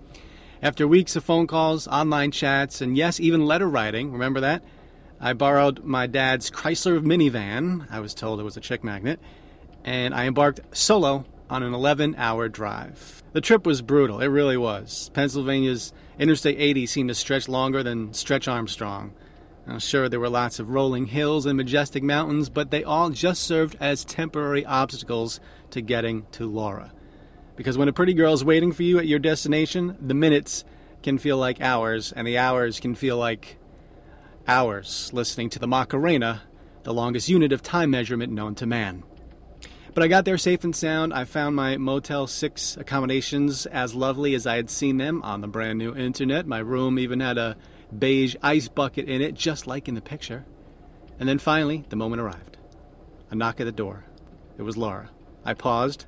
After 0.63 0.89
weeks 0.89 1.17
of 1.17 1.23
phone 1.23 1.47
calls, 1.47 1.87
online 1.87 2.31
chats, 2.31 2.81
and 2.81 2.97
yes, 2.97 3.21
even 3.21 3.45
letter 3.45 3.69
writing, 3.69 4.11
remember 4.11 4.41
that? 4.41 4.63
I 5.21 5.35
borrowed 5.35 5.85
my 5.85 6.07
dad's 6.07 6.51
Chrysler 6.51 6.99
minivan. 7.05 7.87
I 7.91 8.01
was 8.01 8.15
told 8.15 8.41
it 8.41 8.45
was 8.45 8.57
a 8.57 8.61
chick 8.63 8.83
magnet. 8.83 9.21
And 9.89 10.15
I 10.15 10.27
embarked 10.27 10.61
solo 10.77 11.25
on 11.49 11.63
an 11.63 11.73
11 11.73 12.17
hour 12.19 12.51
drive. 12.51 13.23
The 13.33 13.41
trip 13.41 13.65
was 13.65 13.81
brutal, 13.81 14.21
it 14.21 14.27
really 14.27 14.59
was. 14.59 15.11
Pennsylvania's 15.15 15.95
Interstate 16.19 16.61
80 16.61 16.85
seemed 16.85 17.09
to 17.09 17.15
stretch 17.15 17.49
longer 17.49 17.83
than 17.83 18.13
Stretch 18.13 18.49
Armstrong. 18.49 19.15
Now, 19.67 19.79
sure, 19.79 20.11
there 20.11 20.21
were 20.21 20.29
lots 20.29 20.59
of 20.59 20.69
rolling 20.69 21.07
hills 21.07 21.47
and 21.47 21.57
majestic 21.57 22.03
mountains, 22.03 22.51
but 22.51 22.71
they 22.71 22.85
all 22.85 23.09
just 23.09 23.45
served 23.45 23.79
as 23.81 24.05
temporary 24.05 24.63
obstacles 24.67 25.41
to 25.71 25.81
getting 25.81 26.27
to 26.33 26.45
Laura. 26.45 26.93
Because 27.57 27.79
when 27.79 27.89
a 27.89 27.93
pretty 27.95 28.13
girl's 28.13 28.45
waiting 28.45 28.73
for 28.73 28.83
you 28.83 28.99
at 28.99 29.07
your 29.07 29.19
destination, 29.19 29.97
the 30.03 30.13
minutes 30.13 30.67
can 31.03 31.17
feel 31.17 31.39
like 31.39 31.63
hours, 31.63 32.13
and 32.13 32.27
the 32.27 32.37
hours 32.37 32.79
can 32.79 32.95
feel 32.95 33.17
like 33.17 33.57
hours 34.47 35.11
listening 35.15 35.49
to 35.49 35.59
the 35.59 35.67
Macarena, 35.67 36.43
the 36.83 36.93
longest 36.93 37.31
unit 37.31 37.53
of 37.53 37.63
time 37.63 37.91
measurement 37.91 38.35
known 38.35 38.55
to 38.57 38.67
man. 38.67 39.03
But 39.99 40.05
I 40.05 40.09
got 40.09 40.25
there 40.25 40.39
safe 40.39 40.63
and 40.63 40.77
sound. 40.77 41.13
I 41.13 41.25
found 41.25 41.57
my 41.57 41.77
Motel 41.77 42.29
6 42.29 42.77
accommodations 42.77 43.67
as 43.67 43.97
lovely 43.97 44.33
as 44.37 44.47
I 44.47 44.55
had 44.55 44.71
seen 44.71 44.97
them 44.97 45.21
on 45.25 45.41
the 45.41 45.49
brand 45.49 45.77
new 45.81 45.93
internet. 45.93 46.47
My 46.47 46.61
room 46.61 47.01
even 47.01 47.19
had 47.19 47.37
a 47.37 47.57
beige 47.99 48.37
ice 48.41 48.69
bucket 48.69 49.09
in 49.09 49.21
it, 49.21 49.35
just 49.35 49.67
like 49.67 49.89
in 49.89 49.97
the 49.97 50.01
picture. 50.01 50.45
And 51.19 51.29
then 51.29 51.41
finally, 51.41 51.85
the 51.89 51.97
moment 51.97 52.23
arrived. 52.23 52.59
A 53.33 53.35
knock 53.35 53.61
at 53.61 53.65
the 53.65 53.73
door. 53.73 54.05
It 54.57 54.63
was 54.63 54.77
Laura. 54.77 55.11
I 55.45 55.55
paused. 55.55 56.05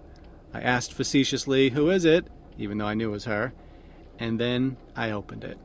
I 0.54 0.60
asked 0.60 0.92
facetiously, 0.92 1.70
Who 1.70 1.90
is 1.90 2.04
it? 2.04 2.28
even 2.56 2.78
though 2.78 2.86
I 2.86 2.94
knew 2.94 3.08
it 3.08 3.14
was 3.14 3.24
her. 3.24 3.52
And 4.20 4.38
then 4.38 4.76
I 4.94 5.10
opened 5.10 5.42
it. 5.42 5.58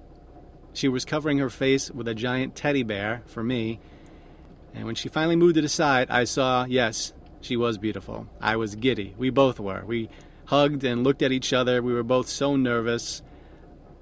She 0.73 0.88
was 0.88 1.05
covering 1.05 1.38
her 1.38 1.51
face 1.51 1.91
with 1.91 2.07
a 2.07 2.15
giant 2.15 2.55
teddy 2.55 2.81
bear 2.81 3.21
for 3.27 3.43
me. 3.43 3.79
And 4.73 4.88
when 4.88 4.95
she 4.95 5.09
finally 5.09 5.35
moved 5.35 5.57
it 5.57 5.63
aside, 5.63 6.09
I 6.09 6.23
saw, 6.23 6.65
yes, 6.65 7.13
she 7.45 7.55
was 7.55 7.77
beautiful. 7.77 8.27
I 8.41 8.55
was 8.55 8.75
giddy. 8.75 9.13
We 9.17 9.29
both 9.29 9.60
were. 9.60 9.84
We 9.86 10.10
hugged 10.45 10.84
and 10.84 11.03
looked 11.03 11.21
at 11.21 11.31
each 11.31 11.53
other. 11.53 11.81
We 11.81 11.93
were 11.93 12.03
both 12.03 12.27
so 12.27 12.55
nervous. 12.55 13.21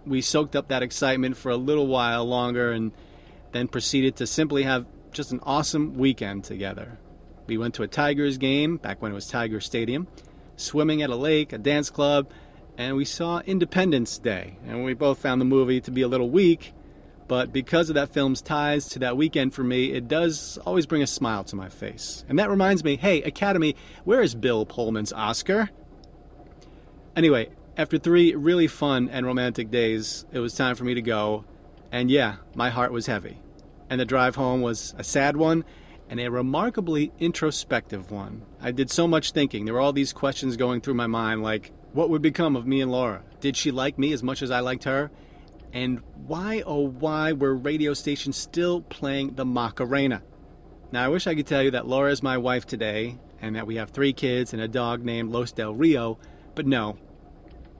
We 0.05 0.21
soaked 0.21 0.55
up 0.55 0.69
that 0.69 0.81
excitement 0.81 1.35
for 1.35 1.51
a 1.51 1.57
little 1.57 1.87
while 1.87 2.25
longer 2.25 2.71
and 2.71 2.93
then 3.51 3.67
proceeded 3.67 4.15
to 4.17 4.27
simply 4.27 4.63
have 4.63 4.85
just 5.11 5.33
an 5.33 5.41
awesome 5.43 5.97
weekend 5.97 6.45
together. 6.45 6.97
We 7.45 7.57
went 7.57 7.73
to 7.75 7.83
a 7.83 7.87
Tigers 7.87 8.37
game 8.37 8.77
back 8.77 9.01
when 9.01 9.11
it 9.11 9.15
was 9.15 9.27
Tiger 9.27 9.59
Stadium, 9.59 10.07
swimming 10.55 11.01
at 11.01 11.09
a 11.09 11.15
lake, 11.15 11.51
a 11.51 11.57
dance 11.57 11.89
club, 11.89 12.29
and 12.77 12.95
we 12.95 13.03
saw 13.03 13.41
Independence 13.41 14.17
Day. 14.17 14.57
And 14.65 14.85
we 14.85 14.93
both 14.93 15.19
found 15.19 15.41
the 15.41 15.45
movie 15.45 15.81
to 15.81 15.91
be 15.91 16.01
a 16.01 16.07
little 16.07 16.29
weak, 16.29 16.73
but 17.33 17.51
because 17.51 17.89
of 17.89 17.95
that 17.95 18.13
film's 18.13 18.43
ties 18.43 18.87
to 18.87 18.99
that 18.99 19.17
weekend 19.17 19.55
for 19.55 19.63
me, 19.63 19.91
it 19.91 20.07
does 20.07 20.59
always 20.67 20.85
bring 20.85 21.01
a 21.01 21.07
smile 21.07 21.43
to 21.45 21.55
my 21.55 21.67
face. 21.67 22.23
And 22.29 22.37
that 22.37 22.47
reminds 22.47 22.83
me 22.83 22.95
hey, 22.95 23.23
Academy, 23.23 23.75
where 24.03 24.21
is 24.21 24.35
Bill 24.35 24.67
Pullman's 24.67 25.11
Oscar? 25.11 25.71
Anyway, 27.15 27.49
after 27.75 27.97
three 27.97 28.35
really 28.35 28.67
fun 28.67 29.09
and 29.09 29.25
romantic 29.25 29.71
days, 29.71 30.27
it 30.31 30.37
was 30.37 30.53
time 30.53 30.75
for 30.75 30.83
me 30.83 30.93
to 30.93 31.01
go. 31.01 31.43
And 31.91 32.11
yeah, 32.11 32.35
my 32.53 32.69
heart 32.69 32.91
was 32.91 33.07
heavy. 33.07 33.39
And 33.89 33.99
the 33.99 34.05
drive 34.05 34.35
home 34.35 34.61
was 34.61 34.93
a 34.99 35.03
sad 35.03 35.35
one 35.35 35.65
and 36.09 36.19
a 36.19 36.29
remarkably 36.29 37.11
introspective 37.17 38.11
one. 38.11 38.43
I 38.61 38.69
did 38.69 38.91
so 38.91 39.07
much 39.07 39.31
thinking. 39.31 39.65
There 39.65 39.73
were 39.73 39.81
all 39.81 39.91
these 39.91 40.13
questions 40.13 40.55
going 40.55 40.81
through 40.81 40.93
my 40.93 41.07
mind 41.07 41.41
like, 41.41 41.71
what 41.93 42.11
would 42.11 42.21
become 42.21 42.55
of 42.55 42.67
me 42.67 42.79
and 42.79 42.91
Laura? 42.91 43.23
Did 43.39 43.57
she 43.57 43.71
like 43.71 43.97
me 43.97 44.13
as 44.13 44.21
much 44.21 44.43
as 44.43 44.51
I 44.51 44.59
liked 44.59 44.83
her? 44.83 45.09
And 45.73 46.01
why, 46.27 46.61
oh, 46.65 46.87
why 46.87 47.31
were 47.31 47.55
radio 47.55 47.93
stations 47.95 48.37
still 48.37 48.81
playing 48.81 49.33
the 49.33 49.45
Macarena? 49.45 50.21
Now, 50.91 51.03
I 51.03 51.07
wish 51.07 51.25
I 51.25 51.33
could 51.33 51.47
tell 51.47 51.63
you 51.63 51.71
that 51.71 51.87
Laura 51.87 52.11
is 52.11 52.21
my 52.21 52.37
wife 52.37 52.67
today 52.67 53.17
and 53.41 53.55
that 53.55 53.65
we 53.65 53.75
have 53.75 53.89
three 53.89 54.13
kids 54.13 54.53
and 54.53 54.61
a 54.61 54.67
dog 54.67 55.03
named 55.03 55.31
Los 55.31 55.51
Del 55.51 55.73
Rio, 55.73 56.19
but 56.53 56.67
no. 56.67 56.97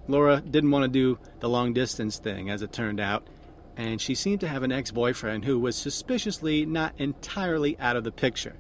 Laura 0.08 0.42
didn't 0.42 0.72
want 0.72 0.84
to 0.84 0.90
do 0.90 1.20
the 1.40 1.48
long 1.48 1.72
distance 1.72 2.18
thing, 2.18 2.50
as 2.50 2.62
it 2.64 2.74
turned 2.74 3.00
out, 3.00 3.26
and 3.78 4.02
she 4.02 4.16
seemed 4.16 4.42
to 4.42 4.48
have 4.48 4.64
an 4.64 4.72
ex 4.72 4.92
boyfriend 4.92 5.46
who 5.46 5.60
was 5.60 5.76
suspiciously 5.76 6.66
not 6.66 6.94
entirely 6.98 7.80
out 7.80 7.96
of 7.96 8.04
the 8.04 8.12
picture. 8.12 8.56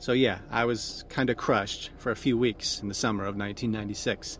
So, 0.00 0.12
yeah, 0.12 0.40
I 0.50 0.64
was 0.64 1.04
kind 1.08 1.30
of 1.30 1.36
crushed 1.36 1.90
for 1.96 2.10
a 2.10 2.16
few 2.16 2.36
weeks 2.36 2.80
in 2.80 2.88
the 2.88 2.94
summer 2.94 3.22
of 3.22 3.36
1996. 3.36 4.38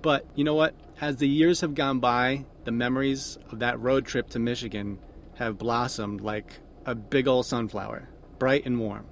But 0.00 0.24
you 0.34 0.44
know 0.44 0.54
what? 0.54 0.74
As 1.02 1.16
the 1.16 1.26
years 1.26 1.62
have 1.62 1.74
gone 1.74 1.98
by, 1.98 2.44
the 2.62 2.70
memories 2.70 3.36
of 3.50 3.58
that 3.58 3.80
road 3.80 4.06
trip 4.06 4.30
to 4.30 4.38
Michigan 4.38 5.00
have 5.34 5.58
blossomed 5.58 6.20
like 6.20 6.60
a 6.86 6.94
big 6.94 7.26
old 7.26 7.44
sunflower, 7.44 8.08
bright 8.38 8.64
and 8.66 8.78
warm. 8.78 9.06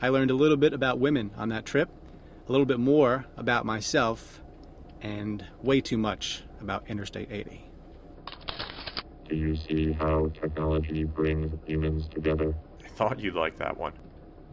I 0.00 0.10
learned 0.10 0.30
a 0.30 0.34
little 0.34 0.56
bit 0.56 0.72
about 0.72 1.00
women 1.00 1.32
on 1.36 1.48
that 1.48 1.66
trip, 1.66 1.90
a 2.48 2.52
little 2.52 2.64
bit 2.64 2.78
more 2.78 3.26
about 3.36 3.66
myself, 3.66 4.40
and 5.00 5.44
way 5.64 5.80
too 5.80 5.98
much 5.98 6.44
about 6.60 6.88
Interstate 6.88 7.32
80. 7.32 7.70
Do 9.28 9.34
you 9.34 9.56
see 9.56 9.90
how 9.94 10.28
technology 10.28 11.02
brings 11.02 11.52
humans 11.66 12.06
together? 12.06 12.54
I 12.84 12.88
thought 12.90 13.18
you'd 13.18 13.34
like 13.34 13.56
that 13.56 13.76
one. 13.76 13.94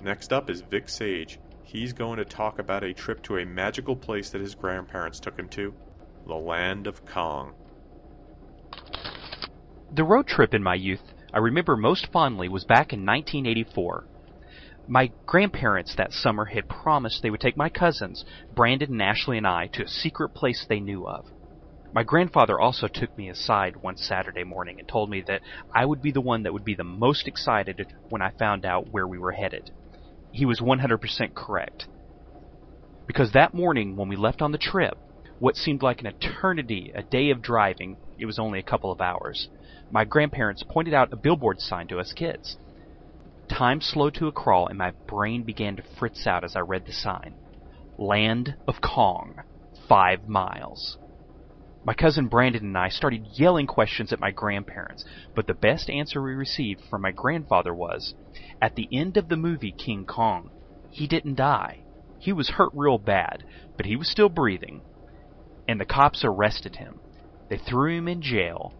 Next 0.01 0.33
up 0.33 0.49
is 0.49 0.61
Vic 0.61 0.89
Sage. 0.89 1.37
He's 1.61 1.93
going 1.93 2.17
to 2.17 2.25
talk 2.25 2.57
about 2.57 2.83
a 2.83 2.93
trip 2.95 3.21
to 3.23 3.37
a 3.37 3.45
magical 3.45 3.95
place 3.95 4.31
that 4.31 4.41
his 4.41 4.55
grandparents 4.55 5.19
took 5.19 5.37
him 5.37 5.49
to 5.49 5.71
the 6.27 6.35
land 6.35 6.87
of 6.87 7.05
Kong. 7.05 7.53
The 9.93 10.03
road 10.03 10.27
trip 10.27 10.53
in 10.53 10.63
my 10.63 10.75
youth 10.75 11.13
I 11.33 11.39
remember 11.39 11.75
most 11.75 12.11
fondly 12.11 12.47
was 12.47 12.63
back 12.63 12.93
in 12.93 13.07
1984. 13.07 14.05
My 14.87 15.11
grandparents 15.25 15.95
that 15.95 16.13
summer 16.13 16.45
had 16.45 16.69
promised 16.69 17.23
they 17.23 17.31
would 17.31 17.39
take 17.39 17.57
my 17.57 17.69
cousins, 17.69 18.23
Brandon 18.53 18.91
and 18.91 19.01
Ashley 19.01 19.39
and 19.39 19.47
I, 19.47 19.67
to 19.73 19.83
a 19.83 19.87
secret 19.87 20.35
place 20.35 20.63
they 20.69 20.79
knew 20.79 21.07
of. 21.07 21.25
My 21.91 22.03
grandfather 22.03 22.59
also 22.59 22.87
took 22.87 23.17
me 23.17 23.29
aside 23.29 23.77
one 23.77 23.97
Saturday 23.97 24.43
morning 24.43 24.79
and 24.79 24.87
told 24.87 25.09
me 25.09 25.23
that 25.25 25.41
I 25.73 25.85
would 25.85 26.03
be 26.03 26.11
the 26.11 26.21
one 26.21 26.43
that 26.43 26.53
would 26.53 26.65
be 26.65 26.75
the 26.75 26.83
most 26.83 27.27
excited 27.27 27.87
when 28.09 28.21
I 28.21 28.29
found 28.29 28.63
out 28.63 28.91
where 28.91 29.07
we 29.07 29.17
were 29.17 29.31
headed. 29.31 29.71
He 30.31 30.45
was 30.45 30.59
100% 30.59 31.33
correct. 31.33 31.87
Because 33.07 33.31
that 33.31 33.55
morning 33.55 33.95
when 33.95 34.07
we 34.07 34.15
left 34.15 34.41
on 34.41 34.51
the 34.51 34.57
trip, 34.59 34.97
what 35.39 35.55
seemed 35.55 35.81
like 35.81 36.01
an 36.01 36.07
eternity, 36.07 36.91
a 36.93 37.03
day 37.03 37.29
of 37.29 37.41
driving, 37.41 37.97
it 38.17 38.25
was 38.25 38.39
only 38.39 38.59
a 38.59 38.63
couple 38.63 38.91
of 38.91 39.01
hours, 39.01 39.49
my 39.91 40.05
grandparents 40.05 40.63
pointed 40.63 40.93
out 40.93 41.13
a 41.13 41.17
billboard 41.17 41.59
sign 41.59 41.87
to 41.87 41.99
us 41.99 42.13
kids. 42.13 42.57
Time 43.47 43.81
slowed 43.81 44.15
to 44.15 44.27
a 44.27 44.31
crawl 44.31 44.67
and 44.67 44.77
my 44.77 44.91
brain 45.07 45.43
began 45.43 45.75
to 45.75 45.83
fritz 45.99 46.25
out 46.25 46.43
as 46.43 46.55
I 46.55 46.61
read 46.61 46.85
the 46.85 46.93
sign. 46.93 47.35
Land 47.97 48.55
of 48.67 48.81
Kong, 48.81 49.35
five 49.87 50.27
miles. 50.27 50.97
My 51.85 51.93
cousin 51.93 52.27
Brandon 52.27 52.63
and 52.63 52.77
I 52.77 52.89
started 52.89 53.27
yelling 53.33 53.67
questions 53.67 54.13
at 54.13 54.19
my 54.19 54.31
grandparents, 54.31 55.03
but 55.35 55.47
the 55.47 55.53
best 55.53 55.89
answer 55.89 56.21
we 56.21 56.33
received 56.33 56.81
from 56.89 57.01
my 57.01 57.11
grandfather 57.11 57.73
was, 57.73 58.15
at 58.61 58.75
the 58.75 58.87
end 58.91 59.17
of 59.17 59.27
the 59.27 59.35
movie 59.35 59.73
King 59.73 60.05
Kong, 60.05 60.49
he 60.89 61.07
didn't 61.07 61.35
die. 61.35 61.83
He 62.17 62.31
was 62.31 62.51
hurt 62.51 62.71
real 62.73 62.97
bad, 62.97 63.43
but 63.75 63.85
he 63.85 63.97
was 63.97 64.09
still 64.09 64.29
breathing. 64.29 64.81
And 65.73 65.81
the 65.81 65.85
cops 65.85 66.23
arrested 66.23 66.75
him. 66.75 66.99
They 67.49 67.57
threw 67.57 67.97
him 67.97 68.07
in 68.07 68.21
jail, 68.21 68.75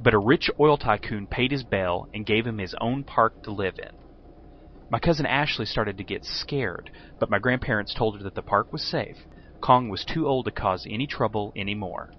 but 0.00 0.14
a 0.14 0.18
rich 0.18 0.48
oil 0.58 0.78
tycoon 0.78 1.26
paid 1.26 1.52
his 1.52 1.62
bail 1.62 2.08
and 2.14 2.24
gave 2.24 2.46
him 2.46 2.56
his 2.56 2.74
own 2.80 3.04
park 3.04 3.42
to 3.42 3.50
live 3.50 3.74
in. 3.78 3.90
My 4.88 4.98
cousin 4.98 5.26
Ashley 5.26 5.66
started 5.66 5.98
to 5.98 6.04
get 6.04 6.24
scared, 6.24 6.90
but 7.20 7.28
my 7.28 7.38
grandparents 7.38 7.92
told 7.92 8.16
her 8.16 8.22
that 8.22 8.34
the 8.34 8.40
park 8.40 8.72
was 8.72 8.82
safe. 8.82 9.26
Kong 9.60 9.90
was 9.90 10.06
too 10.06 10.26
old 10.26 10.46
to 10.46 10.50
cause 10.50 10.86
any 10.88 11.06
trouble 11.06 11.52
anymore. 11.54 12.14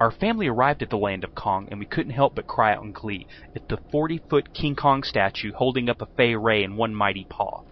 Our 0.00 0.10
family 0.10 0.48
arrived 0.48 0.82
at 0.82 0.90
the 0.90 0.98
land 0.98 1.24
of 1.24 1.34
Kong, 1.34 1.66
and 1.70 1.80
we 1.80 1.86
couldn't 1.86 2.12
help 2.12 2.34
but 2.34 2.46
cry 2.46 2.74
out 2.74 2.84
in 2.84 2.92
glee 2.92 3.26
at 3.54 3.66
the 3.68 3.78
40 3.90 4.18
foot 4.28 4.52
King 4.52 4.76
Kong 4.76 5.02
statue 5.02 5.52
holding 5.54 5.88
up 5.88 6.02
a 6.02 6.06
Fay 6.14 6.36
Wray 6.36 6.62
in 6.62 6.76
one 6.76 6.94
mighty 6.94 7.24
paw. 7.30 7.62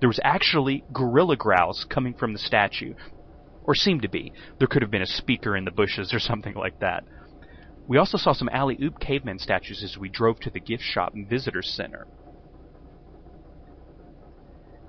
There 0.00 0.08
was 0.08 0.18
actually 0.24 0.84
gorilla 0.92 1.36
growls 1.36 1.86
coming 1.88 2.14
from 2.14 2.32
the 2.32 2.40
statue, 2.40 2.94
or 3.68 3.74
seemed 3.74 4.00
to 4.00 4.08
be. 4.08 4.32
There 4.58 4.66
could 4.66 4.80
have 4.80 4.90
been 4.90 5.02
a 5.02 5.06
speaker 5.06 5.54
in 5.54 5.66
the 5.66 5.70
bushes 5.70 6.14
or 6.14 6.18
something 6.18 6.54
like 6.54 6.80
that. 6.80 7.04
We 7.86 7.98
also 7.98 8.16
saw 8.16 8.32
some 8.32 8.48
alley 8.50 8.78
oop 8.82 8.98
caveman 8.98 9.38
statues 9.38 9.84
as 9.84 9.98
we 9.98 10.08
drove 10.08 10.40
to 10.40 10.50
the 10.50 10.58
gift 10.58 10.82
shop 10.82 11.12
and 11.14 11.28
visitor 11.28 11.60
center. 11.60 12.06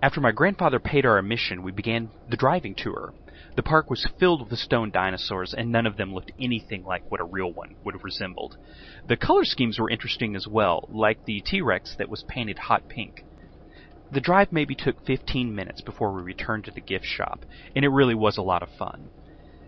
After 0.01 0.21
my 0.21 0.31
grandfather 0.31 0.79
paid 0.79 1.05
our 1.05 1.17
admission, 1.17 1.61
we 1.61 1.73
began 1.73 2.09
the 2.29 2.37
driving 2.37 2.73
tour. 2.73 3.13
The 3.57 3.63
park 3.63 3.89
was 3.89 4.07
filled 4.17 4.49
with 4.49 4.57
stone 4.59 4.91
dinosaurs, 4.91 5.53
and 5.53 5.73
none 5.73 5.85
of 5.85 5.97
them 5.97 6.13
looked 6.13 6.31
anything 6.39 6.85
like 6.85 7.11
what 7.11 7.19
a 7.19 7.25
real 7.25 7.51
one 7.51 7.75
would 7.83 7.95
have 7.95 8.05
resembled. 8.05 8.55
The 9.09 9.17
color 9.17 9.43
schemes 9.43 9.77
were 9.77 9.89
interesting 9.89 10.37
as 10.37 10.47
well, 10.47 10.87
like 10.89 11.25
the 11.25 11.41
T 11.41 11.59
Rex 11.59 11.95
that 11.97 12.07
was 12.07 12.23
painted 12.29 12.57
hot 12.57 12.87
pink. 12.87 13.25
The 14.11 14.21
drive 14.21 14.51
maybe 14.51 14.73
took 14.73 15.05
15 15.05 15.53
minutes 15.53 15.81
before 15.81 16.11
we 16.11 16.23
returned 16.23 16.65
to 16.65 16.71
the 16.71 16.81
gift 16.81 17.05
shop, 17.05 17.45
and 17.75 17.85
it 17.85 17.89
really 17.89 18.15
was 18.15 18.37
a 18.37 18.41
lot 18.41 18.63
of 18.63 18.69
fun. 18.69 19.09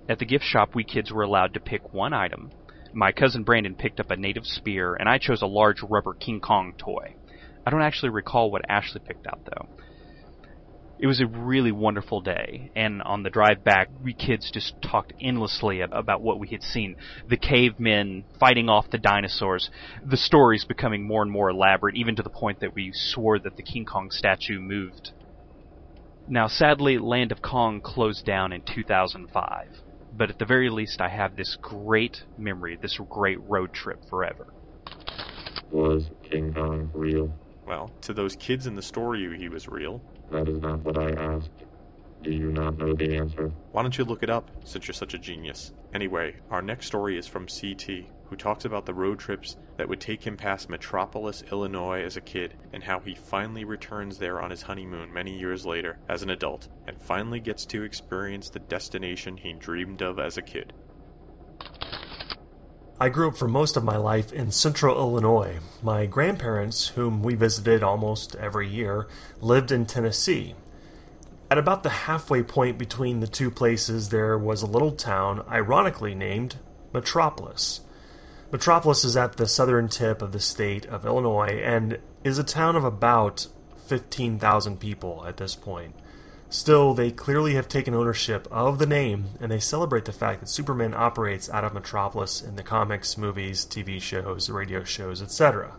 At 0.10 0.18
the 0.18 0.26
gift 0.26 0.44
shop, 0.44 0.74
we 0.74 0.84
kids 0.84 1.12
were 1.12 1.22
allowed 1.22 1.54
to 1.54 1.60
pick 1.60 1.94
one 1.94 2.12
item. 2.12 2.52
My 2.92 3.12
cousin 3.12 3.44
Brandon 3.44 3.76
picked 3.76 4.00
up 4.00 4.10
a 4.10 4.18
native 4.18 4.48
spear, 4.48 4.96
and 4.96 5.08
I 5.08 5.20
chose 5.20 5.44
a 5.44 5.48
large 5.48 5.84
rubber 5.84 6.16
King 6.16 6.40
Kong 6.40 6.74
toy. 6.76 7.16
I 7.66 7.70
don't 7.70 7.84
actually 7.84 8.10
recall 8.10 8.50
what 8.50 8.68
Ashley 8.68 9.02
picked 9.06 9.28
out, 9.28 9.46
though. 9.46 9.70
It 11.02 11.08
was 11.08 11.20
a 11.20 11.26
really 11.26 11.72
wonderful 11.72 12.22
day, 12.22 12.70
and 12.76 13.02
on 13.02 13.24
the 13.24 13.32
drive 13.32 13.64
back, 13.64 13.90
we 14.04 14.14
kids 14.14 14.52
just 14.52 14.80
talked 14.84 15.14
endlessly 15.20 15.82
about 15.82 16.22
what 16.22 16.38
we 16.38 16.50
had 16.50 16.62
seen. 16.62 16.96
The 17.28 17.38
cavemen 17.38 18.24
fighting 18.40 18.70
off 18.70 18.92
the 18.92 19.00
dinosaurs, 19.00 19.72
the 20.06 20.16
stories 20.16 20.64
becoming 20.64 21.04
more 21.04 21.24
and 21.24 21.32
more 21.32 21.50
elaborate, 21.50 21.96
even 21.96 22.16
to 22.18 22.22
the 22.22 22.30
point 22.30 22.60
that 22.60 22.76
we 22.76 22.92
swore 22.94 23.40
that 23.40 23.58
the 23.58 23.64
King 23.64 23.84
Kong 23.84 24.12
statue 24.12 24.60
moved. 24.60 25.10
Now, 26.28 26.46
sadly, 26.46 27.00
Land 27.00 27.32
of 27.32 27.42
Kong 27.42 27.82
closed 27.82 28.24
down 28.24 28.54
in 28.54 28.62
2005, 28.62 29.70
but 30.16 30.30
at 30.30 30.38
the 30.38 30.46
very 30.46 30.70
least, 30.70 31.02
I 31.02 31.10
have 31.10 31.36
this 31.36 31.58
great 31.60 32.26
memory, 32.38 32.78
this 32.80 33.00
great 33.10 33.40
road 33.50 33.74
trip 33.74 34.08
forever. 34.08 34.54
Was 35.72 36.12
King 36.30 36.54
Kong 36.54 36.92
real? 36.94 37.34
Well, 37.66 37.92
to 38.02 38.14
those 38.14 38.36
kids 38.36 38.68
in 38.68 38.76
the 38.76 38.84
story, 38.84 39.36
he 39.40 39.50
was 39.50 39.68
real. 39.68 40.00
That 40.32 40.48
is 40.48 40.62
not 40.62 40.80
what 40.80 40.98
I 40.98 41.12
asked. 41.12 41.52
Do 42.24 42.32
you 42.32 42.52
not 42.52 42.78
know 42.78 42.94
the 42.94 43.18
answer? 43.18 43.52
Why 43.72 43.82
don't 43.82 43.98
you 43.98 44.06
look 44.06 44.24
it 44.24 44.30
up, 44.30 44.50
since 44.64 44.88
you're 44.88 44.94
such 44.94 45.14
a 45.14 45.18
genius? 45.18 45.74
Anyway, 45.94 46.36
our 46.50 46.62
next 46.62 46.86
story 46.86 47.18
is 47.18 47.28
from 47.28 47.48
CT, 47.48 48.06
who 48.30 48.36
talks 48.38 48.64
about 48.64 48.86
the 48.86 48.94
road 48.94 49.20
trips 49.20 49.58
that 49.76 49.90
would 49.90 50.00
take 50.00 50.26
him 50.26 50.38
past 50.38 50.70
Metropolis, 50.70 51.44
Illinois 51.52 52.02
as 52.02 52.16
a 52.16 52.22
kid, 52.22 52.54
and 52.72 52.84
how 52.84 53.00
he 53.00 53.14
finally 53.14 53.66
returns 53.66 54.20
there 54.20 54.40
on 54.40 54.52
his 54.52 54.62
honeymoon 54.62 55.12
many 55.12 55.38
years 55.38 55.66
later 55.66 55.98
as 56.08 56.24
an 56.24 56.30
adult, 56.30 56.70
and 56.88 57.02
finally 57.02 57.42
gets 57.42 57.66
to 57.66 57.84
experience 57.84 58.50
the 58.50 58.60
destination 58.60 59.36
he 59.36 59.52
dreamed 59.52 60.02
of 60.02 60.18
as 60.18 60.38
a 60.38 60.42
kid. 60.42 60.72
I 63.02 63.10
grew 63.10 63.30
up 63.30 63.36
for 63.36 63.48
most 63.48 63.78
of 63.78 63.84
my 63.84 63.98
life 63.98 64.32
in 64.32 64.52
central 64.52 64.96
Illinois. 64.96 65.58
My 65.82 66.06
grandparents, 66.06 66.90
whom 66.90 67.24
we 67.24 67.34
visited 67.34 67.82
almost 67.82 68.36
every 68.36 68.70
year, 68.70 69.08
lived 69.40 69.72
in 69.72 69.88
Tennessee. 69.88 70.54
At 71.50 71.58
about 71.58 71.82
the 71.82 71.90
halfway 71.90 72.44
point 72.44 72.78
between 72.78 73.20
the 73.20 73.26
two 73.26 73.50
places, 73.50 74.10
there 74.10 74.38
was 74.38 74.62
a 74.62 74.68
little 74.68 74.92
town, 74.92 75.44
ironically 75.50 76.14
named 76.14 76.58
Metropolis. 76.94 77.82
Metropolis 78.52 79.04
is 79.04 79.18
at 79.18 79.38
the 79.38 79.48
southern 79.48 79.88
tip 79.88 80.22
of 80.22 80.32
the 80.32 80.40
state 80.40 80.86
of 80.86 81.04
Illinois 81.04 81.60
and 81.60 81.98
is 82.24 82.38
a 82.38 82.44
town 82.44 82.76
of 82.76 82.84
about 82.84 83.48
15,000 83.88 84.80
people 84.80 85.26
at 85.26 85.38
this 85.38 85.56
point. 85.56 85.96
Still, 86.52 86.94
they 86.94 87.12
clearly 87.12 87.54
have 87.54 87.70
taken 87.70 87.94
ownership 87.94 88.46
of 88.52 88.78
the 88.78 88.86
name, 88.86 89.30
and 89.40 89.50
they 89.50 89.62
celebrate 89.62 90.04
the 90.04 90.12
fact 90.12 90.42
that 90.42 90.50
Superman 90.50 90.94
operates 90.94 91.50
out 91.50 91.64
of 91.64 91.74
Metropolis 91.74 92.42
in 92.42 92.58
the 92.58 92.62
comics, 92.62 93.18
movies, 93.18 93.66
TV 93.66 94.02
shows, 94.02 94.50
radio 94.50 94.84
shows, 94.84 95.22
etc. 95.22 95.78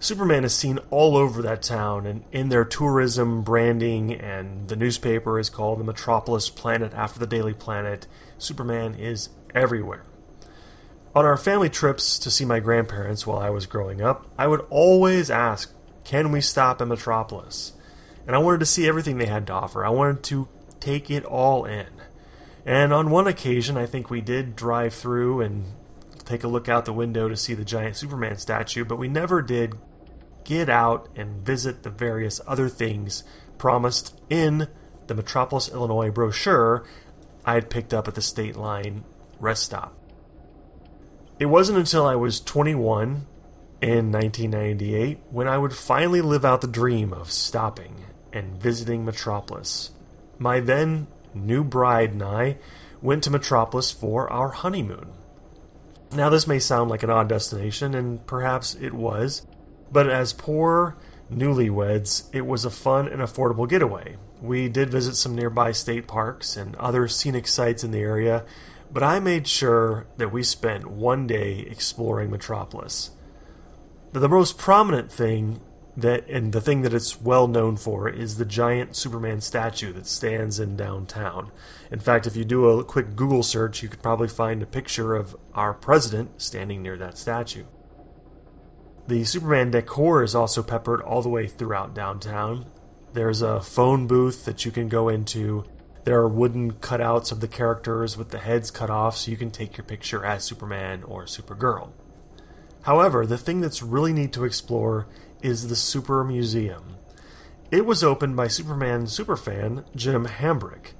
Superman 0.00 0.42
is 0.42 0.52
seen 0.52 0.80
all 0.90 1.16
over 1.16 1.40
that 1.42 1.62
town, 1.62 2.06
and 2.06 2.24
in 2.32 2.48
their 2.48 2.64
tourism 2.64 3.42
branding, 3.42 4.12
and 4.12 4.66
the 4.66 4.74
newspaper 4.74 5.38
is 5.38 5.48
called 5.48 5.78
the 5.78 5.84
Metropolis 5.84 6.50
Planet 6.50 6.92
after 6.92 7.20
the 7.20 7.26
Daily 7.26 7.54
Planet. 7.54 8.08
Superman 8.36 8.96
is 8.96 9.28
everywhere. 9.54 10.02
On 11.14 11.24
our 11.24 11.36
family 11.36 11.70
trips 11.70 12.18
to 12.18 12.32
see 12.32 12.44
my 12.44 12.58
grandparents 12.58 13.28
while 13.28 13.38
I 13.38 13.50
was 13.50 13.66
growing 13.66 14.02
up, 14.02 14.26
I 14.36 14.48
would 14.48 14.66
always 14.70 15.30
ask, 15.30 15.72
Can 16.02 16.32
we 16.32 16.40
stop 16.40 16.82
in 16.82 16.88
Metropolis? 16.88 17.74
And 18.28 18.36
I 18.36 18.40
wanted 18.40 18.60
to 18.60 18.66
see 18.66 18.86
everything 18.86 19.16
they 19.16 19.24
had 19.24 19.46
to 19.46 19.54
offer. 19.54 19.86
I 19.86 19.88
wanted 19.88 20.22
to 20.24 20.48
take 20.80 21.10
it 21.10 21.24
all 21.24 21.64
in. 21.64 21.86
And 22.66 22.92
on 22.92 23.08
one 23.08 23.26
occasion, 23.26 23.78
I 23.78 23.86
think 23.86 24.10
we 24.10 24.20
did 24.20 24.54
drive 24.54 24.92
through 24.92 25.40
and 25.40 25.64
take 26.26 26.44
a 26.44 26.48
look 26.48 26.68
out 26.68 26.84
the 26.84 26.92
window 26.92 27.30
to 27.30 27.36
see 27.38 27.54
the 27.54 27.64
giant 27.64 27.96
Superman 27.96 28.36
statue, 28.36 28.84
but 28.84 28.98
we 28.98 29.08
never 29.08 29.40
did 29.40 29.76
get 30.44 30.68
out 30.68 31.08
and 31.16 31.42
visit 31.42 31.84
the 31.84 31.90
various 31.90 32.38
other 32.46 32.68
things 32.68 33.24
promised 33.56 34.20
in 34.28 34.68
the 35.06 35.14
Metropolis, 35.14 35.70
Illinois 35.70 36.10
brochure 36.10 36.84
I 37.46 37.54
had 37.54 37.70
picked 37.70 37.94
up 37.94 38.06
at 38.08 38.14
the 38.14 38.20
State 38.20 38.56
Line 38.56 39.04
rest 39.40 39.62
stop. 39.62 39.96
It 41.38 41.46
wasn't 41.46 41.78
until 41.78 42.04
I 42.04 42.14
was 42.14 42.42
21 42.42 43.26
in 43.80 44.12
1998 44.12 45.20
when 45.30 45.48
I 45.48 45.56
would 45.56 45.72
finally 45.72 46.20
live 46.20 46.44
out 46.44 46.60
the 46.60 46.66
dream 46.66 47.14
of 47.14 47.32
stopping 47.32 48.04
and 48.32 48.60
visiting 48.60 49.04
Metropolis. 49.04 49.90
My 50.38 50.60
then 50.60 51.08
new 51.34 51.64
bride 51.64 52.12
and 52.12 52.22
I 52.22 52.58
went 53.02 53.24
to 53.24 53.30
Metropolis 53.30 53.90
for 53.90 54.30
our 54.32 54.50
honeymoon. 54.50 55.12
Now, 56.12 56.30
this 56.30 56.46
may 56.46 56.58
sound 56.58 56.90
like 56.90 57.02
an 57.02 57.10
odd 57.10 57.28
destination, 57.28 57.94
and 57.94 58.26
perhaps 58.26 58.74
it 58.74 58.94
was, 58.94 59.46
but 59.92 60.08
as 60.08 60.32
poor 60.32 60.96
newlyweds, 61.30 62.28
it 62.32 62.46
was 62.46 62.64
a 62.64 62.70
fun 62.70 63.06
and 63.06 63.20
affordable 63.20 63.68
getaway. 63.68 64.16
We 64.40 64.68
did 64.68 64.90
visit 64.90 65.16
some 65.16 65.34
nearby 65.34 65.72
state 65.72 66.06
parks 66.06 66.56
and 66.56 66.74
other 66.76 67.08
scenic 67.08 67.46
sites 67.46 67.84
in 67.84 67.90
the 67.90 68.00
area, 68.00 68.44
but 68.90 69.02
I 69.02 69.20
made 69.20 69.46
sure 69.46 70.06
that 70.16 70.32
we 70.32 70.42
spent 70.42 70.86
one 70.86 71.26
day 71.26 71.66
exploring 71.70 72.30
Metropolis. 72.30 73.10
The 74.12 74.28
most 74.28 74.56
prominent 74.56 75.12
thing 75.12 75.60
that 76.00 76.28
and 76.28 76.52
the 76.52 76.60
thing 76.60 76.82
that 76.82 76.94
it's 76.94 77.20
well 77.20 77.48
known 77.48 77.76
for 77.76 78.08
is 78.08 78.36
the 78.36 78.44
giant 78.44 78.94
Superman 78.94 79.40
statue 79.40 79.92
that 79.94 80.06
stands 80.06 80.60
in 80.60 80.76
downtown. 80.76 81.50
In 81.90 81.98
fact, 81.98 82.26
if 82.26 82.36
you 82.36 82.44
do 82.44 82.68
a 82.68 82.84
quick 82.84 83.16
Google 83.16 83.42
search, 83.42 83.82
you 83.82 83.88
could 83.88 84.02
probably 84.02 84.28
find 84.28 84.62
a 84.62 84.66
picture 84.66 85.16
of 85.16 85.36
our 85.54 85.74
president 85.74 86.40
standing 86.40 86.82
near 86.82 86.96
that 86.96 87.18
statue. 87.18 87.64
The 89.08 89.24
Superman 89.24 89.70
decor 89.70 90.22
is 90.22 90.34
also 90.34 90.62
peppered 90.62 91.00
all 91.00 91.22
the 91.22 91.28
way 91.28 91.46
throughout 91.46 91.94
downtown. 91.94 92.66
There's 93.12 93.42
a 93.42 93.60
phone 93.60 94.06
booth 94.06 94.44
that 94.44 94.64
you 94.64 94.70
can 94.70 94.88
go 94.88 95.08
into. 95.08 95.64
There 96.04 96.20
are 96.20 96.28
wooden 96.28 96.74
cutouts 96.74 97.32
of 97.32 97.40
the 97.40 97.48
characters 97.48 98.16
with 98.16 98.30
the 98.30 98.38
heads 98.38 98.70
cut 98.70 98.90
off 98.90 99.16
so 99.16 99.30
you 99.30 99.36
can 99.36 99.50
take 99.50 99.76
your 99.76 99.84
picture 99.84 100.24
as 100.24 100.44
Superman 100.44 101.02
or 101.02 101.24
Supergirl. 101.24 101.90
However, 102.82 103.26
the 103.26 103.38
thing 103.38 103.60
that's 103.60 103.82
really 103.82 104.12
neat 104.12 104.32
to 104.34 104.44
explore 104.44 105.08
is 105.42 105.68
the 105.68 105.76
Super 105.76 106.24
Museum. 106.24 106.96
It 107.70 107.86
was 107.86 108.02
opened 108.02 108.36
by 108.36 108.48
Superman 108.48 109.04
superfan 109.04 109.84
Jim 109.94 110.26
Hambrick. 110.26 110.92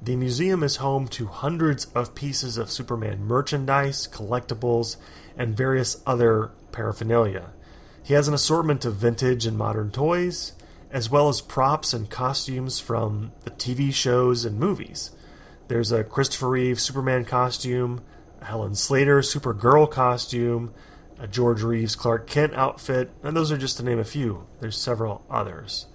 The 0.00 0.16
museum 0.16 0.62
is 0.62 0.76
home 0.76 1.08
to 1.08 1.26
hundreds 1.26 1.84
of 1.94 2.14
pieces 2.14 2.56
of 2.56 2.70
Superman 2.70 3.24
merchandise, 3.24 4.08
collectibles, 4.08 4.96
and 5.36 5.56
various 5.56 6.00
other 6.06 6.52
paraphernalia. 6.72 7.52
He 8.02 8.14
has 8.14 8.28
an 8.28 8.34
assortment 8.34 8.84
of 8.84 8.96
vintage 8.96 9.46
and 9.46 9.56
modern 9.56 9.90
toys, 9.90 10.52
as 10.90 11.10
well 11.10 11.28
as 11.28 11.40
props 11.40 11.92
and 11.92 12.10
costumes 12.10 12.80
from 12.80 13.32
the 13.44 13.50
TV 13.50 13.92
shows 13.92 14.44
and 14.44 14.58
movies. 14.58 15.10
There's 15.68 15.92
a 15.92 16.04
Christopher 16.04 16.50
Reeve 16.50 16.80
Superman 16.80 17.24
costume, 17.24 18.02
a 18.40 18.46
Helen 18.46 18.74
Slater 18.74 19.20
Supergirl 19.20 19.90
costume, 19.90 20.74
a 21.22 21.28
George 21.28 21.62
Reeves 21.62 21.94
Clark 21.94 22.26
Kent 22.26 22.52
outfit, 22.54 23.12
and 23.22 23.36
those 23.36 23.52
are 23.52 23.56
just 23.56 23.76
to 23.76 23.84
name 23.84 24.00
a 24.00 24.04
few. 24.04 24.48
There's 24.58 24.76
several 24.76 25.24
others. 25.30 25.86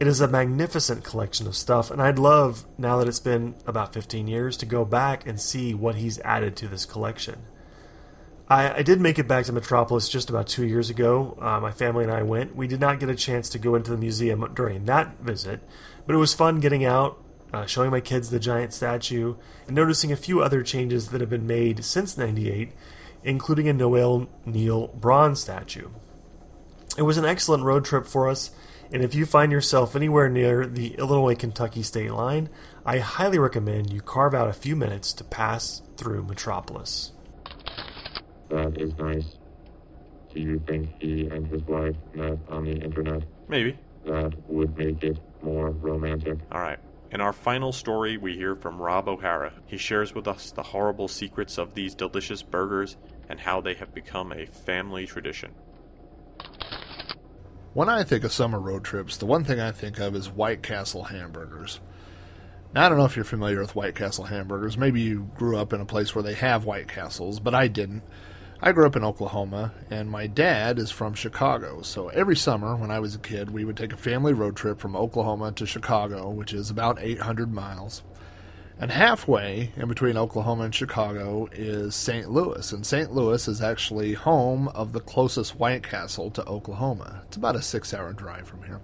It 0.00 0.08
is 0.08 0.20
a 0.20 0.26
magnificent 0.26 1.04
collection 1.04 1.46
of 1.46 1.54
stuff, 1.54 1.92
and 1.92 2.02
I'd 2.02 2.18
love, 2.18 2.66
now 2.76 2.98
that 2.98 3.06
it's 3.06 3.20
been 3.20 3.54
about 3.68 3.94
15 3.94 4.26
years, 4.26 4.56
to 4.56 4.66
go 4.66 4.84
back 4.84 5.24
and 5.28 5.40
see 5.40 5.74
what 5.74 5.94
he's 5.94 6.18
added 6.20 6.56
to 6.56 6.66
this 6.66 6.84
collection. 6.84 7.42
I, 8.48 8.78
I 8.78 8.82
did 8.82 9.00
make 9.00 9.20
it 9.20 9.28
back 9.28 9.44
to 9.44 9.52
Metropolis 9.52 10.08
just 10.08 10.28
about 10.28 10.48
two 10.48 10.66
years 10.66 10.90
ago. 10.90 11.38
Uh, 11.40 11.60
my 11.60 11.70
family 11.70 12.02
and 12.02 12.12
I 12.12 12.24
went. 12.24 12.56
We 12.56 12.66
did 12.66 12.80
not 12.80 12.98
get 12.98 13.08
a 13.08 13.14
chance 13.14 13.48
to 13.50 13.60
go 13.60 13.76
into 13.76 13.92
the 13.92 13.96
museum 13.96 14.44
during 14.54 14.86
that 14.86 15.20
visit, 15.20 15.60
but 16.04 16.16
it 16.16 16.18
was 16.18 16.34
fun 16.34 16.58
getting 16.58 16.84
out, 16.84 17.22
uh, 17.52 17.66
showing 17.66 17.92
my 17.92 18.00
kids 18.00 18.30
the 18.30 18.40
giant 18.40 18.72
statue, 18.72 19.36
and 19.68 19.76
noticing 19.76 20.10
a 20.10 20.16
few 20.16 20.42
other 20.42 20.64
changes 20.64 21.10
that 21.10 21.20
have 21.20 21.30
been 21.30 21.46
made 21.46 21.84
since 21.84 22.18
98 22.18 22.72
including 23.24 23.68
a 23.68 23.72
Noel 23.72 24.28
Neill 24.44 24.88
bronze 24.88 25.40
statue. 25.40 25.88
It 26.96 27.02
was 27.02 27.16
an 27.16 27.24
excellent 27.24 27.64
road 27.64 27.84
trip 27.84 28.06
for 28.06 28.28
us, 28.28 28.50
and 28.92 29.02
if 29.02 29.14
you 29.14 29.24
find 29.24 29.50
yourself 29.50 29.96
anywhere 29.96 30.28
near 30.28 30.66
the 30.66 30.94
Illinois 30.94 31.34
Kentucky 31.34 31.82
state 31.82 32.12
line, 32.12 32.50
I 32.84 32.98
highly 32.98 33.38
recommend 33.38 33.92
you 33.92 34.02
carve 34.02 34.34
out 34.34 34.48
a 34.48 34.52
few 34.52 34.76
minutes 34.76 35.12
to 35.14 35.24
pass 35.24 35.82
through 35.96 36.24
Metropolis. 36.24 37.12
That 38.50 38.78
is 38.78 38.92
nice. 38.98 39.38
Do 40.34 40.40
you 40.40 40.62
think 40.66 40.90
he 41.00 41.26
and 41.28 41.46
his 41.46 41.62
wife 41.62 41.96
met 42.14 42.38
on 42.48 42.64
the 42.64 42.72
internet? 42.72 43.22
Maybe. 43.48 43.78
That 44.04 44.34
would 44.48 44.76
make 44.76 45.02
it 45.02 45.18
more 45.42 45.70
romantic. 45.70 46.38
Alright. 46.52 46.78
In 47.10 47.20
our 47.20 47.32
final 47.32 47.72
story, 47.72 48.16
we 48.16 48.34
hear 48.34 48.56
from 48.56 48.80
Rob 48.80 49.08
O'Hara. 49.08 49.52
He 49.66 49.76
shares 49.76 50.14
with 50.14 50.26
us 50.26 50.50
the 50.50 50.62
horrible 50.62 51.08
secrets 51.08 51.58
of 51.58 51.74
these 51.74 51.94
delicious 51.94 52.42
burgers 52.42 52.96
and 53.32 53.40
how 53.40 53.62
they 53.62 53.72
have 53.72 53.94
become 53.94 54.30
a 54.30 54.44
family 54.44 55.06
tradition. 55.06 55.54
When 57.72 57.88
I 57.88 58.04
think 58.04 58.24
of 58.24 58.32
summer 58.32 58.60
road 58.60 58.84
trips, 58.84 59.16
the 59.16 59.24
one 59.24 59.42
thing 59.42 59.58
I 59.58 59.72
think 59.72 59.98
of 59.98 60.14
is 60.14 60.28
White 60.28 60.62
Castle 60.62 61.04
hamburgers. 61.04 61.80
Now, 62.74 62.84
I 62.84 62.88
don't 62.90 62.98
know 62.98 63.06
if 63.06 63.16
you're 63.16 63.24
familiar 63.24 63.58
with 63.58 63.74
White 63.74 63.94
Castle 63.94 64.24
hamburgers. 64.24 64.76
Maybe 64.76 65.00
you 65.00 65.30
grew 65.34 65.56
up 65.56 65.72
in 65.72 65.80
a 65.80 65.86
place 65.86 66.14
where 66.14 66.22
they 66.22 66.34
have 66.34 66.66
White 66.66 66.88
Castles, 66.88 67.40
but 67.40 67.54
I 67.54 67.68
didn't. 67.68 68.02
I 68.60 68.72
grew 68.72 68.84
up 68.84 68.96
in 68.96 69.04
Oklahoma, 69.04 69.72
and 69.90 70.10
my 70.10 70.26
dad 70.26 70.78
is 70.78 70.90
from 70.90 71.14
Chicago. 71.14 71.80
So 71.80 72.08
every 72.10 72.36
summer 72.36 72.76
when 72.76 72.90
I 72.90 73.00
was 73.00 73.14
a 73.14 73.18
kid, 73.18 73.50
we 73.50 73.64
would 73.64 73.78
take 73.78 73.94
a 73.94 73.96
family 73.96 74.34
road 74.34 74.56
trip 74.56 74.78
from 74.78 74.94
Oklahoma 74.94 75.52
to 75.52 75.64
Chicago, 75.64 76.28
which 76.28 76.52
is 76.52 76.68
about 76.68 76.98
800 77.00 77.50
miles. 77.50 78.02
And 78.78 78.90
halfway 78.90 79.70
in 79.76 79.88
between 79.88 80.16
Oklahoma 80.16 80.64
and 80.64 80.74
Chicago 80.74 81.48
is 81.52 81.94
St. 81.94 82.30
Louis. 82.30 82.72
And 82.72 82.84
St. 82.84 83.12
Louis 83.12 83.46
is 83.46 83.60
actually 83.60 84.14
home 84.14 84.68
of 84.68 84.92
the 84.92 85.00
closest 85.00 85.56
White 85.56 85.82
Castle 85.82 86.30
to 86.32 86.44
Oklahoma. 86.46 87.22
It's 87.26 87.36
about 87.36 87.56
a 87.56 87.62
six 87.62 87.94
hour 87.94 88.12
drive 88.12 88.48
from 88.48 88.62
here. 88.64 88.80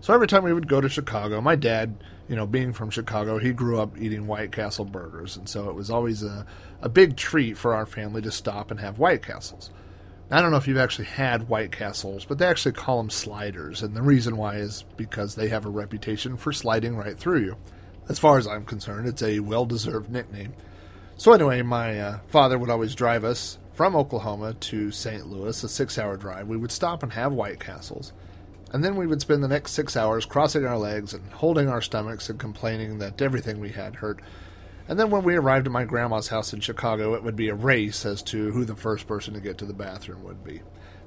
So 0.00 0.12
every 0.12 0.26
time 0.26 0.44
we 0.44 0.52
would 0.52 0.68
go 0.68 0.82
to 0.82 0.88
Chicago, 0.90 1.40
my 1.40 1.56
dad, 1.56 2.04
you 2.28 2.36
know, 2.36 2.46
being 2.46 2.74
from 2.74 2.90
Chicago, 2.90 3.38
he 3.38 3.54
grew 3.54 3.80
up 3.80 3.96
eating 3.96 4.26
White 4.26 4.52
Castle 4.52 4.84
burgers. 4.84 5.36
And 5.36 5.48
so 5.48 5.70
it 5.70 5.74
was 5.74 5.90
always 5.90 6.22
a, 6.22 6.44
a 6.82 6.90
big 6.90 7.16
treat 7.16 7.56
for 7.56 7.74
our 7.74 7.86
family 7.86 8.20
to 8.20 8.30
stop 8.30 8.70
and 8.70 8.80
have 8.80 8.98
White 8.98 9.22
Castles. 9.22 9.70
I 10.30 10.42
don't 10.42 10.50
know 10.50 10.58
if 10.58 10.68
you've 10.68 10.76
actually 10.76 11.06
had 11.06 11.48
White 11.48 11.72
Castles, 11.72 12.26
but 12.26 12.36
they 12.36 12.46
actually 12.46 12.72
call 12.72 12.98
them 12.98 13.08
sliders. 13.08 13.82
And 13.82 13.96
the 13.96 14.02
reason 14.02 14.36
why 14.36 14.56
is 14.56 14.84
because 14.96 15.36
they 15.36 15.48
have 15.48 15.64
a 15.64 15.70
reputation 15.70 16.36
for 16.36 16.52
sliding 16.52 16.96
right 16.96 17.18
through 17.18 17.40
you. 17.40 17.56
As 18.08 18.18
far 18.18 18.38
as 18.38 18.46
I'm 18.46 18.64
concerned, 18.64 19.08
it's 19.08 19.22
a 19.22 19.40
well 19.40 19.66
deserved 19.66 20.10
nickname. 20.10 20.54
So, 21.16 21.32
anyway, 21.32 21.62
my 21.62 21.98
uh, 21.98 22.18
father 22.26 22.58
would 22.58 22.70
always 22.70 22.94
drive 22.94 23.24
us 23.24 23.58
from 23.72 23.96
Oklahoma 23.96 24.54
to 24.54 24.90
St. 24.90 25.26
Louis, 25.26 25.62
a 25.64 25.68
six 25.68 25.98
hour 25.98 26.16
drive. 26.16 26.48
We 26.48 26.56
would 26.56 26.72
stop 26.72 27.02
and 27.02 27.12
have 27.12 27.32
White 27.32 27.60
Castles. 27.60 28.12
And 28.72 28.82
then 28.82 28.96
we 28.96 29.06
would 29.06 29.20
spend 29.20 29.42
the 29.42 29.48
next 29.48 29.72
six 29.72 29.96
hours 29.96 30.26
crossing 30.26 30.66
our 30.66 30.76
legs 30.76 31.14
and 31.14 31.32
holding 31.32 31.68
our 31.68 31.80
stomachs 31.80 32.28
and 32.28 32.38
complaining 32.38 32.98
that 32.98 33.22
everything 33.22 33.60
we 33.60 33.70
had 33.70 33.96
hurt. 33.96 34.20
And 34.88 34.98
then 34.98 35.10
when 35.10 35.22
we 35.22 35.36
arrived 35.36 35.66
at 35.66 35.72
my 35.72 35.84
grandma's 35.84 36.28
house 36.28 36.52
in 36.52 36.60
Chicago, 36.60 37.14
it 37.14 37.22
would 37.22 37.36
be 37.36 37.48
a 37.48 37.54
race 37.54 38.04
as 38.04 38.20
to 38.24 38.50
who 38.50 38.64
the 38.64 38.76
first 38.76 39.06
person 39.06 39.32
to 39.34 39.40
get 39.40 39.58
to 39.58 39.64
the 39.64 39.72
bathroom 39.72 40.24
would 40.24 40.44
be. 40.44 40.60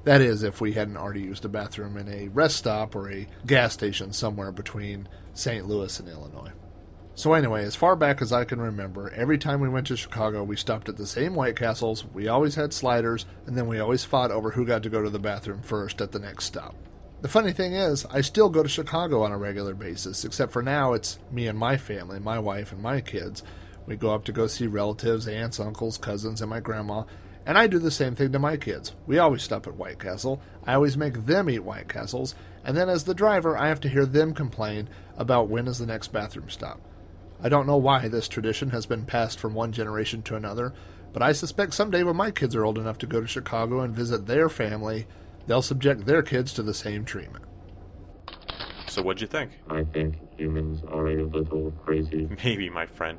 That 0.04 0.20
is, 0.20 0.42
if 0.42 0.60
we 0.60 0.72
hadn't 0.72 0.96
already 0.96 1.20
used 1.20 1.44
a 1.44 1.48
bathroom 1.48 1.96
in 1.96 2.08
a 2.08 2.28
rest 2.28 2.56
stop 2.56 2.96
or 2.96 3.10
a 3.10 3.28
gas 3.46 3.74
station 3.74 4.12
somewhere 4.12 4.50
between 4.50 5.08
St. 5.34 5.68
Louis 5.68 6.00
and 6.00 6.08
Illinois. 6.08 6.52
So, 7.18 7.32
anyway, 7.32 7.64
as 7.64 7.74
far 7.74 7.96
back 7.96 8.22
as 8.22 8.32
I 8.32 8.44
can 8.44 8.60
remember, 8.60 9.10
every 9.10 9.38
time 9.38 9.60
we 9.60 9.68
went 9.68 9.88
to 9.88 9.96
Chicago, 9.96 10.44
we 10.44 10.54
stopped 10.54 10.88
at 10.88 10.96
the 10.96 11.04
same 11.04 11.34
White 11.34 11.56
Castles, 11.56 12.04
we 12.14 12.28
always 12.28 12.54
had 12.54 12.72
sliders, 12.72 13.26
and 13.44 13.58
then 13.58 13.66
we 13.66 13.80
always 13.80 14.04
fought 14.04 14.30
over 14.30 14.52
who 14.52 14.64
got 14.64 14.84
to 14.84 14.88
go 14.88 15.02
to 15.02 15.10
the 15.10 15.18
bathroom 15.18 15.60
first 15.60 16.00
at 16.00 16.12
the 16.12 16.20
next 16.20 16.44
stop. 16.44 16.76
The 17.20 17.26
funny 17.26 17.50
thing 17.50 17.72
is, 17.72 18.06
I 18.06 18.20
still 18.20 18.48
go 18.48 18.62
to 18.62 18.68
Chicago 18.68 19.24
on 19.24 19.32
a 19.32 19.36
regular 19.36 19.74
basis, 19.74 20.24
except 20.24 20.52
for 20.52 20.62
now 20.62 20.92
it's 20.92 21.18
me 21.32 21.48
and 21.48 21.58
my 21.58 21.76
family, 21.76 22.20
my 22.20 22.38
wife 22.38 22.70
and 22.70 22.80
my 22.80 23.00
kids. 23.00 23.42
We 23.84 23.96
go 23.96 24.14
up 24.14 24.24
to 24.26 24.32
go 24.32 24.46
see 24.46 24.68
relatives, 24.68 25.26
aunts, 25.26 25.58
uncles, 25.58 25.98
cousins, 25.98 26.40
and 26.40 26.48
my 26.48 26.60
grandma, 26.60 27.02
and 27.44 27.58
I 27.58 27.66
do 27.66 27.80
the 27.80 27.90
same 27.90 28.14
thing 28.14 28.30
to 28.30 28.38
my 28.38 28.56
kids. 28.56 28.94
We 29.08 29.18
always 29.18 29.42
stop 29.42 29.66
at 29.66 29.74
White 29.74 29.98
Castle. 29.98 30.40
I 30.64 30.74
always 30.74 30.96
make 30.96 31.26
them 31.26 31.50
eat 31.50 31.64
White 31.64 31.88
Castles, 31.88 32.36
and 32.64 32.76
then 32.76 32.88
as 32.88 33.02
the 33.02 33.12
driver, 33.12 33.58
I 33.58 33.66
have 33.66 33.80
to 33.80 33.88
hear 33.88 34.06
them 34.06 34.34
complain 34.34 34.88
about 35.16 35.48
when 35.48 35.66
is 35.66 35.80
the 35.80 35.86
next 35.86 36.12
bathroom 36.12 36.48
stop. 36.48 36.80
I 37.40 37.48
don't 37.48 37.66
know 37.66 37.76
why 37.76 38.08
this 38.08 38.26
tradition 38.26 38.70
has 38.70 38.86
been 38.86 39.04
passed 39.04 39.38
from 39.38 39.54
one 39.54 39.72
generation 39.72 40.22
to 40.22 40.34
another, 40.34 40.74
but 41.12 41.22
I 41.22 41.32
suspect 41.32 41.74
someday 41.74 42.02
when 42.02 42.16
my 42.16 42.30
kids 42.30 42.56
are 42.56 42.64
old 42.64 42.78
enough 42.78 42.98
to 42.98 43.06
go 43.06 43.20
to 43.20 43.26
Chicago 43.26 43.80
and 43.80 43.94
visit 43.94 44.26
their 44.26 44.48
family, 44.48 45.06
they'll 45.46 45.62
subject 45.62 46.04
their 46.04 46.22
kids 46.22 46.52
to 46.54 46.62
the 46.62 46.74
same 46.74 47.04
treatment. 47.04 47.44
So, 48.88 49.02
what'd 49.02 49.20
you 49.20 49.28
think? 49.28 49.52
I 49.70 49.84
think 49.84 50.16
humans 50.36 50.82
are 50.90 51.06
a 51.08 51.24
little 51.24 51.70
crazy. 51.84 52.28
Maybe, 52.42 52.68
my 52.68 52.86
friend. 52.86 53.18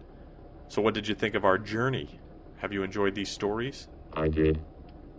So, 0.67 0.81
what 0.81 0.93
did 0.93 1.07
you 1.07 1.15
think 1.15 1.35
of 1.35 1.45
our 1.45 1.57
journey? 1.57 2.19
Have 2.57 2.73
you 2.73 2.83
enjoyed 2.83 3.15
these 3.15 3.29
stories? 3.29 3.87
I 4.13 4.27
did. 4.27 4.59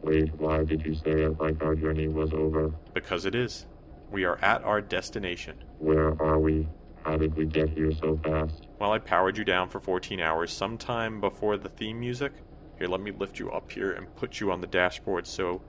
Wait, 0.03 0.35
why 0.35 0.65
did 0.65 0.85
you 0.85 0.95
say 0.95 1.23
it 1.23 1.41
like 1.41 1.63
our 1.63 1.75
journey 1.75 2.09
was 2.09 2.33
over? 2.33 2.73
Because 2.95 3.25
it 3.25 3.35
is. 3.35 3.67
We 4.11 4.25
are 4.25 4.39
at 4.43 4.63
our 4.65 4.81
destination. 4.81 5.63
Where 5.79 6.21
are 6.21 6.39
we? 6.39 6.69
How 7.05 7.17
did 7.17 7.35
we 7.35 7.47
get 7.47 7.71
here 7.71 7.93
so 7.93 8.19
fast? 8.23 8.67
Well, 8.81 8.93
I 8.93 8.99
powered 8.99 9.37
you 9.37 9.45
down 9.45 9.69
for 9.69 9.79
14 9.79 10.21
hours 10.21 10.51
sometime 10.51 11.21
before 11.21 11.59
the 11.59 11.69
theme 11.69 12.01
music. 12.01 12.33
Here, 12.79 12.89
let 12.89 13.03
me 13.03 13.11
lift 13.11 13.39
you 13.39 13.51
up 13.51 13.71
here 13.71 13.93
and 13.93 14.17
put 14.17 14.41
you 14.41 14.51
on 14.51 14.63
the 14.63 14.67
dashboard 14.67 15.27
so 15.27 15.61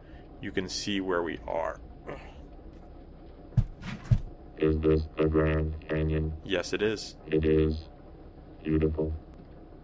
you 0.42 0.54
can 0.54 0.70
see 0.70 1.02
where 1.02 1.22
we 1.22 1.38
are. 1.46 1.82
Is 4.60 4.78
this 4.78 5.10
the 5.18 5.28
Grand 5.28 5.76
Canyon? 5.90 6.32
Yes, 6.46 6.72
it 6.72 6.82
is. 6.82 7.18
It 7.28 7.44
is. 7.44 7.90
Beautiful. 8.64 9.14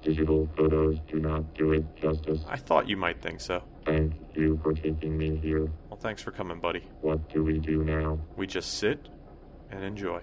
Digital 0.02 0.48
photos 0.56 0.98
do 1.06 1.20
not 1.20 1.54
do 1.54 1.74
it 1.74 1.84
justice. 1.98 2.46
I 2.48 2.56
thought 2.56 2.88
you 2.88 2.96
might 2.96 3.22
think 3.22 3.42
so. 3.42 3.62
Thank 3.84 4.14
you 4.36 4.58
for 4.64 4.72
taking 4.72 5.18
me 5.18 5.36
here. 5.36 5.70
Well, 5.90 6.00
thanks 6.00 6.22
for 6.22 6.32
coming, 6.32 6.62
buddy. 6.62 6.88
What 7.02 7.28
do 7.28 7.44
we 7.44 7.60
do 7.60 7.84
now? 7.84 8.20
We 8.38 8.48
just 8.48 8.76
sit 8.78 9.10
and 9.70 9.84
enjoy. 9.84 10.22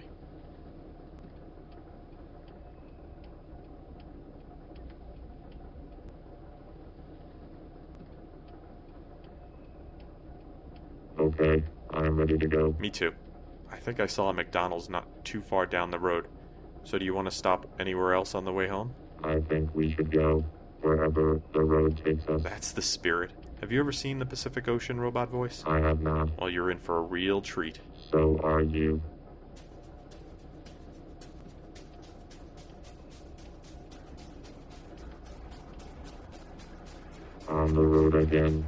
Okay, 11.25 11.63
I'm 11.89 12.17
ready 12.17 12.37
to 12.37 12.47
go. 12.47 12.75
Me 12.79 12.91
too. 12.91 13.11
I 13.71 13.77
think 13.77 13.99
I 13.99 14.05
saw 14.05 14.29
a 14.29 14.33
McDonald's 14.33 14.89
not 14.89 15.07
too 15.25 15.41
far 15.41 15.65
down 15.65 15.89
the 15.89 15.97
road. 15.97 16.27
So 16.83 16.99
do 16.99 17.05
you 17.05 17.15
want 17.15 17.27
to 17.27 17.35
stop 17.35 17.65
anywhere 17.79 18.13
else 18.13 18.35
on 18.35 18.45
the 18.45 18.53
way 18.53 18.67
home? 18.67 18.93
I 19.23 19.39
think 19.39 19.73
we 19.73 19.91
should 19.91 20.11
go 20.11 20.45
wherever 20.81 21.41
the 21.51 21.61
road 21.61 21.99
takes 22.05 22.27
us. 22.27 22.43
That's 22.43 22.73
the 22.73 22.81
spirit. 22.83 23.31
Have 23.61 23.71
you 23.71 23.79
ever 23.79 23.91
seen 23.91 24.19
the 24.19 24.25
Pacific 24.25 24.67
Ocean 24.67 24.99
robot 24.99 25.31
voice? 25.31 25.63
I 25.65 25.79
have 25.79 26.01
not. 26.01 26.29
Well, 26.39 26.51
you're 26.51 26.69
in 26.69 26.77
for 26.77 26.97
a 26.97 27.01
real 27.01 27.41
treat. 27.41 27.79
So 28.11 28.39
are 28.43 28.61
you. 28.61 29.01
On 37.47 37.73
the 37.73 37.81
road 37.81 38.13
again. 38.13 38.67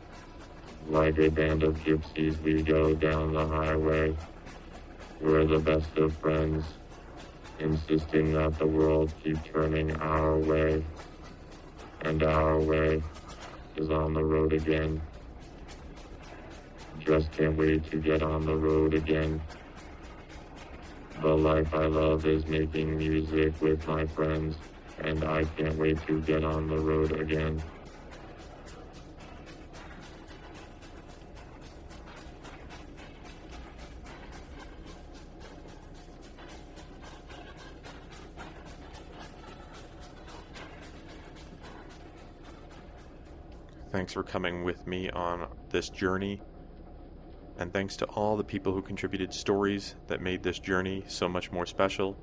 Like 0.87 1.17
a 1.19 1.29
band 1.29 1.63
of 1.63 1.77
gypsies, 1.79 2.41
we 2.41 2.61
go 2.61 2.93
down 2.93 3.33
the 3.33 3.47
highway. 3.47 4.15
We're 5.21 5.45
the 5.45 5.59
best 5.59 5.95
of 5.97 6.15
friends, 6.17 6.65
insisting 7.59 8.33
that 8.33 8.57
the 8.57 8.67
world 8.67 9.13
keep 9.23 9.37
turning 9.53 9.95
our 9.97 10.37
way. 10.37 10.83
And 12.01 12.23
our 12.23 12.59
way 12.59 13.01
is 13.77 13.89
on 13.89 14.13
the 14.13 14.23
road 14.23 14.53
again. 14.53 15.01
Just 16.99 17.31
can't 17.31 17.57
wait 17.57 17.89
to 17.91 17.97
get 17.97 18.21
on 18.21 18.45
the 18.45 18.55
road 18.55 18.93
again. 18.93 19.41
The 21.21 21.35
life 21.35 21.73
I 21.73 21.85
love 21.85 22.25
is 22.25 22.45
making 22.47 22.97
music 22.97 23.53
with 23.61 23.87
my 23.87 24.05
friends, 24.07 24.55
and 25.03 25.23
I 25.23 25.45
can't 25.45 25.75
wait 25.77 26.05
to 26.07 26.19
get 26.21 26.43
on 26.43 26.67
the 26.67 26.77
road 26.79 27.11
again. 27.11 27.61
Thanks 44.01 44.13
for 44.13 44.23
coming 44.23 44.63
with 44.63 44.87
me 44.87 45.11
on 45.11 45.47
this 45.69 45.87
journey. 45.87 46.41
And 47.59 47.71
thanks 47.71 47.95
to 47.97 48.05
all 48.05 48.35
the 48.35 48.43
people 48.43 48.73
who 48.73 48.81
contributed 48.81 49.31
stories 49.31 49.93
that 50.07 50.23
made 50.23 50.41
this 50.41 50.57
journey 50.57 51.03
so 51.07 51.29
much 51.29 51.51
more 51.51 51.67
special. 51.67 52.17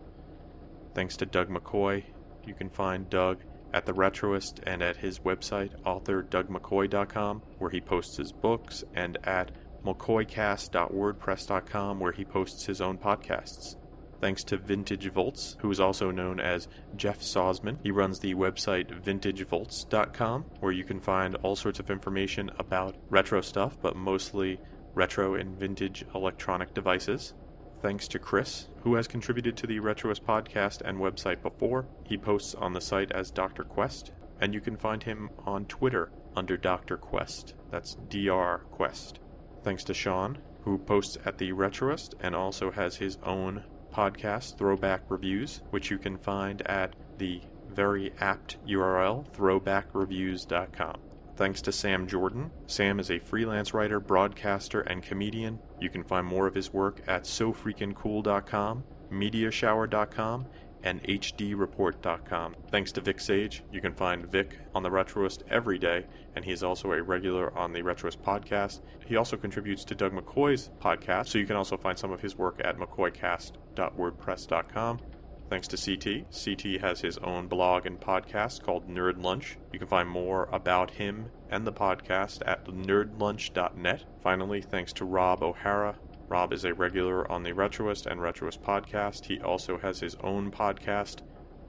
Thanks 0.93 1.17
to 1.19 1.25
Doug 1.25 1.49
McCoy. 1.49 2.03
You 2.45 2.55
can 2.55 2.69
find 2.69 3.09
Doug 3.09 3.45
at 3.73 3.87
The 3.87 3.93
Retroist 3.93 4.59
and 4.67 4.83
at 4.83 4.97
his 4.97 5.21
website, 5.21 5.81
authordougmccoy.com, 5.83 7.43
where 7.59 7.71
he 7.71 7.81
posts 7.81 8.17
his 8.17 8.33
books, 8.33 8.83
and 8.93 9.17
at 9.23 9.53
mccoycast.wordpress.com, 9.85 12.01
where 12.01 12.11
he 12.11 12.25
posts 12.25 12.67
his 12.67 12.81
own 12.81 12.99
podcasts. 12.99 13.77
Thanks 14.21 14.43
to 14.45 14.57
Vintage 14.57 15.11
Volts, 15.13 15.57
who 15.61 15.71
is 15.71 15.79
also 15.79 16.11
known 16.11 16.41
as 16.41 16.69
Jeff 16.97 17.21
Sosman. 17.21 17.79
He 17.83 17.93
runs 17.93 18.19
the 18.19 18.35
website 18.35 18.91
vintagevolts.com, 19.03 20.45
where 20.61 20.73
you 20.73 20.85
can 20.85 20.99
find 20.99 21.37
all 21.37 21.55
sorts 21.55 21.79
of 21.79 21.91
information 21.91 22.51
about 22.59 22.97
retro 23.11 23.41
stuff, 23.41 23.77
but 23.81 23.97
mostly 23.97 24.59
retro 24.95 25.37
and 25.37 25.57
vintage 25.57 26.05
electronic 26.15 26.75
devices. 26.75 27.35
Thanks 27.81 28.09
to 28.09 28.19
Chris, 28.19 28.67
who 28.83 28.97
has 28.97 29.07
contributed 29.07 29.57
to 29.59 29.69
the 29.69 29.79
Retroist 29.79 30.23
podcast 30.23 30.81
and 30.85 30.99
website 30.99 31.41
before. 31.43 31.87
He 32.05 32.19
posts 32.19 32.57
on 32.57 32.73
the 32.73 32.81
site 32.81 33.13
as 33.13 33.31
Dr. 33.31 33.63
Quest, 33.63 34.11
and 34.41 34.53
you 34.53 34.61
can 34.61 34.77
find 34.77 35.05
him 35.05 35.31
on 35.47 35.65
Twitter 35.67 36.11
under 36.35 36.57
Dr. 36.57 36.97
Quest. 36.97 37.55
That's 37.71 37.97
DR 38.09 38.63
Quest. 38.73 39.21
Thanks 39.63 39.85
to 39.85 39.95
Sean, 39.95 40.39
who 40.63 40.79
posts 40.79 41.19
at 41.25 41.39
the 41.39 41.53
Retroist 41.53 42.15
and 42.21 42.35
also 42.35 42.73
has 42.73 42.97
his 42.97 43.17
own 43.23 43.63
podcast, 43.93 44.59
Throwback 44.59 45.03
Reviews, 45.09 45.63
which 45.71 45.91
you 45.91 45.99
can 45.99 46.19
find 46.19 46.63
at 46.67 46.95
the 47.19 47.41
very 47.69 48.13
apt 48.21 48.57
URL, 48.67 49.27
throwbackreviews.com. 49.33 51.01
Thanks 51.37 51.63
to 51.63 51.71
Sam 51.73 52.09
Jordan. 52.09 52.51
Sam 52.67 52.99
is 52.99 53.11
a 53.11 53.21
freelance 53.21 53.73
writer, 53.73 54.01
broadcaster, 54.01 54.81
and 54.81 55.03
comedian. 55.03 55.61
You 55.81 55.89
can 55.89 56.03
find 56.03 56.27
more 56.27 56.49
of 56.49 56.55
his 56.55 56.73
work 56.73 57.01
at 57.07 57.23
sofreakincool.com, 57.25 58.85
mediashower.com, 59.13 60.47
and 60.83 61.03
hdreport.com. 61.05 62.57
Thanks 62.71 62.93
to 62.93 63.01
Vic 63.01 63.21
Sage, 63.21 63.63
you 63.73 63.81
can 63.81 63.95
find 63.95 64.31
Vic 64.31 64.59
on 64.75 64.83
the 64.83 64.91
Retroist 64.91 65.43
every 65.51 65.79
day, 65.79 66.05
and 66.37 66.45
he 66.45 66.53
is 66.53 66.63
also 66.63 66.93
a 66.93 67.03
regular 67.03 67.57
on 67.57 67.73
the 67.73 67.81
Retroist 67.83 68.19
podcast. 68.19 68.81
He 69.07 69.17
also 69.17 69.37
contributes 69.37 69.85
to 69.85 69.95
Doug 69.95 70.13
McCoy's 70.13 70.71
podcast, 70.81 71.29
so 71.29 71.39
you 71.39 71.47
can 71.47 71.57
also 71.57 71.77
find 71.77 71.99
some 71.99 72.13
of 72.13 72.21
his 72.21 72.37
work 72.37 72.61
at 72.63 72.79
mccoycast.wordpress.com. 72.79 75.01
Thanks 75.49 75.69
to 75.69 75.79
CT. 75.79 76.27
CT 76.31 76.81
has 76.83 77.01
his 77.01 77.17
own 77.19 77.49
blog 77.49 77.87
and 77.87 77.99
podcast 77.99 78.63
called 78.63 78.87
Nerd 78.87 79.23
Lunch. 79.23 79.57
You 79.73 79.79
can 79.79 79.89
find 79.89 80.07
more 80.09 80.47
about 80.53 80.91
him 80.91 81.31
and 81.51 81.67
the 81.67 81.73
podcast 81.73 82.43
at 82.45 82.67
nerdlunch.net. 82.67 84.05
Finally, 84.21 84.61
thanks 84.61 84.93
to 84.95 85.07
Rob 85.07 85.43
O'Hara. 85.43 85.97
Rob 86.29 86.53
is 86.53 86.65
a 86.65 86.75
regular 86.75 87.31
on 87.31 87.43
the 87.43 87.53
Retroist 87.53 88.07
and 88.07 88.21
Retroist 88.21 88.61
podcast. 88.61 89.25
He 89.25 89.41
also 89.41 89.79
has 89.79 90.01
his 90.01 90.15
own 90.17 90.51
podcast, 90.51 91.23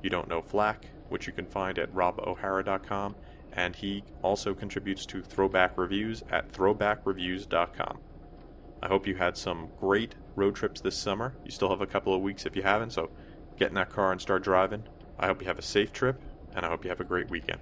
You 0.04 0.10
Don't 0.10 0.28
Know 0.28 0.42
Flack, 0.42 0.88
which 1.08 1.28
you 1.28 1.34
can 1.34 1.46
find 1.46 1.80
at 1.80 1.94
robohara.com. 1.94 3.16
And 3.54 3.76
he 3.76 4.04
also 4.22 4.54
contributes 4.54 5.06
to 5.08 5.22
Throwback 5.22 5.78
Reviews 5.78 6.24
at 6.30 6.52
throwbackreviews.com. 6.52 8.00
I 8.82 8.88
hope 8.88 9.08
you 9.08 9.16
had 9.16 9.38
some 9.38 9.70
great 9.80 10.16
road 10.36 10.56
trips 10.56 10.82
this 10.82 10.98
summer. 10.98 11.36
You 11.46 11.52
still 11.52 11.70
have 11.70 11.82
a 11.82 11.88
couple 11.88 12.14
of 12.14 12.22
weeks 12.22 12.46
if 12.46 12.56
you 12.56 12.62
haven't, 12.62 12.92
so 12.92 13.10
get 13.58 13.70
in 13.70 13.76
that 13.76 13.90
car 13.90 14.12
and 14.12 14.22
start 14.22 14.44
driving. 14.44 14.84
I 15.18 15.28
hope 15.28 15.42
you 15.42 15.48
have 15.48 15.60
a 15.60 15.64
safe 15.64 15.92
trip, 15.92 16.22
and 16.54 16.66
I 16.66 16.70
hope 16.70 16.84
you 16.84 16.90
have 16.90 17.02
a 17.02 17.06
great 17.06 17.30
weekend. 17.30 17.60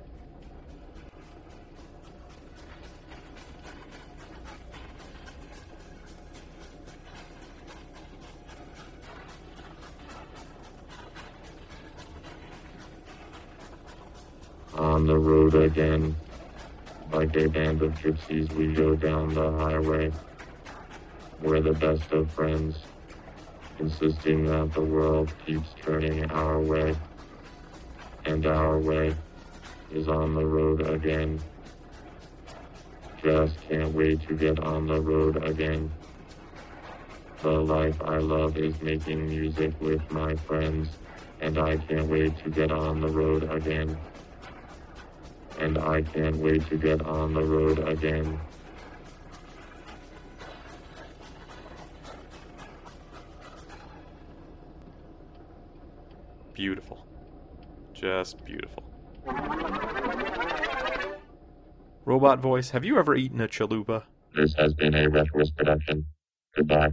The 15.07 15.17
road 15.17 15.55
again. 15.55 16.15
Like 17.11 17.35
a 17.37 17.47
band 17.47 17.81
of 17.81 17.93
gypsies, 17.93 18.51
we 18.53 18.73
go 18.73 18.95
down 18.95 19.33
the 19.33 19.51
highway. 19.51 20.11
We're 21.41 21.61
the 21.61 21.73
best 21.73 22.11
of 22.11 22.29
friends, 22.31 22.77
insisting 23.79 24.45
that 24.47 24.73
the 24.73 24.81
world 24.81 25.33
keeps 25.45 25.69
turning 25.81 26.29
our 26.31 26.59
way. 26.59 26.95
And 28.25 28.45
our 28.45 28.77
way 28.77 29.15
is 29.93 30.09
on 30.09 30.35
the 30.35 30.45
road 30.45 30.81
again. 30.89 31.39
Just 33.23 33.59
can't 33.61 33.93
wait 33.93 34.27
to 34.27 34.35
get 34.35 34.59
on 34.59 34.87
the 34.87 34.99
road 34.99 35.41
again. 35.43 35.89
The 37.41 37.51
life 37.51 38.01
I 38.03 38.17
love 38.17 38.57
is 38.57 38.79
making 38.81 39.29
music 39.29 39.73
with 39.79 40.01
my 40.11 40.35
friends, 40.35 40.89
and 41.39 41.57
I 41.57 41.77
can't 41.77 42.07
wait 42.07 42.37
to 42.39 42.49
get 42.49 42.71
on 42.71 42.99
the 42.99 43.07
road 43.07 43.49
again. 43.49 43.97
And 45.59 45.77
I 45.77 46.01
can't 46.01 46.37
wait 46.37 46.67
to 46.67 46.77
get 46.77 47.01
on 47.01 47.33
the 47.33 47.43
road 47.43 47.79
again. 47.79 48.39
Beautiful. 56.53 57.05
Just 57.93 58.43
beautiful. 58.45 58.83
Robot 62.05 62.39
voice, 62.39 62.69
have 62.69 62.85
you 62.85 62.97
ever 62.97 63.15
eaten 63.15 63.41
a 63.41 63.47
chalupa? 63.47 64.03
This 64.35 64.53
has 64.55 64.73
been 64.73 64.93
a 64.93 65.09
Retroist 65.09 65.55
production. 65.55 66.05
Goodbye. 66.55 66.91